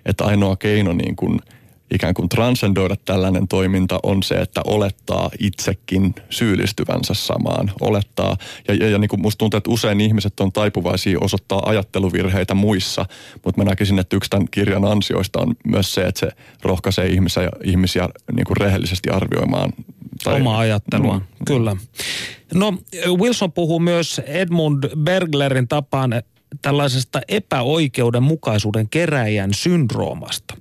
että 0.06 0.26
ainoa 0.26 0.56
keino 0.56 0.94
niin 0.94 1.16
kuin– 1.16 1.40
ikään 1.92 2.14
kuin 2.14 2.30
transcendoida 2.30 2.96
tällainen 3.06 3.48
toiminta 3.48 4.00
on 4.04 4.24
se, 4.24 4.36
että 4.36 4.62
olettaa 4.68 5.30
itsekin 5.40 6.16
syyllistyvänsä 6.30 7.14
samaan. 7.14 7.72
Olettaa, 7.82 8.38
ja, 8.68 8.74
ja, 8.74 8.90
ja 8.90 8.98
niin 8.98 9.10
kuin 9.10 9.22
musta 9.22 9.38
tuntuu, 9.38 9.58
että 9.58 9.72
usein 9.72 10.02
ihmiset 10.02 10.40
on 10.40 10.52
taipuvaisia 10.52 11.18
osoittaa 11.22 11.62
ajatteluvirheitä 11.66 12.54
muissa, 12.54 13.06
mutta 13.46 13.64
mä 13.64 13.70
näkisin, 13.70 14.00
että 14.00 14.16
yksi 14.16 14.30
tämän 14.30 14.48
kirjan 14.52 14.86
ansioista 14.86 15.40
on 15.40 15.56
myös 15.68 15.94
se, 15.94 16.02
että 16.02 16.20
se 16.20 16.32
rohkaisee 16.64 17.08
ihmisiä, 17.08 17.50
ihmisiä 17.64 18.10
niin 18.36 18.46
kuin 18.46 18.58
rehellisesti 18.58 19.10
arvioimaan. 19.10 19.74
Tai, 20.24 20.42
Omaa 20.42 20.60
ajattelua, 20.60 21.14
no, 21.14 21.22
kyllä. 21.46 21.76
No 22.54 22.74
Wilson 23.18 23.52
puhuu 23.52 23.80
myös 23.80 24.20
Edmund 24.20 24.84
Berglerin 24.98 25.68
tapaan 25.68 26.14
tällaisesta 26.62 27.22
epäoikeudenmukaisuuden 27.28 28.90
keräjän 28.90 29.54
syndroomasta. 29.54 30.58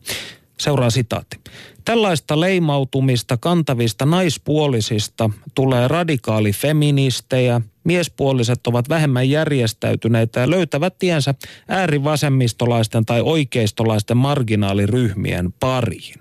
Seuraa 0.60 0.90
sitaatti. 0.90 1.36
Tällaista 1.84 2.40
leimautumista 2.40 3.36
kantavista 3.36 4.06
naispuolisista 4.06 5.30
tulee 5.54 5.88
radikaali 5.88 6.52
feministejä, 6.52 7.60
miespuoliset 7.84 8.66
ovat 8.66 8.88
vähemmän 8.88 9.30
järjestäytyneitä 9.30 10.40
ja 10.40 10.50
löytävät 10.50 10.98
tiensä 10.98 11.34
äärivasemmistolaisten 11.68 13.06
tai 13.06 13.20
oikeistolaisten 13.20 14.16
marginaaliryhmien 14.16 15.52
pariin. 15.60 16.14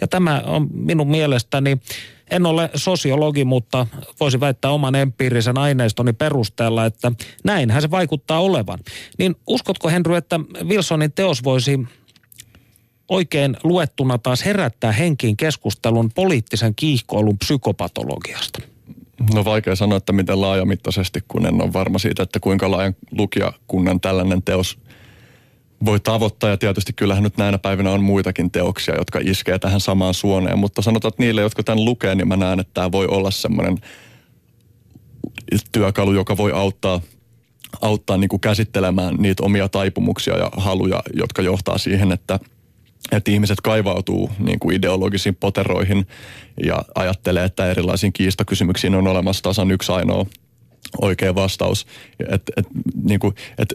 Ja 0.00 0.08
tämä 0.08 0.42
on 0.46 0.68
minun 0.72 1.10
mielestäni, 1.10 1.78
en 2.30 2.46
ole 2.46 2.70
sosiologi, 2.74 3.44
mutta 3.44 3.86
voisi 4.20 4.40
väittää 4.40 4.70
oman 4.70 4.94
empiirisen 4.94 5.58
aineistoni 5.58 6.12
perusteella, 6.12 6.84
että 6.84 7.12
näinhän 7.44 7.82
se 7.82 7.90
vaikuttaa 7.90 8.40
olevan. 8.40 8.78
Niin 9.18 9.36
uskotko 9.46 9.88
Henry, 9.88 10.16
että 10.16 10.40
Wilsonin 10.64 11.12
teos 11.12 11.44
voisi 11.44 11.80
oikein 13.08 13.56
luettuna 13.64 14.18
taas 14.18 14.44
herättää 14.44 14.92
henkiin 14.92 15.36
keskustelun 15.36 16.10
poliittisen 16.14 16.74
kiihkoilun 16.74 17.38
psykopatologiasta? 17.38 18.58
No 19.34 19.44
vaikea 19.44 19.76
sanoa, 19.76 19.98
että 19.98 20.12
miten 20.12 20.40
laajamittaisesti, 20.40 21.20
kun 21.28 21.46
en 21.46 21.62
ole 21.62 21.72
varma 21.72 21.98
siitä, 21.98 22.22
että 22.22 22.40
kuinka 22.40 22.70
laajan 22.70 22.96
lukijakunnan 23.18 24.00
tällainen 24.00 24.42
teos 24.42 24.78
voi 25.84 26.00
tavoittaa. 26.00 26.50
Ja 26.50 26.56
tietysti 26.56 26.92
kyllähän 26.92 27.22
nyt 27.22 27.36
näinä 27.36 27.58
päivinä 27.58 27.90
on 27.90 28.02
muitakin 28.02 28.50
teoksia, 28.50 28.94
jotka 28.94 29.18
iskee 29.22 29.58
tähän 29.58 29.80
samaan 29.80 30.14
suoneen. 30.14 30.58
Mutta 30.58 30.82
sanotaan, 30.82 31.08
että 31.08 31.22
niille, 31.22 31.40
jotka 31.40 31.62
tämän 31.62 31.84
lukee, 31.84 32.14
niin 32.14 32.28
mä 32.28 32.36
näen, 32.36 32.60
että 32.60 32.74
tämä 32.74 32.92
voi 32.92 33.06
olla 33.06 33.30
semmoinen 33.30 33.78
työkalu, 35.72 36.12
joka 36.12 36.36
voi 36.36 36.52
auttaa, 36.52 37.00
auttaa 37.80 38.16
niin 38.16 38.28
kuin 38.28 38.40
käsittelemään 38.40 39.14
niitä 39.18 39.42
omia 39.42 39.68
taipumuksia 39.68 40.38
ja 40.38 40.50
haluja, 40.56 41.02
jotka 41.14 41.42
johtaa 41.42 41.78
siihen, 41.78 42.12
että– 42.12 42.38
että 43.16 43.30
ihmiset 43.30 43.60
kaivautuu 43.60 44.30
niin 44.38 44.58
kuin 44.58 44.76
ideologisiin 44.76 45.34
poteroihin 45.34 46.06
ja 46.64 46.82
ajattelee, 46.94 47.44
että 47.44 47.70
erilaisiin 47.70 48.12
kiistakysymyksiin 48.12 48.94
on 48.94 49.06
olemassa 49.06 49.42
tasan 49.42 49.70
yksi 49.70 49.92
ainoa 49.92 50.26
oikea 51.02 51.34
vastaus. 51.34 51.86
Et, 52.28 52.42
et, 52.56 52.66
niin 53.02 53.20
kuin, 53.20 53.34
et 53.58 53.74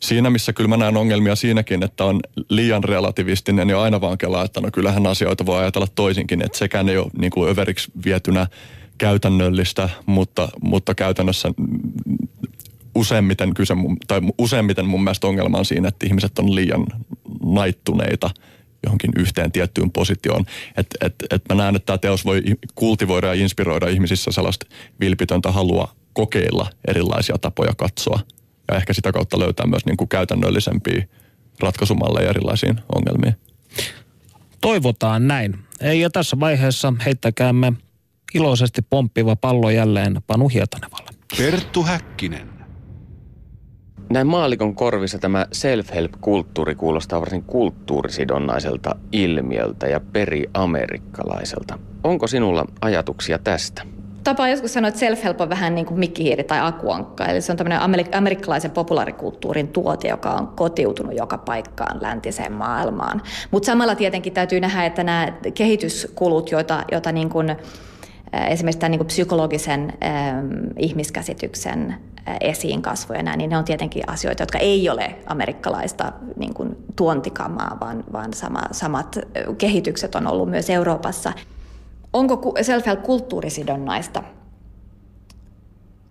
siinä 0.00 0.30
missä 0.30 0.52
kyllä 0.52 0.68
mä 0.68 0.76
näen 0.76 0.96
ongelmia 0.96 1.36
siinäkin, 1.36 1.82
että 1.82 2.04
on 2.04 2.20
liian 2.48 2.84
relativistinen 2.84 3.68
ja 3.68 3.82
aina 3.82 4.00
vaan 4.00 4.18
kelaa, 4.18 4.44
että 4.44 4.60
no 4.60 4.68
kyllähän 4.72 5.06
asioita 5.06 5.46
voi 5.46 5.58
ajatella 5.58 5.86
toisinkin, 5.94 6.42
että 6.44 6.58
sekään 6.58 6.88
ei 6.88 6.96
ole 6.96 7.10
niin 7.18 7.30
kuin 7.30 7.50
överiksi 7.50 7.90
vietynä 8.04 8.46
käytännöllistä, 8.98 9.88
mutta, 10.06 10.48
mutta 10.62 10.94
käytännössä 10.94 11.52
useimmiten, 12.94 13.54
kyse, 13.54 13.74
tai 14.06 14.20
useimmiten 14.38 14.86
mun 14.86 15.04
mielestä 15.04 15.26
ongelma 15.26 15.58
on 15.58 15.64
siinä, 15.64 15.88
että 15.88 16.06
ihmiset 16.06 16.38
on 16.38 16.54
liian 16.54 16.86
naittuneita– 17.42 18.30
johonkin 18.84 19.10
yhteen 19.18 19.52
tiettyyn 19.52 19.92
positioon. 19.92 20.44
Että 20.76 21.06
et, 21.06 21.14
et 21.30 21.42
mä 21.48 21.54
näen, 21.54 21.76
että 21.76 21.86
tämä 21.86 21.98
teos 21.98 22.24
voi 22.24 22.42
kultivoida 22.74 23.26
ja 23.26 23.34
inspiroida 23.34 23.88
ihmisissä 23.88 24.32
sellaista 24.32 24.66
vilpitöntä 25.00 25.52
halua 25.52 25.94
kokeilla 26.12 26.70
erilaisia 26.88 27.38
tapoja 27.38 27.72
katsoa 27.76 28.20
ja 28.68 28.76
ehkä 28.76 28.92
sitä 28.92 29.12
kautta 29.12 29.38
löytää 29.38 29.66
myös 29.66 29.86
niin 29.86 29.96
kuin 29.96 30.08
käytännöllisempiä 30.08 31.06
ratkaisumalleja 31.60 32.30
erilaisiin 32.30 32.80
ongelmiin. 32.96 33.34
Toivotaan 34.60 35.28
näin. 35.28 35.58
Ja 36.00 36.10
tässä 36.10 36.40
vaiheessa 36.40 36.92
heittäkäämme 37.04 37.72
iloisesti 38.34 38.82
pomppiva 38.82 39.36
pallo 39.36 39.70
jälleen 39.70 40.20
Panu 40.26 40.48
Hietanevalle. 40.48 41.10
Perttu 41.38 41.82
Häkkinen. 41.82 42.57
Näin 44.10 44.26
maalikon 44.26 44.74
korvissa 44.74 45.18
tämä 45.18 45.46
self-help-kulttuuri 45.52 46.74
kuulostaa 46.74 47.20
varsin 47.20 47.42
kulttuurisidonnaiselta 47.42 48.96
ilmiöltä 49.12 49.86
ja 49.86 50.00
peri-amerikkalaiselta. 50.12 51.78
Onko 52.04 52.26
sinulla 52.26 52.64
ajatuksia 52.80 53.38
tästä? 53.38 53.82
Tapa 54.24 54.48
joskus 54.48 54.72
sanoa, 54.72 54.88
että 54.88 55.00
self-help 55.00 55.40
on 55.40 55.48
vähän 55.48 55.74
niin 55.74 55.86
kuin 55.86 56.00
mikkihiiri 56.00 56.44
tai 56.44 56.58
akuankka. 56.62 57.26
Eli 57.26 57.40
se 57.40 57.52
on 57.52 57.58
tämmöinen 57.58 57.80
amerikkalaisen 58.14 58.70
populaarikulttuurin 58.70 59.68
tuote, 59.68 60.08
joka 60.08 60.30
on 60.30 60.48
kotiutunut 60.48 61.16
joka 61.16 61.38
paikkaan 61.38 62.02
läntiseen 62.02 62.52
maailmaan. 62.52 63.22
Mutta 63.50 63.66
samalla 63.66 63.94
tietenkin 63.94 64.32
täytyy 64.32 64.60
nähdä, 64.60 64.84
että 64.84 65.04
nämä 65.04 65.32
kehityskulut, 65.54 66.50
joita, 66.50 66.84
joita 66.92 67.12
niin 67.12 67.28
kuin, 67.28 67.56
esimerkiksi 68.32 68.78
tämän 68.78 68.90
niin 68.90 69.06
psykologisen 69.06 69.92
ähm, 70.04 70.46
ihmiskäsityksen 70.78 71.94
esiin 72.40 72.82
kasvoja 72.82 73.22
näin, 73.22 73.38
niin 73.38 73.50
ne 73.50 73.58
on 73.58 73.64
tietenkin 73.64 74.02
asioita, 74.06 74.42
jotka 74.42 74.58
ei 74.58 74.90
ole 74.90 75.14
amerikkalaista 75.26 76.12
niin 76.36 76.54
kuin 76.54 76.76
tuontikamaa, 76.96 77.76
vaan, 77.80 78.04
vaan 78.12 78.34
sama, 78.34 78.60
samat 78.72 79.18
kehitykset 79.58 80.14
on 80.14 80.26
ollut 80.26 80.50
myös 80.50 80.70
Euroopassa. 80.70 81.32
Onko 82.12 82.54
self-help 82.62 83.02
kulttuurisidonnaista? 83.02 84.22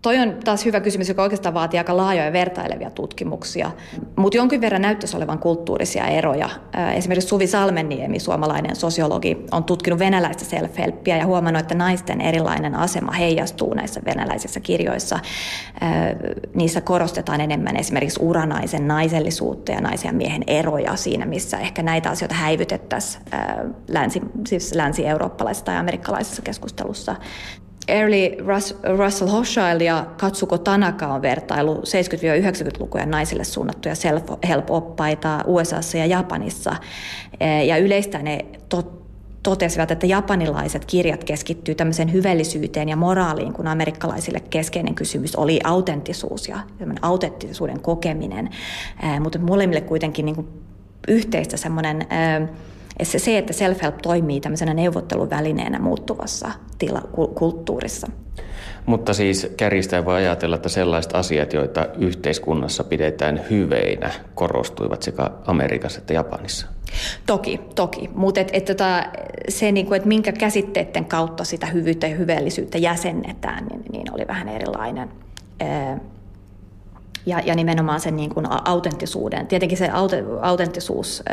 Toi 0.08 0.20
on 0.20 0.38
taas 0.44 0.66
hyvä 0.66 0.80
kysymys, 0.80 1.10
joka 1.10 1.22
oikeastaan 1.22 1.54
vaatii 1.54 1.78
aika 1.78 1.98
laajoja 1.98 2.34
vertailevia 2.34 2.90
tutkimuksia, 2.90 3.72
mutta 4.16 4.38
jonkin 4.38 4.62
verran 4.62 4.82
näyttäisi 4.82 5.18
olevan 5.18 5.40
kulttuurisia 5.40 6.08
eroja. 6.08 6.50
Esimerkiksi 6.96 7.28
Suvi 7.30 7.48
Salmeniemi, 7.48 8.20
suomalainen 8.20 8.76
sosiologi, 8.76 9.46
on 9.52 9.64
tutkinut 9.64 10.00
venäläistä 10.00 10.46
self-helppiä 10.46 11.18
ja 11.18 11.26
huomannut, 11.26 11.62
että 11.62 11.76
naisten 11.76 12.22
erilainen 12.22 12.76
asema 12.76 13.12
heijastuu 13.12 13.74
näissä 13.74 14.02
venäläisissä 14.06 14.60
kirjoissa. 14.60 15.20
Niissä 16.56 16.82
korostetaan 16.82 17.42
enemmän 17.42 17.78
esimerkiksi 17.78 18.20
uranaisen 18.24 18.88
naisellisuutta 18.88 19.72
ja 19.72 19.82
naisen 19.82 20.10
ja 20.10 20.14
miehen 20.14 20.44
eroja 20.48 20.96
siinä, 20.96 21.26
missä 21.26 21.58
ehkä 21.58 21.84
näitä 21.84 22.10
asioita 22.10 22.36
häivytettäisiin 22.36 23.24
länsi, 23.88 24.22
siis 24.48 24.76
länsi-eurooppalaisessa 24.76 25.66
tai 25.66 25.78
amerikkalaisessa 25.78 26.42
keskustelussa. 26.42 27.16
Early 27.88 28.38
Russell 28.98 29.30
Hochschild 29.30 29.82
ja 29.82 30.06
Katsuko 30.18 30.58
Tanaka 30.58 31.08
on 31.08 31.22
vertailu 31.22 31.76
70-90-lukujen 31.76 33.12
naisille 33.12 33.44
suunnattuja 33.44 33.96
self-help-oppaita 33.96 35.44
USAssa 35.46 35.98
ja 35.98 36.06
Japanissa. 36.06 36.76
Ja 37.66 37.78
yleistä 37.78 38.18
ne 38.18 38.46
tot, 38.70 39.08
totesivat, 39.44 39.92
että 39.92 40.06
japanilaiset 40.06 40.86
kirjat 40.86 41.24
keskittyy 41.24 41.76
tämmöiseen 41.76 42.14
hyvällisyyteen 42.14 42.90
ja 42.90 42.96
moraaliin, 42.96 43.54
kun 43.54 43.68
amerikkalaisille 43.68 44.40
keskeinen 44.40 44.96
kysymys 44.96 45.36
oli 45.36 45.60
autenttisuus 45.64 46.48
ja 46.48 46.60
autenttisuuden 47.02 47.80
kokeminen. 47.80 48.50
Mutta 49.20 49.40
molemmille 49.40 49.82
kuitenkin 49.82 50.26
niin 50.26 50.36
kuin 50.36 50.48
yhteistä 51.08 51.58
semmoinen 51.58 52.08
se, 53.04 53.20
se, 53.20 53.38
että 53.38 53.54
self-help 53.54 53.96
toimii 54.02 54.42
tämmöisenä 54.42 54.74
neuvotteluvälineenä 54.74 55.80
muuttuvassa 55.80 56.52
tila, 56.78 57.02
kulttuurissa. 57.36 58.08
Mutta 58.86 59.14
siis 59.14 59.48
kärjistäen 59.58 60.06
voi 60.06 60.16
ajatella, 60.16 60.56
että 60.56 60.70
sellaiset 60.70 61.16
asiat, 61.16 61.54
joita 61.54 61.88
yhteiskunnassa 61.98 62.84
pidetään 62.84 63.42
hyveinä, 63.50 64.12
korostuivat 64.36 65.04
sekä 65.04 65.30
Amerikassa 65.46 66.00
että 66.00 66.14
Japanissa. 66.14 66.68
Toki, 67.26 67.60
toki. 67.76 68.10
Mutta 68.16 68.42
et, 68.42 68.50
et 68.54 68.66
tota, 68.66 69.04
se, 69.50 69.72
niinku, 69.72 69.94
että 69.94 70.08
minkä 70.08 70.32
käsitteiden 70.32 71.06
kautta 71.06 71.44
sitä 71.44 71.66
hyvyyttä 71.66 72.08
ja 72.08 72.16
hyvällisyyttä 72.16 72.78
jäsennetään, 72.78 73.66
niin, 73.66 73.82
niin 73.92 74.14
oli 74.14 74.28
vähän 74.28 74.50
erilainen 74.50 75.10
ja, 77.28 77.40
ja 77.46 77.56
nimenomaan 77.56 78.00
sen 78.00 78.16
niin 78.16 78.30
kuin 78.30 78.46
autenttisuuden. 78.66 79.48
Tietenkin 79.48 79.78
se 79.78 79.90
aut, 79.90 80.12
autenttisuus, 80.42 81.24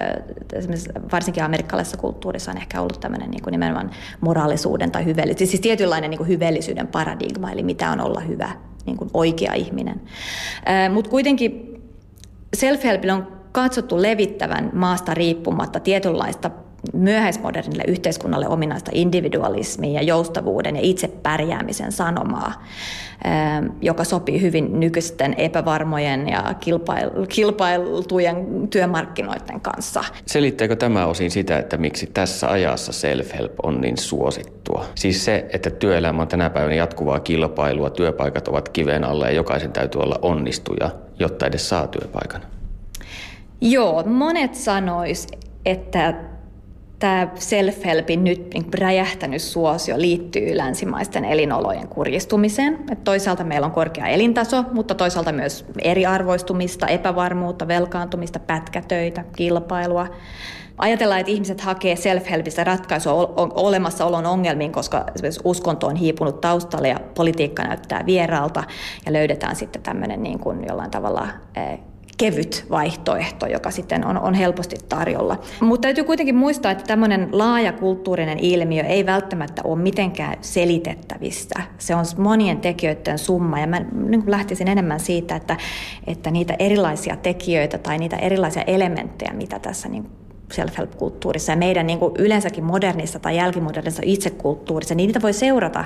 varsinkin 1.13 1.45
amerikkalaisessa 1.45 1.97
kulttuurissa 1.97 2.51
on 2.51 2.57
ehkä 2.57 2.81
ollut 2.81 3.01
tämmöinen 3.01 3.31
niin 3.31 3.43
kuin 3.43 3.53
nimenomaan 3.53 3.91
moraalisuuden 4.21 4.91
tai 4.91 5.05
hyvällisyyden, 5.05 5.47
siis 5.47 5.61
tietynlainen 5.61 6.11
niin 6.11 6.19
kuin 6.19 6.29
hyvällisyyden 6.29 6.87
paradigma, 6.87 7.51
eli 7.51 7.63
mitä 7.63 7.91
on 7.91 8.01
olla 8.01 8.21
hyvä, 8.21 8.51
niin 8.87 8.97
kuin 8.97 9.11
oikea 9.15 9.55
ihminen. 9.55 10.01
Mutta 10.93 11.11
kuitenkin 11.11 11.83
self 12.55 12.83
on 13.13 13.27
katsottu 13.53 14.03
levittävän 14.03 14.71
maasta 14.73 15.15
riippumatta 15.15 15.81
tietynlaista 15.81 16.51
myöhäismodernille 16.93 17.85
yhteiskunnalle 17.89 18.49
ominaista 18.49 18.91
individualismia 18.95 19.93
ja 19.93 20.03
joustavuuden 20.03 20.77
ja 20.77 20.83
itse 20.85 21.09
pärjäämisen 21.09 21.93
sanomaa, 21.93 22.65
ähm, 23.27 23.67
joka 23.83 24.05
sopii 24.05 24.41
hyvin 24.41 24.81
nykyisten 24.81 25.35
epävarmojen 25.39 26.29
ja 26.29 26.55
kilpailtujen 27.29 28.69
työmarkkinoiden 28.71 29.61
kanssa. 29.61 30.05
Selittääkö 30.27 30.77
tämä 30.77 31.07
osin 31.07 31.31
sitä, 31.31 31.59
että 31.59 31.77
miksi 31.77 32.07
tässä 32.15 32.51
ajassa 32.51 32.93
self-help 32.93 33.53
on 33.63 33.81
niin 33.81 33.99
suosittua? 33.99 34.85
Siis 34.95 35.25
se, 35.25 35.47
että 35.53 35.71
työelämä 35.71 36.23
on 36.23 36.29
tänä 36.29 36.51
päivänä 36.51 36.75
jatkuvaa 36.75 37.21
kilpailua, 37.21 37.91
työpaikat 37.91 38.49
ovat 38.49 38.69
kiven 38.69 39.05
alla 39.05 39.27
ja 39.27 39.33
jokaisen 39.33 39.73
täytyy 39.73 40.01
olla 40.01 40.19
onnistuja, 40.23 40.91
jotta 41.19 41.47
edes 41.47 41.69
saa 41.69 41.87
työpaikan. 41.87 42.43
Joo, 43.61 44.03
monet 44.07 44.55
sanois, 44.55 45.27
että 45.65 46.15
tämä 47.05 47.29
self-helpin 47.35 48.25
nyt 48.25 48.55
niin 48.55 48.75
räjähtänyt 48.79 49.43
suosio 49.43 49.99
liittyy 49.99 50.57
länsimaisten 50.57 51.25
elinolojen 51.25 51.89
kurjistumiseen. 51.89 52.79
Et 52.93 53.05
toisaalta 53.05 53.45
meillä 53.45 53.65
on 53.65 53.73
korkea 53.73 54.07
elintaso, 54.07 54.65
mutta 54.73 54.95
toisaalta 54.95 55.33
myös 55.33 55.65
eriarvoistumista, 55.83 56.87
epävarmuutta, 56.87 57.69
velkaantumista, 57.69 58.39
pätkätöitä, 58.39 59.25
kilpailua. 59.37 60.07
Ajatellaan, 60.79 61.21
että 61.21 61.33
ihmiset 61.33 61.61
hakee 61.61 61.95
self-helpistä 61.95 62.65
ratkaisua 62.65 63.35
olemassaolon 63.37 64.27
ongelmiin, 64.27 64.73
koska 64.73 65.05
esimerkiksi 65.15 65.41
uskonto 65.45 65.87
on 65.87 65.97
hiipunut 65.97 66.41
taustalle 66.41 66.89
ja 66.89 67.01
politiikka 67.15 67.63
näyttää 67.63 68.07
vieraalta 68.07 68.65
ja 69.07 69.13
löydetään 69.13 69.57
sitten 69.57 69.83
tämmöinen 69.83 70.23
niin 70.23 70.39
kuin 70.39 70.65
jollain 70.69 70.91
tavalla 70.91 71.29
eh, 71.57 71.79
kevyt 72.17 72.67
vaihtoehto, 72.71 73.47
joka 73.47 73.71
sitten 73.71 74.07
on, 74.07 74.19
on 74.19 74.35
helposti 74.35 74.77
tarjolla. 74.89 75.39
Mutta 75.61 75.87
täytyy 75.87 76.05
kuitenkin 76.05 76.37
muistaa, 76.37 76.73
että 76.73 76.85
tämmöinen 76.85 77.29
laaja 77.33 77.73
kulttuurinen 77.73 78.39
ilmiö 78.39 78.83
ei 78.83 79.07
välttämättä 79.07 79.63
ole 79.65 79.79
mitenkään 79.79 80.37
selitettävissä. 80.41 81.61
Se 81.79 81.95
on 81.95 82.05
monien 82.19 82.59
tekijöiden 82.59 83.19
summa 83.19 83.61
ja 83.61 83.67
mä 83.67 83.81
niin 83.81 84.23
lähtisin 84.27 84.69
enemmän 84.69 85.01
siitä, 85.01 85.37
että, 85.37 85.57
että 86.07 86.31
niitä 86.31 86.57
erilaisia 86.59 87.17
tekijöitä 87.17 87.79
tai 87.79 87.99
niitä 87.99 88.17
erilaisia 88.17 88.63
elementtejä, 88.63 89.33
mitä 89.33 89.59
tässä 89.59 89.89
niin 89.89 90.24
self-help-kulttuurissa 90.53 91.53
ja 91.53 91.57
meidän 91.57 91.87
niin 91.87 91.99
kuin 91.99 92.13
yleensäkin 92.19 92.65
modernissa 92.65 93.19
tai 93.19 93.37
jälkimodernissa 93.37 94.03
itsekulttuurissa, 94.05 94.95
niin 94.95 95.07
niitä 95.07 95.23
voi 95.23 95.33
seurata 95.33 95.85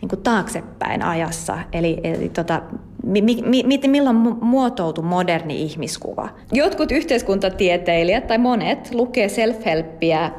niin 0.00 0.08
kuin 0.08 0.22
taaksepäin 0.22 1.02
ajassa. 1.02 1.58
Eli, 1.72 2.00
eli 2.04 2.28
tota, 2.28 2.62
mi, 3.04 3.22
mi, 3.22 3.62
mi, 3.62 3.80
milloin 3.86 4.16
muotoutui 4.40 5.04
moderni 5.04 5.62
ihmiskuva? 5.62 6.28
Jotkut 6.52 6.92
yhteiskuntatieteilijät 6.92 8.26
tai 8.26 8.38
monet 8.38 8.94
lukee 8.94 9.28
self-helppiä 9.28 10.30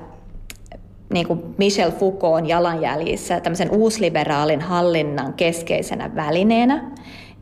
niin 1.14 1.28
kuin 1.28 1.40
Michel 1.58 1.92
Foucaultin 1.92 2.50
jalanjäljissä 2.50 3.40
tämmöisen 3.40 3.72
uusliberaalin 3.72 4.62
hallinnan 4.62 5.34
keskeisenä 5.34 6.16
välineenä. 6.16 6.92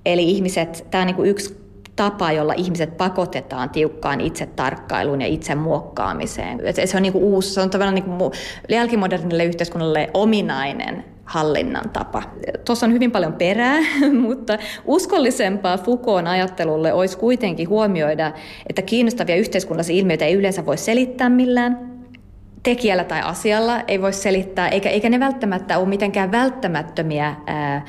Eli 0.05 0.24
ihmiset, 0.24 0.88
tämä 0.91 1.01
on 1.01 1.07
niin 1.07 1.15
kuin 1.15 1.30
yksi 1.30 1.59
tapa, 2.00 2.32
jolla 2.32 2.54
ihmiset 2.54 2.97
pakotetaan 2.97 3.70
tiukkaan 3.70 4.22
itse 4.22 4.45
tarkkailuun 4.45 5.22
ja 5.22 5.28
itse 5.28 5.56
muokkaamiseen. 5.56 6.60
Se 6.86 6.97
on 6.97 7.04
niin 7.04 7.14
kuin 7.14 7.24
uusi, 7.24 7.54
se 7.54 7.62
on 7.62 7.70
tavallaan 7.70 7.95
niin 7.95 8.04
kuin 8.04 8.32
jälkimodernille 8.70 9.45
yhteiskunnalle 9.45 10.10
ominainen 10.14 11.06
hallinnan 11.26 11.89
tapa. 11.89 12.24
Tuossa 12.66 12.86
on 12.86 12.93
hyvin 12.93 13.12
paljon 13.12 13.34
perää, 13.34 13.78
mutta 14.28 14.58
uskollisempaa 14.86 15.78
Foucaultin 15.78 16.28
ajattelulle 16.28 16.93
olisi 16.93 17.18
kuitenkin 17.18 17.70
huomioida, 17.70 18.32
että 18.70 18.82
kiinnostavia 18.82 19.36
yhteiskunnallisia 19.36 19.95
ilmiöitä 19.95 20.26
ei 20.26 20.34
yleensä 20.34 20.66
voi 20.66 20.78
selittää 20.78 21.30
millään 21.30 21.89
tekijällä 22.64 23.04
tai 23.04 23.22
asialla, 23.22 23.82
ei 23.88 24.02
voi 24.02 24.14
selittää, 24.14 24.70
eikä, 24.70 24.89
eikä 24.89 25.10
ne 25.10 25.20
välttämättä 25.20 25.78
ole 25.78 25.88
mitenkään 25.88 26.32
välttämättömiä 26.32 27.36
ää, 27.47 27.86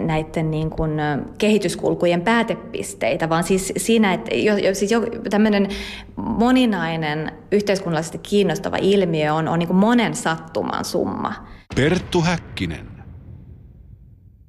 näiden 0.00 0.50
niin 0.50 0.70
kuin 0.70 0.90
kehityskulkujen 1.38 2.20
päätepisteitä, 2.20 3.28
vaan 3.28 3.44
siis 3.44 3.72
siinä, 3.76 4.14
että 4.14 4.34
jo, 4.34 4.56
jo, 4.56 4.74
siis 4.74 4.90
jo, 4.90 5.00
tämmöinen 5.30 5.68
moninainen 6.16 7.32
yhteiskunnallisesti 7.52 8.18
kiinnostava 8.18 8.76
ilmiö 8.76 9.34
on, 9.34 9.48
on 9.48 9.58
niin 9.58 9.66
kuin 9.66 9.76
monen 9.76 10.14
sattuman 10.14 10.84
summa. 10.84 11.34
Perttu 11.76 12.20
Häkkinen. 12.20 12.92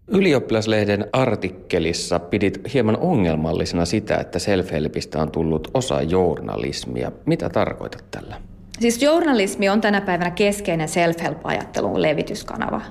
Ylioppilaslehden 0.08 1.06
artikkelissa 1.14 2.20
pidit 2.20 2.74
hieman 2.74 2.98
ongelmallisena 2.98 3.86
sitä, 3.86 4.18
että 4.18 4.40
self 4.40 4.72
on 5.22 5.32
tullut 5.32 5.72
osa 5.74 6.02
journalismia. 6.02 7.12
Mitä 7.26 7.50
tarkoitat 7.50 8.12
tällä? 8.12 8.36
Siis 8.80 9.02
journalismi 9.02 9.70
on 9.70 9.82
tänä 9.82 10.02
päivänä 10.02 10.32
keskeinen 10.32 10.88
self-help-ajattelun 10.88 12.02
levityskanava. 12.02 12.82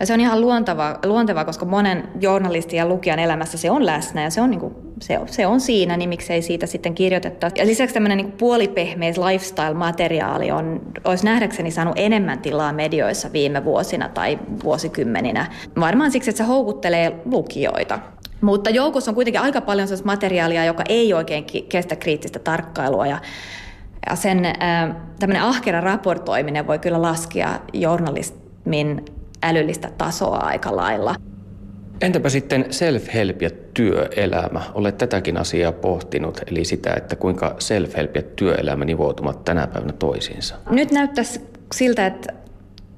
Ja 0.00 0.06
se 0.06 0.14
on 0.14 0.20
ihan 0.20 0.40
luontevaa, 0.40 0.98
luonteva, 1.04 1.44
koska 1.44 1.66
monen 1.66 2.08
journalistin 2.20 2.76
ja 2.76 2.86
lukijan 2.86 3.18
elämässä 3.18 3.58
se 3.58 3.70
on 3.70 3.86
läsnä 3.86 4.22
ja 4.22 4.30
se 4.30 4.40
on, 4.40 4.50
niin 4.50 4.60
kuin, 4.60 4.74
se, 5.00 5.18
se 5.26 5.46
on 5.46 5.60
siinä, 5.60 5.96
niin 5.96 6.08
miksei 6.08 6.42
siitä 6.42 6.66
sitten 6.66 6.94
kirjoiteta. 6.94 7.50
Ja 7.54 7.66
lisäksi 7.66 7.94
tämmöinen 7.94 8.18
niin 8.18 8.32
puolipehmeis 8.32 9.18
lifestyle-materiaali 9.18 10.50
on, 10.50 10.80
olisi 11.04 11.24
nähdäkseni 11.24 11.70
saanut 11.70 11.94
enemmän 11.96 12.38
tilaa 12.38 12.72
medioissa 12.72 13.32
viime 13.32 13.64
vuosina 13.64 14.08
tai 14.08 14.38
vuosikymmeninä. 14.64 15.46
Varmaan 15.80 16.10
siksi, 16.10 16.30
että 16.30 16.38
se 16.38 16.48
houkuttelee 16.48 17.20
lukijoita. 17.24 17.98
Mutta 18.40 18.70
joukossa 18.70 19.10
on 19.10 19.14
kuitenkin 19.14 19.40
aika 19.40 19.60
paljon 19.60 19.88
sellaista 19.88 20.06
materiaalia, 20.06 20.64
joka 20.64 20.84
ei 20.88 21.14
oikein 21.14 21.44
kestä 21.68 21.96
kriittistä 21.96 22.38
tarkkailua 22.38 23.06
ja 23.06 23.18
ja 24.10 24.16
sen 24.16 24.42
tämmöinen 25.18 25.42
ahkera 25.42 25.80
raportoiminen 25.80 26.66
voi 26.66 26.78
kyllä 26.78 27.02
laskea 27.02 27.60
journalismin 27.72 29.04
älyllistä 29.42 29.90
tasoa 29.98 30.36
aika 30.36 30.76
lailla. 30.76 31.14
Entäpä 32.00 32.28
sitten 32.28 32.64
self-help 32.70 33.42
ja 33.42 33.50
työelämä? 33.74 34.62
Olet 34.74 34.98
tätäkin 34.98 35.36
asiaa 35.36 35.72
pohtinut, 35.72 36.40
eli 36.46 36.64
sitä, 36.64 36.94
että 36.94 37.16
kuinka 37.16 37.56
self-help 37.58 38.16
ja 38.16 38.22
työelämä 38.22 38.84
nivoutumat 38.84 39.44
tänä 39.44 39.66
päivänä 39.66 39.92
toisiinsa. 39.92 40.54
Nyt 40.70 40.90
näyttäisi 40.90 41.40
siltä, 41.74 42.06
että 42.06 42.32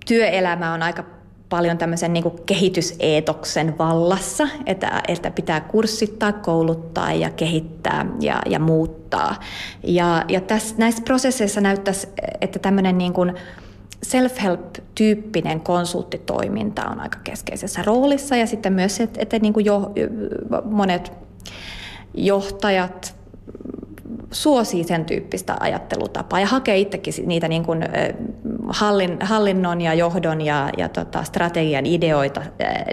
työelämä 0.06 0.74
on 0.74 0.82
aika 0.82 1.04
paljon 1.48 1.78
tämmöisen 1.78 2.12
niin 2.12 2.24
kehityseetoksen 2.46 3.78
vallassa, 3.78 4.48
että, 4.66 5.02
että 5.08 5.30
pitää 5.30 5.60
kurssittaa, 5.60 6.32
kouluttaa 6.32 7.12
ja 7.12 7.30
kehittää 7.30 8.06
ja, 8.20 8.42
ja 8.46 8.58
muuttaa. 8.58 9.40
Ja, 9.82 10.24
ja 10.28 10.40
tässä, 10.40 10.74
näissä 10.78 11.02
prosesseissa 11.02 11.60
näyttäisi, 11.60 12.08
että 12.40 12.58
tämmöinen 12.58 12.98
niin 12.98 13.12
kuin 13.12 13.34
self-help-tyyppinen 14.02 15.60
konsulttitoiminta 15.60 16.88
on 16.88 17.00
aika 17.00 17.18
keskeisessä 17.24 17.82
roolissa. 17.82 18.36
Ja 18.36 18.46
sitten 18.46 18.72
myös 18.72 19.00
että, 19.00 19.20
että 19.22 19.38
niin 19.38 19.52
kuin 19.52 19.66
jo, 19.66 19.92
monet 20.64 21.12
johtajat 22.14 23.14
suosii 24.32 24.84
sen 24.84 25.04
tyyppistä 25.04 25.56
ajattelutapaa 25.60 26.40
ja 26.40 26.46
hakee 26.46 26.78
itsekin 26.78 27.14
niitä 27.26 27.48
niin 27.48 27.64
kuin 27.64 27.84
hallin, 28.68 29.16
hallinnon 29.20 29.80
ja 29.80 29.94
johdon 29.94 30.40
ja, 30.40 30.70
ja 30.78 30.88
tota, 30.88 31.24
strategian 31.24 31.86
ideoita 31.86 32.42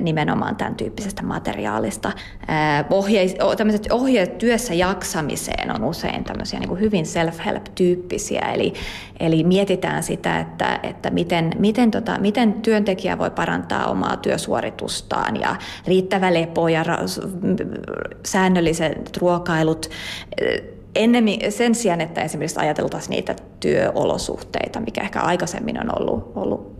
nimenomaan 0.01 0.55
tämän 0.55 0.75
tyyppisestä 0.75 1.23
materiaalista. 1.23 2.11
Tämmöiset 3.57 3.87
ohjeet 3.91 4.37
työssä 4.37 4.73
jaksamiseen 4.73 5.75
on 5.75 5.83
usein 5.83 6.23
tämmöisiä 6.23 6.59
niin 6.59 6.69
kuin 6.69 6.79
hyvin 6.79 7.05
self-help-tyyppisiä, 7.05 8.51
eli, 8.53 8.73
eli 9.19 9.43
mietitään 9.43 10.03
sitä, 10.03 10.39
että, 10.39 10.79
että 10.83 11.09
miten, 11.09 11.51
miten, 11.59 11.91
tota, 11.91 12.19
miten 12.19 12.53
työntekijä 12.53 13.17
voi 13.17 13.31
parantaa 13.31 13.85
omaa 13.85 14.17
työsuoritustaan 14.17 15.39
ja 15.39 15.55
riittävä 15.87 16.33
lepo 16.33 16.67
ja 16.67 16.83
ra- 16.83 17.67
säännölliset 18.25 19.17
ruokailut 19.17 19.89
ennemmin 20.97 21.51
sen 21.51 21.75
sijaan, 21.75 22.01
että 22.01 22.21
esimerkiksi 22.21 22.59
ajateltaisiin 22.59 23.09
niitä 23.09 23.35
työolosuhteita, 23.59 24.79
mikä 24.79 25.01
ehkä 25.01 25.19
aikaisemmin 25.19 25.79
on 25.81 25.99
ollut, 25.99 26.31
ollut 26.35 26.77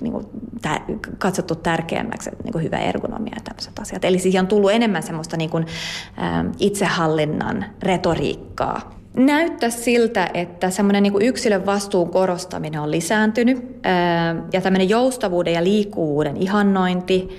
niin 0.00 0.12
kuin, 0.12 0.26
tä, 0.62 0.80
katsottu 1.18 1.54
tärkeämmäksi, 1.54 2.30
niin 2.44 2.52
kuin 2.52 2.64
hyvä 2.64 2.78
ergonomia 2.78 3.32
ja 3.36 3.42
tämmöiset 3.44 3.78
asiat. 3.78 4.04
Eli 4.04 4.18
siihen 4.18 4.40
on 4.40 4.46
tullut 4.46 4.70
enemmän 4.70 5.02
semmoista 5.02 5.36
niin 5.36 5.50
kuin, 5.50 5.66
ä, 6.18 6.44
itsehallinnan 6.58 7.64
retoriikkaa. 7.82 8.98
Näyttää 9.16 9.70
siltä, 9.70 10.30
että 10.34 10.70
semmoinen 10.70 11.02
niin 11.02 11.22
yksilön 11.22 11.66
vastuun 11.66 12.10
korostaminen 12.10 12.80
on 12.80 12.90
lisääntynyt 12.90 13.58
ä, 13.58 13.90
ja 14.52 14.60
tämmöinen 14.60 14.88
joustavuuden 14.88 15.52
ja 15.52 15.64
liikkuvuuden 15.64 16.36
ihannointi– 16.36 17.28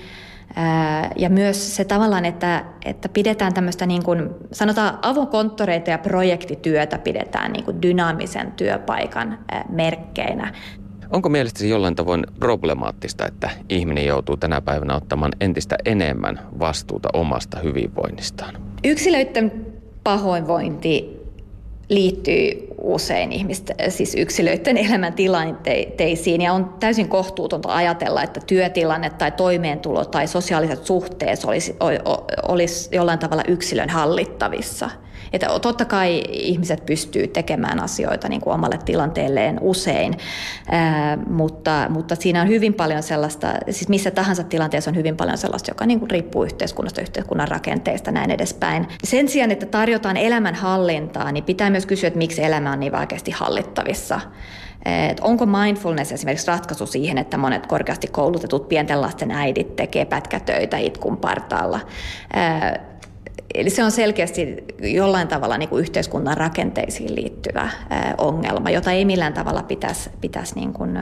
ja 1.16 1.30
myös 1.30 1.76
se 1.76 1.84
tavallaan, 1.84 2.24
että, 2.24 2.64
että 2.84 3.08
pidetään 3.08 3.54
tämmöistä 3.54 3.86
niin 3.86 4.02
kuin, 4.02 4.30
sanotaan 4.52 4.98
avokonttoreita 5.02 5.90
ja 5.90 5.98
projektityötä 5.98 6.98
pidetään 6.98 7.52
niin 7.52 7.64
kuin 7.64 7.82
dynaamisen 7.82 8.52
työpaikan 8.52 9.38
merkkeinä. 9.68 10.52
Onko 11.10 11.28
mielestäsi 11.28 11.68
jollain 11.68 11.94
tavoin 11.94 12.26
problemaattista, 12.40 13.26
että 13.26 13.50
ihminen 13.68 14.06
joutuu 14.06 14.36
tänä 14.36 14.60
päivänä 14.60 14.96
ottamaan 14.96 15.32
entistä 15.40 15.76
enemmän 15.84 16.40
vastuuta 16.58 17.08
omasta 17.12 17.58
hyvinvoinnistaan? 17.58 18.54
Yksilöiden 18.84 19.66
pahoinvointi 20.04 21.15
liittyy 21.88 22.68
usein 22.80 23.32
ihmisten, 23.32 23.76
siis 23.88 24.14
yksilöiden 24.14 24.76
elämäntilanteisiin. 24.76 26.40
Ja 26.40 26.52
on 26.52 26.74
täysin 26.80 27.08
kohtuutonta 27.08 27.74
ajatella, 27.74 28.22
että 28.22 28.40
työtilanne 28.46 29.10
tai 29.10 29.32
toimeentulo 29.32 30.04
tai 30.04 30.26
sosiaaliset 30.26 30.86
suhteet 30.86 31.44
olisi, 31.44 31.76
olisi 32.48 32.88
jollain 32.92 33.18
tavalla 33.18 33.42
yksilön 33.48 33.90
hallittavissa– 33.90 34.90
että 35.32 35.46
totta 35.62 35.84
kai 35.84 36.22
ihmiset 36.28 36.86
pystyy 36.86 37.26
tekemään 37.26 37.82
asioita 37.82 38.28
niin 38.28 38.40
kuin 38.40 38.54
omalle 38.54 38.78
tilanteelleen 38.84 39.58
usein, 39.60 40.14
ää, 40.70 41.18
mutta, 41.30 41.86
mutta 41.88 42.14
siinä 42.14 42.42
on 42.42 42.48
hyvin 42.48 42.74
paljon 42.74 43.02
sellaista, 43.02 43.52
siis 43.70 43.88
missä 43.88 44.10
tahansa 44.10 44.44
tilanteessa 44.44 44.90
on 44.90 44.96
hyvin 44.96 45.16
paljon 45.16 45.38
sellaista, 45.38 45.70
joka 45.70 45.86
niin 45.86 45.98
kuin 45.98 46.10
riippuu 46.10 46.44
yhteiskunnasta, 46.44 47.00
yhteiskunnan 47.00 47.48
rakenteista, 47.48 48.10
näin 48.10 48.30
edespäin. 48.30 48.88
Sen 49.04 49.28
sijaan, 49.28 49.50
että 49.50 49.66
tarjotaan 49.66 50.16
elämänhallintaa, 50.16 51.32
niin 51.32 51.44
pitää 51.44 51.70
myös 51.70 51.86
kysyä, 51.86 52.06
että 52.06 52.18
miksi 52.18 52.44
elämä 52.44 52.72
on 52.72 52.80
niin 52.80 52.92
vaikeasti 52.92 53.30
hallittavissa. 53.30 54.20
Et 55.10 55.20
onko 55.20 55.46
mindfulness 55.46 56.12
esimerkiksi 56.12 56.46
ratkaisu 56.46 56.86
siihen, 56.86 57.18
että 57.18 57.38
monet 57.38 57.66
korkeasti 57.66 58.06
koulutetut 58.06 58.68
pienten 58.68 59.00
lasten 59.00 59.30
äidit 59.30 59.76
tekee 59.76 60.04
pätkätöitä 60.04 60.78
itkun 60.78 61.16
partaalla? 61.16 61.80
Eli 63.54 63.70
se 63.70 63.84
on 63.84 63.90
selkeästi 63.90 64.64
jollain 64.80 65.28
tavalla 65.28 65.58
niin 65.58 65.68
kuin 65.68 65.80
yhteiskunnan 65.80 66.36
rakenteisiin 66.36 67.14
liittyvä 67.14 67.70
ongelma, 68.18 68.70
jota 68.70 68.92
ei 68.92 69.04
millään 69.04 69.32
tavalla 69.32 69.62
pitäisi, 69.62 70.10
pitäisi 70.20 70.54
niin 70.54 70.72
kuin 70.72 70.98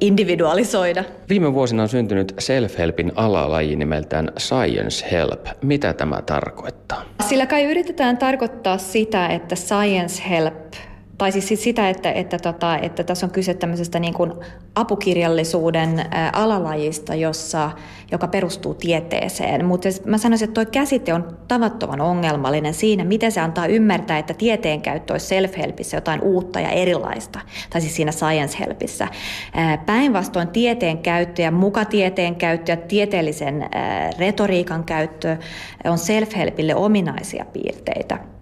individualisoida. 0.00 1.04
Viime 1.28 1.54
vuosina 1.54 1.82
on 1.82 1.88
syntynyt 1.88 2.34
self-helpin 2.40 3.12
alalaji 3.16 3.76
nimeltään 3.76 4.32
Science 4.38 5.06
Help. 5.10 5.46
Mitä 5.62 5.92
tämä 5.92 6.22
tarkoittaa? 6.22 7.02
Sillä 7.28 7.46
kai 7.46 7.64
yritetään 7.64 8.18
tarkoittaa 8.18 8.78
sitä, 8.78 9.26
että 9.26 9.56
Science 9.56 10.22
Help 10.30 10.72
tai 11.18 11.32
siis 11.32 11.62
sitä, 11.62 11.88
että, 11.88 12.12
että, 12.12 12.38
tota, 12.38 12.78
että 12.78 13.04
tässä 13.04 13.26
on 13.26 13.30
kyse 13.30 13.54
tämmöisestä 13.54 13.98
niin 13.98 14.14
kuin 14.14 14.32
apukirjallisuuden 14.74 16.04
alalajista, 16.32 17.14
jossa, 17.14 17.70
joka 18.12 18.28
perustuu 18.28 18.74
tieteeseen. 18.74 19.64
Mutta 19.64 19.88
mä 20.04 20.18
sanoisin, 20.18 20.48
että 20.48 20.64
tuo 20.64 20.70
käsite 20.72 21.14
on 21.14 21.38
tavattoman 21.48 22.00
ongelmallinen 22.00 22.74
siinä, 22.74 23.04
miten 23.04 23.32
se 23.32 23.40
antaa 23.40 23.66
ymmärtää, 23.66 24.18
että 24.18 24.34
tieteen 24.34 24.82
käyttö 24.82 25.14
olisi 25.14 25.26
self-helpissä 25.26 25.96
jotain 25.96 26.20
uutta 26.20 26.60
ja 26.60 26.70
erilaista, 26.70 27.40
tai 27.70 27.80
siis 27.80 27.96
siinä 27.96 28.12
science-helpissä. 28.12 29.08
Päinvastoin 29.86 30.48
tieteen 30.48 30.98
käyttö 30.98 31.42
ja 31.42 31.50
mukatieteen 31.50 32.36
käyttö 32.36 32.72
ja 32.72 32.76
tieteellisen 32.76 33.68
retoriikan 34.18 34.84
käyttö 34.84 35.36
on 35.84 35.98
self-helpille 35.98 36.74
ominaisia 36.74 37.44
piirteitä. 37.52 38.37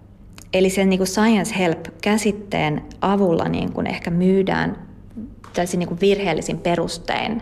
Eli 0.57 0.69
sen 0.69 0.89
niin 0.89 0.99
kuin 0.99 1.07
science 1.07 1.55
help-käsitteen 1.57 2.85
avulla 3.01 3.49
niin 3.49 3.73
kuin 3.73 3.87
ehkä 3.87 4.11
myydään 4.11 4.87
täysin 5.53 5.79
niin 5.79 5.87
kuin 5.87 5.99
virheellisin 6.01 6.59
perustein 6.59 7.41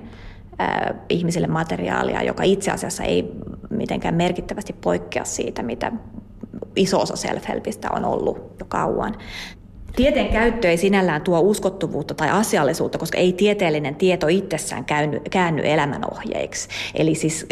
äh, 0.61 0.95
ihmisille 1.09 1.47
materiaalia, 1.47 2.23
joka 2.23 2.43
itse 2.43 2.71
asiassa 2.71 3.03
ei 3.03 3.31
mitenkään 3.69 4.15
merkittävästi 4.15 4.73
poikkea 4.73 5.25
siitä, 5.25 5.63
mitä 5.63 5.91
iso 6.75 7.01
osa 7.01 7.13
self-helpistä 7.13 7.89
on 7.95 8.05
ollut 8.05 8.37
jo 8.59 8.65
kauan. 8.67 9.15
Tieteen 9.95 10.27
käyttö 10.27 10.69
ei 10.69 10.77
sinällään 10.77 11.21
tuo 11.21 11.39
uskottavuutta 11.39 12.13
tai 12.13 12.29
asiallisuutta, 12.29 12.97
koska 12.97 13.17
ei 13.17 13.33
tieteellinen 13.33 13.95
tieto 13.95 14.27
itsessään 14.27 14.85
käänny, 14.85 15.21
käänny 15.31 15.61
elämänohjeiksi. 15.65 16.69
Eli 16.95 17.15
siis 17.15 17.45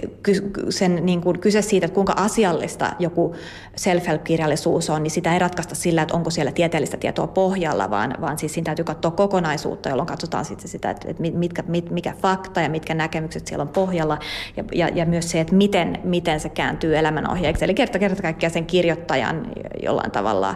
sen, 0.70 1.06
niin 1.06 1.22
kuin, 1.22 1.40
kyse 1.40 1.62
siitä, 1.62 1.86
että 1.86 1.96
kuinka 1.96 2.14
asiallista 2.18 2.94
joku 3.00 3.36
self-help-kirjallisuus 3.76 4.90
on, 4.90 5.04
niin 5.04 5.12
sitä 5.12 5.34
ei 5.34 5.40
ratkaista 5.40 5.76
sillä, 5.76 6.02
että 6.02 6.16
onko 6.16 6.30
siellä 6.30 6.52
tieteellistä 6.52 6.98
tietoa 6.98 7.28
pohjalla, 7.28 7.90
vaan, 7.90 8.16
vaan 8.22 8.38
siis 8.38 8.54
siinä 8.54 8.66
täytyy 8.66 8.86
katsoa 8.86 9.12
kokonaisuutta, 9.12 9.90
jolloin 9.90 10.08
katsotaan 10.08 10.46
sitten 10.46 10.68
sitä, 10.68 10.90
että 10.90 11.08
mitkä, 11.20 11.64
mit, 11.68 11.90
mikä 11.90 12.14
fakta 12.22 12.62
ja 12.62 12.70
mitkä 12.70 12.94
näkemykset 12.94 13.48
siellä 13.48 13.62
on 13.62 13.70
pohjalla, 13.70 14.18
ja, 14.58 14.64
ja, 14.74 14.90
ja 14.96 15.06
myös 15.06 15.32
se, 15.32 15.40
että 15.40 15.56
miten, 15.56 16.00
miten 16.04 16.40
se 16.40 16.50
kääntyy 16.50 16.98
elämänohjeiksi. 16.98 17.66
Eli 17.66 17.74
kerta 17.74 18.00
kerta 18.00 18.22
kaikkiaan 18.22 18.54
sen 18.54 18.66
kirjoittajan 18.66 19.52
jollain 19.84 20.12
tavalla 20.12 20.56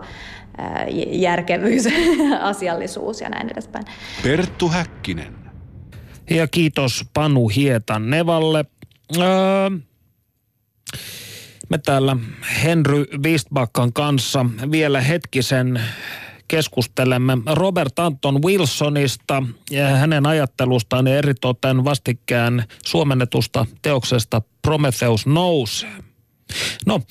järkevyys, 1.07 1.83
asiallisuus 2.41 3.21
ja 3.21 3.29
näin 3.29 3.49
edespäin. 3.51 3.85
Perttu 4.23 4.69
Häkkinen. 4.69 5.35
Ja 6.29 6.47
kiitos 6.47 7.05
Panu 7.13 7.47
Hietan 7.47 8.09
Nevalle. 8.09 8.65
Öö, 9.17 9.69
me 11.69 11.77
täällä 11.77 12.17
Henry 12.63 13.05
Wistbackan 13.23 13.93
kanssa 13.93 14.45
vielä 14.71 15.01
hetkisen 15.01 15.81
keskustelemme 16.47 17.37
Robert 17.45 17.99
Anton 17.99 18.43
Wilsonista 18.43 19.43
ja 19.71 19.87
hänen 19.87 20.25
ajattelustaan 20.25 21.07
ja 21.07 21.17
eritoten 21.17 21.83
vastikkään 21.83 22.63
suomennetusta 22.85 23.65
teoksesta 23.81 24.41
Prometheus 24.61 25.25
nousee. 25.25 26.07
No, 26.85 27.01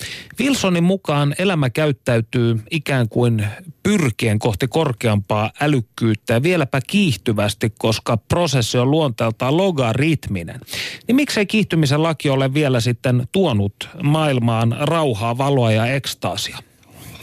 Wilsonin 0.40 0.84
mukaan 0.84 1.34
elämä 1.38 1.70
käyttäytyy 1.70 2.60
ikään 2.70 3.08
kuin 3.08 3.46
pyrkien 3.82 4.38
kohti 4.38 4.68
korkeampaa 4.68 5.50
älykkyyttä 5.60 6.34
ja 6.34 6.42
vieläpä 6.42 6.80
kiihtyvästi, 6.86 7.72
koska 7.78 8.16
prosessi 8.16 8.78
on 8.78 8.90
luonteeltaan 8.90 9.56
logaritminen. 9.56 10.60
Niin 11.06 11.16
miksei 11.16 11.46
kiihtymisen 11.46 12.02
laki 12.02 12.30
ole 12.30 12.54
vielä 12.54 12.80
sitten 12.80 13.28
tuonut 13.32 13.88
maailmaan 14.02 14.76
rauhaa, 14.80 15.38
valoa 15.38 15.72
ja 15.72 15.86
ekstaasia? 15.86 16.58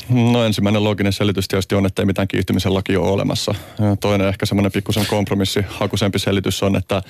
No 0.10 0.46
ensimmäinen 0.46 0.84
looginen 0.84 1.14
selitys 1.14 1.48
tietysti 1.48 1.76
on, 1.76 1.86
että 1.86 2.02
ei 2.02 2.06
mitään 2.06 2.28
kiihtymisen 2.28 2.74
laki 2.74 2.98
ole 2.98 3.10
olemassa. 3.10 3.56
Ja 3.80 3.96
toinen 3.96 4.28
ehkä 4.28 4.46
semmoinen 4.46 4.72
pikkusen 4.72 5.06
kompromissi, 5.06 5.66
hakusempi 5.68 6.20
selitys 6.20 6.64
on, 6.64 6.76
että, 6.76 7.02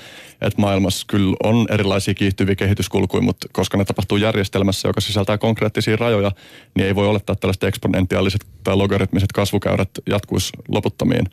että 0.42 0.62
maailmassa 0.62 1.06
kyllä 1.10 1.36
on 1.44 1.66
erilaisia 1.70 2.14
kiihtyviä 2.14 2.56
kehityskulkuja, 2.56 3.24
mutta 3.24 3.48
koska 3.52 3.78
ne 3.78 3.86
tapahtuu 3.86 4.18
järjestelmässä, 4.18 4.88
joka 4.90 5.02
sisältää 5.02 5.38
konkreettisia 5.38 5.96
rajoja, 5.96 6.32
niin 6.76 6.88
ei 6.88 6.96
voi 6.96 7.08
olettaa, 7.08 7.36
tällaiset 7.36 7.64
eksponentiaaliset 7.64 8.46
tai 8.64 8.76
logaritmiset 8.76 9.32
kasvukäyrät 9.32 9.90
jatkuisi 10.10 10.52
loputtomiin. 10.68 11.26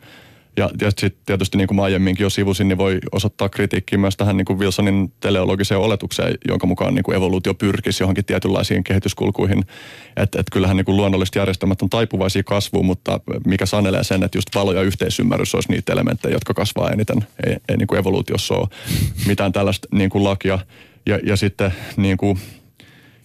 Ja, 0.57 0.69
sitten 0.89 1.11
tietysti 1.25 1.57
niin 1.57 1.67
kuin 1.67 1.75
mä 1.75 1.83
aiemminkin 1.83 2.23
jo 2.23 2.29
sivusin, 2.29 2.67
niin 2.67 2.77
voi 2.77 2.99
osoittaa 3.11 3.49
kritiikkiä 3.49 3.97
myös 3.97 4.17
tähän 4.17 4.37
niin 4.37 4.45
kuin 4.45 4.59
Wilsonin 4.59 5.13
teleologiseen 5.19 5.79
oletukseen, 5.79 6.37
jonka 6.47 6.67
mukaan 6.67 6.95
niin 6.95 7.03
kuin 7.03 7.17
evoluutio 7.17 7.53
pyrkisi 7.53 8.03
johonkin 8.03 8.25
tietynlaisiin 8.25 8.83
kehityskulkuihin. 8.83 9.65
Että 10.17 10.39
et 10.39 10.45
kyllähän 10.51 10.77
niin 10.77 10.85
kuin 10.85 10.97
luonnolliset 10.97 11.35
järjestelmät 11.35 11.81
on 11.81 11.89
taipuvaisia 11.89 12.43
kasvuun, 12.43 12.85
mutta 12.85 13.19
mikä 13.45 13.65
sanelee 13.65 14.03
sen, 14.03 14.23
että 14.23 14.37
just 14.37 14.49
valo 14.55 14.73
ja 14.73 14.81
yhteisymmärrys 14.81 15.55
olisi 15.55 15.71
niitä 15.71 15.93
elementtejä, 15.93 16.35
jotka 16.35 16.53
kasvaa 16.53 16.89
eniten. 16.89 17.25
Ei, 17.47 17.55
ei 17.69 17.77
niin 17.77 17.87
kuin 17.87 17.99
evoluutiossa 17.99 18.53
ole 18.53 18.67
mitään 19.27 19.51
tällaista 19.51 19.87
niin 19.91 20.09
kuin 20.09 20.23
lakia. 20.23 20.59
Ja, 21.05 21.19
ja 21.23 21.35
sitten 21.35 21.73
niin 21.97 22.17
kuin, 22.17 22.39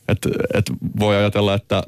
että 0.09 0.29
et 0.55 0.71
voi 1.01 1.17
ajatella, 1.17 1.55
että 1.55 1.83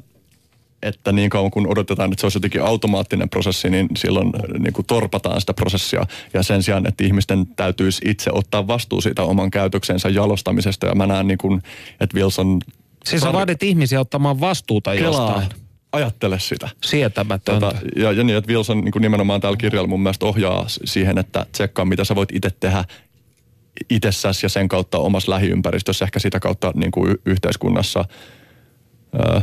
että 0.83 1.11
niin 1.11 1.29
kauan 1.29 1.51
kun 1.51 1.67
odotetaan, 1.67 2.11
että 2.11 2.21
se 2.21 2.25
olisi 2.25 2.37
jotenkin 2.37 2.63
automaattinen 2.63 3.29
prosessi, 3.29 3.69
niin 3.69 3.87
silloin 3.97 4.27
äh, 4.27 4.59
niin 4.59 4.73
kuin 4.73 4.85
torpataan 4.85 5.39
sitä 5.39 5.53
prosessia. 5.53 6.05
Ja 6.33 6.43
sen 6.43 6.63
sijaan, 6.63 6.87
että 6.87 7.03
ihmisten 7.03 7.47
täytyisi 7.55 8.01
itse 8.05 8.31
ottaa 8.33 8.67
vastuu 8.67 9.01
siitä 9.01 9.23
oman 9.23 9.51
käytöksensä 9.51 10.09
jalostamisesta. 10.09 10.87
Ja 10.87 10.95
mä 10.95 11.07
näen, 11.07 11.27
niin 11.27 11.37
kuin, 11.37 11.61
että 11.99 12.17
Wilson... 12.17 12.59
Siis 13.05 13.21
sä 13.21 13.33
vaadit 13.33 13.63
ihmisiä 13.63 13.99
ottamaan 13.99 14.39
vastuuta 14.39 14.95
Kelaa. 14.95 15.31
jostain. 15.31 15.59
Ajattele 15.91 16.39
sitä. 16.39 16.69
Sietämätöntä. 16.83 17.65
Tota, 17.65 17.79
ja, 17.95 18.11
ja 18.11 18.23
niin, 18.23 18.37
että 18.37 18.51
Wilson 18.51 18.81
niin 18.81 18.91
kuin 18.91 19.01
nimenomaan 19.01 19.41
täällä 19.41 19.57
kirjalla 19.57 19.87
mun 19.87 20.01
mielestä 20.01 20.25
ohjaa 20.25 20.65
siihen, 20.67 21.17
että 21.17 21.45
tsekkaa 21.51 21.85
mitä 21.85 22.03
sä 22.03 22.15
voit 22.15 22.29
itse 22.31 22.49
tehdä 22.59 22.85
itsessäsi 23.89 24.45
ja 24.45 24.49
sen 24.49 24.67
kautta 24.67 24.97
omassa 24.97 25.31
lähiympäristössä, 25.31 26.05
ehkä 26.05 26.19
sitä 26.19 26.39
kautta 26.39 26.71
niin 26.75 26.91
kuin 26.91 27.17
yhteiskunnassa 27.25 28.05
ää, 29.19 29.41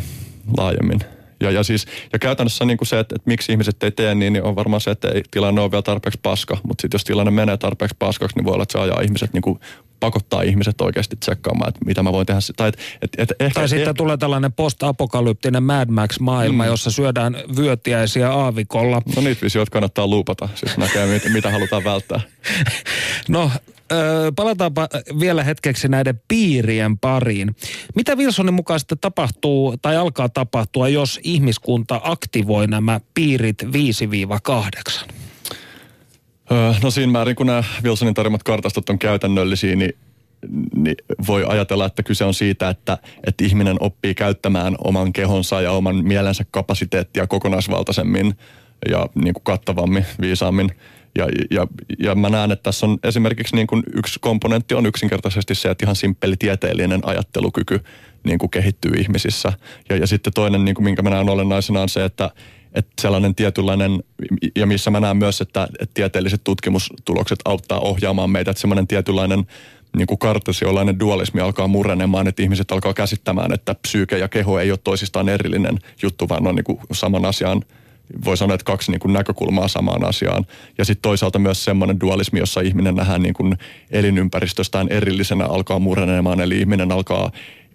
laajemmin. 0.56 1.15
Ja, 1.40 1.50
ja, 1.50 1.62
siis, 1.62 1.86
ja 2.12 2.18
käytännössä 2.18 2.64
niin 2.64 2.78
kuin 2.78 2.88
se, 2.88 2.98
että, 2.98 3.14
että 3.16 3.30
miksi 3.30 3.52
ihmiset 3.52 3.82
ei 3.82 3.90
tee 3.90 4.14
niin, 4.14 4.32
niin 4.32 4.42
on 4.42 4.56
varmaan 4.56 4.80
se, 4.80 4.90
että 4.90 5.08
ei 5.08 5.22
tilanne 5.30 5.60
ole 5.60 5.70
vielä 5.70 5.82
tarpeeksi 5.82 6.20
paska. 6.22 6.56
Mutta 6.62 6.82
sitten 6.82 6.98
jos 6.98 7.04
tilanne 7.04 7.30
menee 7.30 7.56
tarpeeksi 7.56 7.96
paskaksi, 7.98 8.36
niin 8.36 8.44
voi 8.44 8.54
olla, 8.54 8.62
että 8.62 8.72
se 8.72 8.78
ajaa 8.78 9.00
ihmiset 9.00 9.32
niin 9.32 9.42
kuin 9.42 9.60
pakottaa 10.00 10.42
ihmiset 10.42 10.80
oikeasti 10.80 11.16
tsekkaamaan, 11.16 11.68
että 11.68 11.84
mitä 11.84 12.02
mä 12.02 12.12
voin 12.12 12.26
tehdä. 12.26 12.40
Tai, 12.56 12.68
et, 12.68 12.78
et, 13.02 13.10
et 13.18 13.32
ehkä, 13.40 13.60
tai 13.60 13.68
sitten 13.68 13.90
et, 13.90 13.96
tulee 13.96 14.16
tällainen 14.16 14.52
post-apokalyptinen 14.52 15.62
Mad 15.62 15.88
Max-maailma, 15.90 16.64
mm. 16.64 16.70
jossa 16.70 16.90
syödään 16.90 17.36
vyötiäisiä 17.56 18.32
aavikolla. 18.32 19.02
No 19.16 19.22
niitä 19.22 19.42
visioita 19.42 19.70
kannattaa 19.70 20.06
luupata, 20.06 20.48
siis 20.54 20.76
näkee 20.76 21.06
mitä, 21.06 21.28
mitä 21.28 21.50
halutaan 21.50 21.84
välttää. 21.84 22.20
no 23.28 23.50
Öö, 23.92 24.32
palataanpa 24.36 24.88
vielä 25.20 25.44
hetkeksi 25.44 25.88
näiden 25.88 26.20
piirien 26.28 26.98
pariin. 26.98 27.56
Mitä 27.94 28.16
Wilsonin 28.16 28.54
mukaan 28.54 28.80
sitten 28.80 28.98
tapahtuu 28.98 29.76
tai 29.82 29.96
alkaa 29.96 30.28
tapahtua, 30.28 30.88
jos 30.88 31.20
ihmiskunta 31.22 32.00
aktivoi 32.04 32.66
nämä 32.66 33.00
piirit 33.14 33.62
5-8? 33.62 33.66
Öö, 36.52 36.72
no 36.82 36.90
siinä 36.90 37.12
määrin, 37.12 37.36
kun 37.36 37.46
nämä 37.46 37.64
Wilsonin 37.82 38.14
tarjoamat 38.14 38.42
kartastot 38.42 38.90
on 38.90 38.98
käytännöllisiä, 38.98 39.76
niin 39.76 39.92
niin 40.76 40.96
voi 41.26 41.44
ajatella, 41.48 41.86
että 41.86 42.02
kyse 42.02 42.24
on 42.24 42.34
siitä, 42.34 42.68
että, 42.68 42.98
että 43.26 43.44
ihminen 43.44 43.76
oppii 43.80 44.14
käyttämään 44.14 44.74
oman 44.84 45.12
kehonsa 45.12 45.60
ja 45.60 45.72
oman 45.72 46.04
mielensä 46.04 46.44
kapasiteettia 46.50 47.26
kokonaisvaltaisemmin 47.26 48.34
ja 48.90 49.08
niin 49.14 49.34
kuin 49.34 49.44
kattavammin, 49.44 50.06
viisaammin. 50.20 50.70
Ja, 51.16 51.26
ja, 51.50 51.66
ja 51.98 52.14
mä 52.14 52.28
näen, 52.28 52.52
että 52.52 52.62
tässä 52.62 52.86
on 52.86 52.98
esimerkiksi 53.04 53.56
niin 53.56 53.66
kuin 53.66 53.82
yksi 53.94 54.20
komponentti 54.20 54.74
on 54.74 54.86
yksinkertaisesti 54.86 55.54
se, 55.54 55.70
että 55.70 55.84
ihan 55.86 55.96
simppeli 55.96 56.36
tieteellinen 56.36 57.00
ajattelukyky 57.04 57.80
niin 58.24 58.38
kuin 58.38 58.50
kehittyy 58.50 58.92
ihmisissä. 58.92 59.52
Ja, 59.88 59.96
ja 59.96 60.06
sitten 60.06 60.32
toinen, 60.32 60.64
niin 60.64 60.74
kuin 60.74 60.84
minkä 60.84 61.02
mä 61.02 61.10
näen 61.10 61.28
olennaisena, 61.28 61.80
on 61.80 61.88
se, 61.88 62.04
että, 62.04 62.30
että 62.74 62.92
sellainen 63.02 63.34
tietynlainen, 63.34 64.02
ja 64.56 64.66
missä 64.66 64.90
mä 64.90 65.00
näen 65.00 65.16
myös, 65.16 65.40
että, 65.40 65.68
että 65.80 65.94
tieteelliset 65.94 66.44
tutkimustulokset 66.44 67.38
auttaa 67.44 67.80
ohjaamaan 67.80 68.30
meitä, 68.30 68.50
että 68.50 68.60
semmoinen 68.60 68.86
tietynlainen 68.86 69.46
niin 69.96 70.06
kuin 70.06 70.18
kartesiolainen 70.18 71.00
dualismi 71.00 71.40
alkaa 71.40 71.66
murenemaan, 71.66 72.28
että 72.28 72.42
ihmiset 72.42 72.72
alkaa 72.72 72.94
käsittämään, 72.94 73.52
että 73.52 73.74
psyyke 73.74 74.18
ja 74.18 74.28
keho 74.28 74.58
ei 74.58 74.70
ole 74.70 74.78
toisistaan 74.84 75.28
erillinen 75.28 75.78
juttu, 76.02 76.28
vaan 76.28 76.46
on 76.46 76.54
niin 76.54 76.64
kuin 76.64 76.78
saman 76.92 77.24
asian 77.24 77.62
voi 78.24 78.36
sanoa, 78.36 78.54
että 78.54 78.64
kaksi 78.64 78.90
niin 78.90 79.00
kuin 79.00 79.12
näkökulmaa 79.12 79.68
samaan 79.68 80.04
asiaan. 80.04 80.46
Ja 80.78 80.84
sitten 80.84 81.02
toisaalta 81.02 81.38
myös 81.38 81.64
semmoinen 81.64 82.00
dualismi, 82.00 82.38
jossa 82.38 82.60
ihminen 82.60 82.94
nähdään 82.94 83.22
niin 83.22 83.34
kuin 83.34 83.56
elinympäristöstään 83.90 84.88
erillisenä 84.90 85.44
alkaa 85.46 85.78
murenemaan, 85.78 86.40
eli 86.40 86.58
ihminen 86.58 86.92
alkaa 86.92 87.30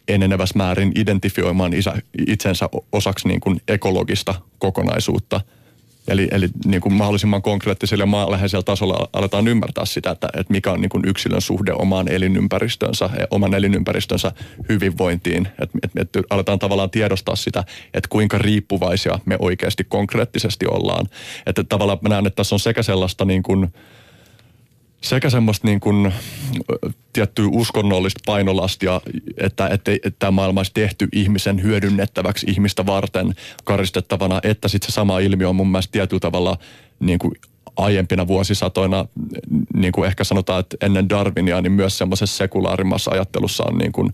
enenevässä 0.07 0.57
määrin 0.57 0.91
identifioimaan 0.95 1.73
isä, 1.73 1.93
itsensä 2.27 2.69
osaksi 2.91 3.27
niin 3.27 3.39
kuin 3.39 3.61
ekologista 3.67 4.35
kokonaisuutta. 4.59 5.41
Eli, 6.07 6.27
eli 6.31 6.49
niin 6.65 6.81
kuin 6.81 6.93
mahdollisimman 6.93 7.41
konkreettisella 7.41 8.01
ja 8.01 8.05
maanläheisellä 8.05 8.63
tasolla 8.63 9.09
aletaan 9.13 9.47
ymmärtää 9.47 9.85
sitä, 9.85 10.11
että, 10.11 10.29
että 10.33 10.53
mikä 10.53 10.71
on 10.71 10.81
niin 10.81 10.89
kuin 10.89 11.03
yksilön 11.07 11.41
suhde 11.41 11.73
omaan 11.73 12.07
elinympäristönsä, 12.07 13.09
oman 13.31 13.53
elinympäristönsä 13.53 14.31
hyvinvointiin. 14.69 15.47
Että 15.61 15.79
et, 15.83 15.91
et 15.95 16.09
aletaan 16.29 16.59
tavallaan 16.59 16.89
tiedostaa 16.89 17.35
sitä, 17.35 17.63
että 17.93 18.07
kuinka 18.09 18.37
riippuvaisia 18.37 19.19
me 19.25 19.35
oikeasti 19.39 19.83
konkreettisesti 19.83 20.65
ollaan. 20.67 21.05
Että 21.45 21.63
tavallaan 21.63 21.99
mä 22.01 22.09
näen, 22.09 22.27
että 22.27 22.35
tässä 22.35 22.55
on 22.55 22.59
sekä 22.59 22.83
sellaista 22.83 23.25
niin 23.25 23.43
kuin, 23.43 23.73
sekä 25.01 25.29
semmoista 25.29 25.67
niin 25.67 25.79
kuin, 25.79 26.13
tiettyä 27.13 27.45
uskonnollista 27.51 28.19
painolastia, 28.25 29.01
että, 29.37 29.67
että, 29.67 29.91
että 29.91 30.19
tämä 30.19 30.31
maailma 30.31 30.59
olisi 30.59 30.71
tehty 30.73 31.07
ihmisen 31.13 31.63
hyödynnettäväksi 31.63 32.45
ihmistä 32.49 32.85
varten 32.85 33.35
karistettavana, 33.63 34.39
että 34.43 34.67
sitten 34.67 34.91
se 34.91 34.95
sama 34.95 35.19
ilmiö 35.19 35.49
on 35.49 35.55
mun 35.55 35.71
mielestä 35.71 35.91
tietyllä 35.91 36.19
tavalla 36.19 36.57
niin 36.99 37.19
kuin 37.19 37.31
aiempina 37.77 38.27
vuosisatoina, 38.27 39.05
niin 39.73 39.91
kuin 39.91 40.07
ehkä 40.07 40.23
sanotaan, 40.23 40.59
että 40.59 40.77
ennen 40.81 41.09
Darwinia, 41.09 41.61
niin 41.61 41.71
myös 41.71 41.97
semmoisessa 41.97 42.37
sekulaarimmassa 42.37 43.11
ajattelussa 43.11 43.63
on 43.63 43.77
niin 43.77 43.91
kuin, 43.91 44.13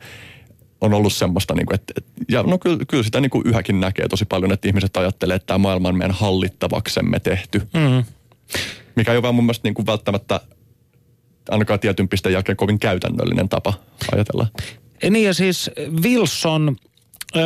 on 0.82 0.94
ollut 0.94 1.14
semmoista, 1.14 1.54
niin 1.54 1.66
kuin, 1.66 1.76
että, 1.76 1.94
ja 2.30 2.44
no 2.44 2.58
kyllä, 2.58 2.78
kyllä 2.88 3.04
sitä 3.04 3.22
niin 3.22 3.30
kuin 3.30 3.48
yhäkin 3.48 3.80
näkee 3.80 4.08
tosi 4.08 4.26
paljon, 4.26 4.52
että 4.52 4.68
ihmiset 4.68 4.98
ajattelee, 4.98 5.36
että 5.36 5.46
tämä 5.46 5.58
maailma 5.58 5.90
on 5.90 5.98
meidän 5.98 6.16
hallittavaksemme 6.16 7.20
tehty. 7.20 7.60
Mm. 7.60 8.04
Mikä 8.96 9.12
ei 9.12 9.18
ole 9.18 9.24
vaan 9.24 9.36
mun 9.36 9.44
mielestä 9.44 9.68
niin 9.68 9.74
kuin 9.74 9.86
välttämättä 9.86 10.42
ainakaan 11.50 11.80
tietyn 11.80 12.10
pisteen 12.10 12.34
jälkeen 12.34 12.58
kovin 12.58 12.80
käytännöllinen 12.80 13.50
tapa 13.50 13.74
ajatella. 14.14 14.48
Niin 15.10 15.26
ja 15.26 15.34
siis 15.34 15.72
Wilson, 16.04 16.76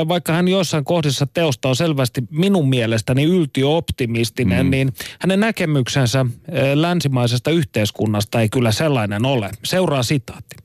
vaikka 0.08 0.34
hän 0.34 0.48
joissain 0.48 0.86
kohdissa 0.86 1.28
teosta 1.34 1.70
on 1.70 1.76
selvästi 1.76 2.24
minun 2.30 2.70
mielestäni 2.70 3.24
yltiöoptimistinen, 3.24 4.66
mm. 4.66 4.70
niin 4.70 4.94
hänen 5.20 5.40
näkemyksensä 5.40 6.26
länsimaisesta 6.74 7.52
yhteiskunnasta 7.52 8.42
ei 8.42 8.50
kyllä 8.50 8.72
sellainen 8.72 9.26
ole. 9.26 9.50
Seuraa 9.64 10.04
sitaatti 10.04 10.56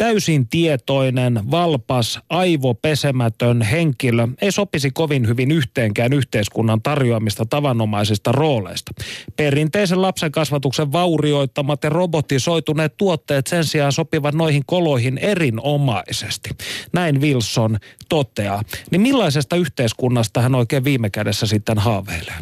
täysin 0.00 0.48
tietoinen, 0.48 1.40
valpas, 1.50 2.20
aivopesemätön 2.30 3.62
henkilö 3.62 4.28
ei 4.42 4.52
sopisi 4.52 4.90
kovin 4.90 5.28
hyvin 5.28 5.50
yhteenkään 5.50 6.12
yhteiskunnan 6.12 6.82
tarjoamista 6.82 7.46
tavanomaisista 7.46 8.32
rooleista. 8.32 8.92
Perinteisen 9.36 10.02
lapsen 10.02 10.32
kasvatuksen 10.32 10.92
vaurioittamat 10.92 11.84
ja 11.84 11.90
robotisoituneet 11.90 12.96
tuotteet 12.96 13.46
sen 13.46 13.64
sijaan 13.64 13.92
sopivat 13.92 14.34
noihin 14.34 14.62
koloihin 14.66 15.18
erinomaisesti. 15.18 16.50
Näin 16.92 17.20
Wilson 17.20 17.78
toteaa. 18.08 18.62
Niin 18.90 19.00
millaisesta 19.00 19.56
yhteiskunnasta 19.56 20.42
hän 20.42 20.54
oikein 20.54 20.84
viime 20.84 21.10
kädessä 21.10 21.46
sitten 21.46 21.78
haaveilee? 21.78 22.34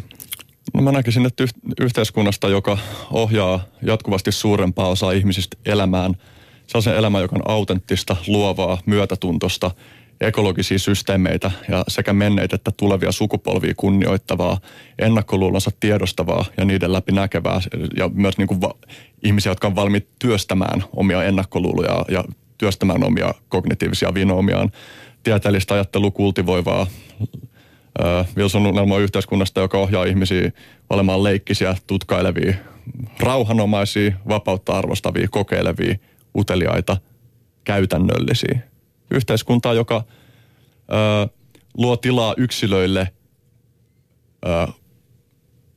No 0.73 0.81
mä 0.81 0.91
näkisin, 0.91 1.25
että 1.25 1.43
yhteiskunnasta, 1.81 2.49
joka 2.49 2.77
ohjaa 3.11 3.59
jatkuvasti 3.81 4.31
suurempaa 4.31 4.87
osaa 4.87 5.11
ihmisistä 5.11 5.57
elämään– 5.65 6.15
sellaisen 6.69 6.95
elämän, 6.95 7.21
joka 7.21 7.35
on 7.35 7.51
autenttista, 7.51 8.15
luovaa, 8.27 8.77
myötätuntosta, 8.85 9.71
ekologisia 10.21 10.79
systeemeitä 10.79 11.51
ja 11.69 11.83
sekä 11.87 12.13
menneitä 12.13 12.55
että 12.55 12.71
tulevia 12.77 13.11
sukupolvia 13.11 13.73
kunnioittavaa, 13.77 14.57
ennakkoluulonsa 14.99 15.71
tiedostavaa 15.79 16.45
ja 16.57 16.65
niiden 16.65 16.93
läpi 16.93 17.11
näkevää 17.11 17.61
ja 17.97 18.09
myös 18.13 18.37
niin 18.37 18.47
kuin 18.47 18.61
va- 18.61 18.75
ihmisiä, 19.23 19.51
jotka 19.51 19.67
on 19.67 19.75
valmiit 19.75 20.07
työstämään 20.19 20.83
omia 20.95 21.23
ennakkoluuloja 21.23 22.05
ja 22.09 22.23
työstämään 22.57 23.03
omia 23.03 23.33
kognitiivisia 23.49 24.13
vinoomiaan, 24.13 24.71
tieteellistä 25.23 25.73
ajattelua 25.73 26.11
kultivoivaa, 26.11 26.87
Wilson 28.37 28.65
unelma 28.65 28.97
yhteiskunnasta, 28.97 29.61
joka 29.61 29.77
ohjaa 29.77 30.05
ihmisiä 30.05 30.51
olemaan 30.89 31.23
leikkisiä, 31.23 31.75
tutkailevia, 31.87 32.53
rauhanomaisia, 33.19 34.11
vapautta 34.27 34.77
arvostavia, 34.77 35.27
kokeilevia, 35.31 35.95
uteliaita, 36.37 36.97
käytännöllisiä. 37.63 38.59
Yhteiskuntaa, 39.11 39.73
joka 39.73 40.03
ö, 40.05 41.27
luo 41.77 41.97
tilaa 41.97 42.33
yksilöille 42.37 43.07
ö, 44.45 44.67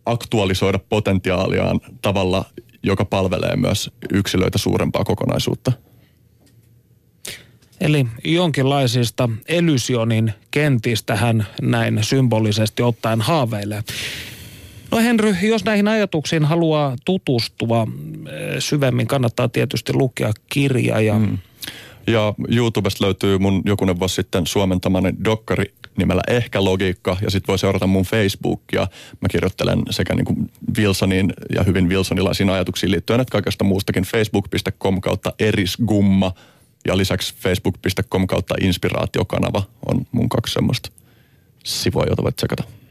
aktualisoida 0.07 0.79
potentiaaliaan 0.79 1.81
tavalla, 2.03 2.45
joka 2.83 3.05
palvelee 3.05 3.57
myös 3.57 3.91
yksilöitä 4.13 4.59
suurempaa 4.59 5.05
kokonaisuutta. 5.05 5.73
Eli 7.81 8.07
jonkinlaisista 8.25 9.29
Elysionin 9.49 10.33
kentistä 10.51 11.17
hän 11.17 11.47
näin 11.63 11.99
symbolisesti 12.05 12.83
ottaen 12.83 13.21
haaveilee. 13.21 13.83
No 14.93 14.99
Henry, 14.99 15.37
jos 15.43 15.65
näihin 15.65 15.89
ajatuksiin 15.89 16.45
haluaa 16.45 16.97
tutustua 17.05 17.87
eh, 18.27 18.57
syvemmin, 18.59 19.07
kannattaa 19.07 19.49
tietysti 19.49 19.93
lukea 19.95 20.33
kirja 20.49 21.01
ja... 21.01 21.19
Mm. 21.19 21.39
Ja 22.07 22.35
YouTubesta 22.49 23.05
löytyy 23.05 23.39
mun 23.39 23.63
jokunen 23.65 23.99
vuosi 23.99 24.15
sitten 24.15 24.47
suomentamainen 24.47 25.25
dokkari 25.25 25.75
nimellä 25.97 26.23
Ehkä 26.29 26.65
logiikka 26.65 27.17
ja 27.23 27.31
sitten 27.31 27.49
voi 27.49 27.59
seurata 27.59 27.87
mun 27.87 28.05
Facebookia. 28.05 28.87
Mä 29.21 29.29
kirjoittelen 29.31 29.83
sekä 29.91 30.15
niin 30.15 30.25
kuin 30.25 30.51
Wilsonin 30.79 31.33
ja 31.55 31.63
hyvin 31.63 31.89
Wilsonilaisiin 31.89 32.51
ajatuksiin 32.51 32.91
liittyen, 32.91 33.21
että 33.21 33.33
kaikesta 33.33 33.65
muustakin 33.65 34.05
facebook.com 34.05 35.01
kautta 35.01 35.33
erisgumma 35.39 36.33
ja 36.87 36.97
lisäksi 36.97 37.35
facebook.com 37.35 38.27
kautta 38.27 38.55
inspiraatiokanava 38.61 39.63
on 39.87 40.07
mun 40.13 40.29
kaksi 40.29 40.53
semmoista 40.53 40.91
sivua, 41.65 42.05
jota 42.09 42.23
voit 42.23 42.37
tsekata. 42.37 42.82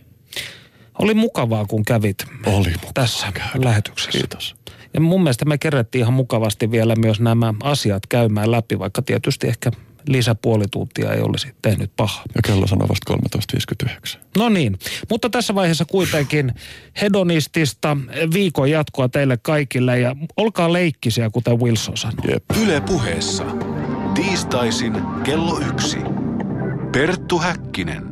Oli 1.01 1.13
mukavaa, 1.13 1.65
kun 1.65 1.85
kävit 1.85 2.25
Oli 2.45 2.69
mukavaa 2.69 2.91
tässä 2.93 3.27
käydä. 3.31 3.65
lähetyksessä. 3.67 4.11
Kiitos. 4.11 4.55
Ja 4.93 5.01
mun 5.01 5.23
mielestä 5.23 5.45
me 5.45 5.57
kerättiin 5.57 5.99
ihan 6.01 6.13
mukavasti 6.13 6.71
vielä 6.71 6.95
myös 6.95 7.19
nämä 7.19 7.53
asiat 7.63 8.07
käymään 8.09 8.51
läpi, 8.51 8.79
vaikka 8.79 9.01
tietysti 9.01 9.47
ehkä 9.47 9.71
lisäpuoli 10.07 10.65
tuntia 10.71 11.13
ei 11.13 11.21
olisi 11.21 11.55
tehnyt 11.61 11.91
pahaa. 11.97 12.23
Ja 12.35 12.41
kello 12.45 12.67
sanoo 12.67 12.87
vasta 12.87 13.13
13.59. 14.15 14.17
No 14.37 14.49
niin, 14.49 14.79
mutta 15.09 15.29
tässä 15.29 15.55
vaiheessa 15.55 15.85
kuitenkin 15.85 16.53
hedonistista 17.01 17.97
viikon 18.33 18.69
jatkoa 18.71 19.09
teille 19.09 19.37
kaikille 19.37 19.99
ja 19.99 20.15
olkaa 20.37 20.73
leikkisiä, 20.73 21.29
kuten 21.29 21.59
Wilson 21.59 21.97
sanoi. 21.97 22.31
Jep. 22.31 22.43
Yle 22.63 22.81
puheessa. 22.81 23.43
Tiistaisin 24.15 24.93
kello 25.23 25.59
yksi. 25.59 25.97
Perttu 26.91 27.39
Häkkinen. 27.39 28.10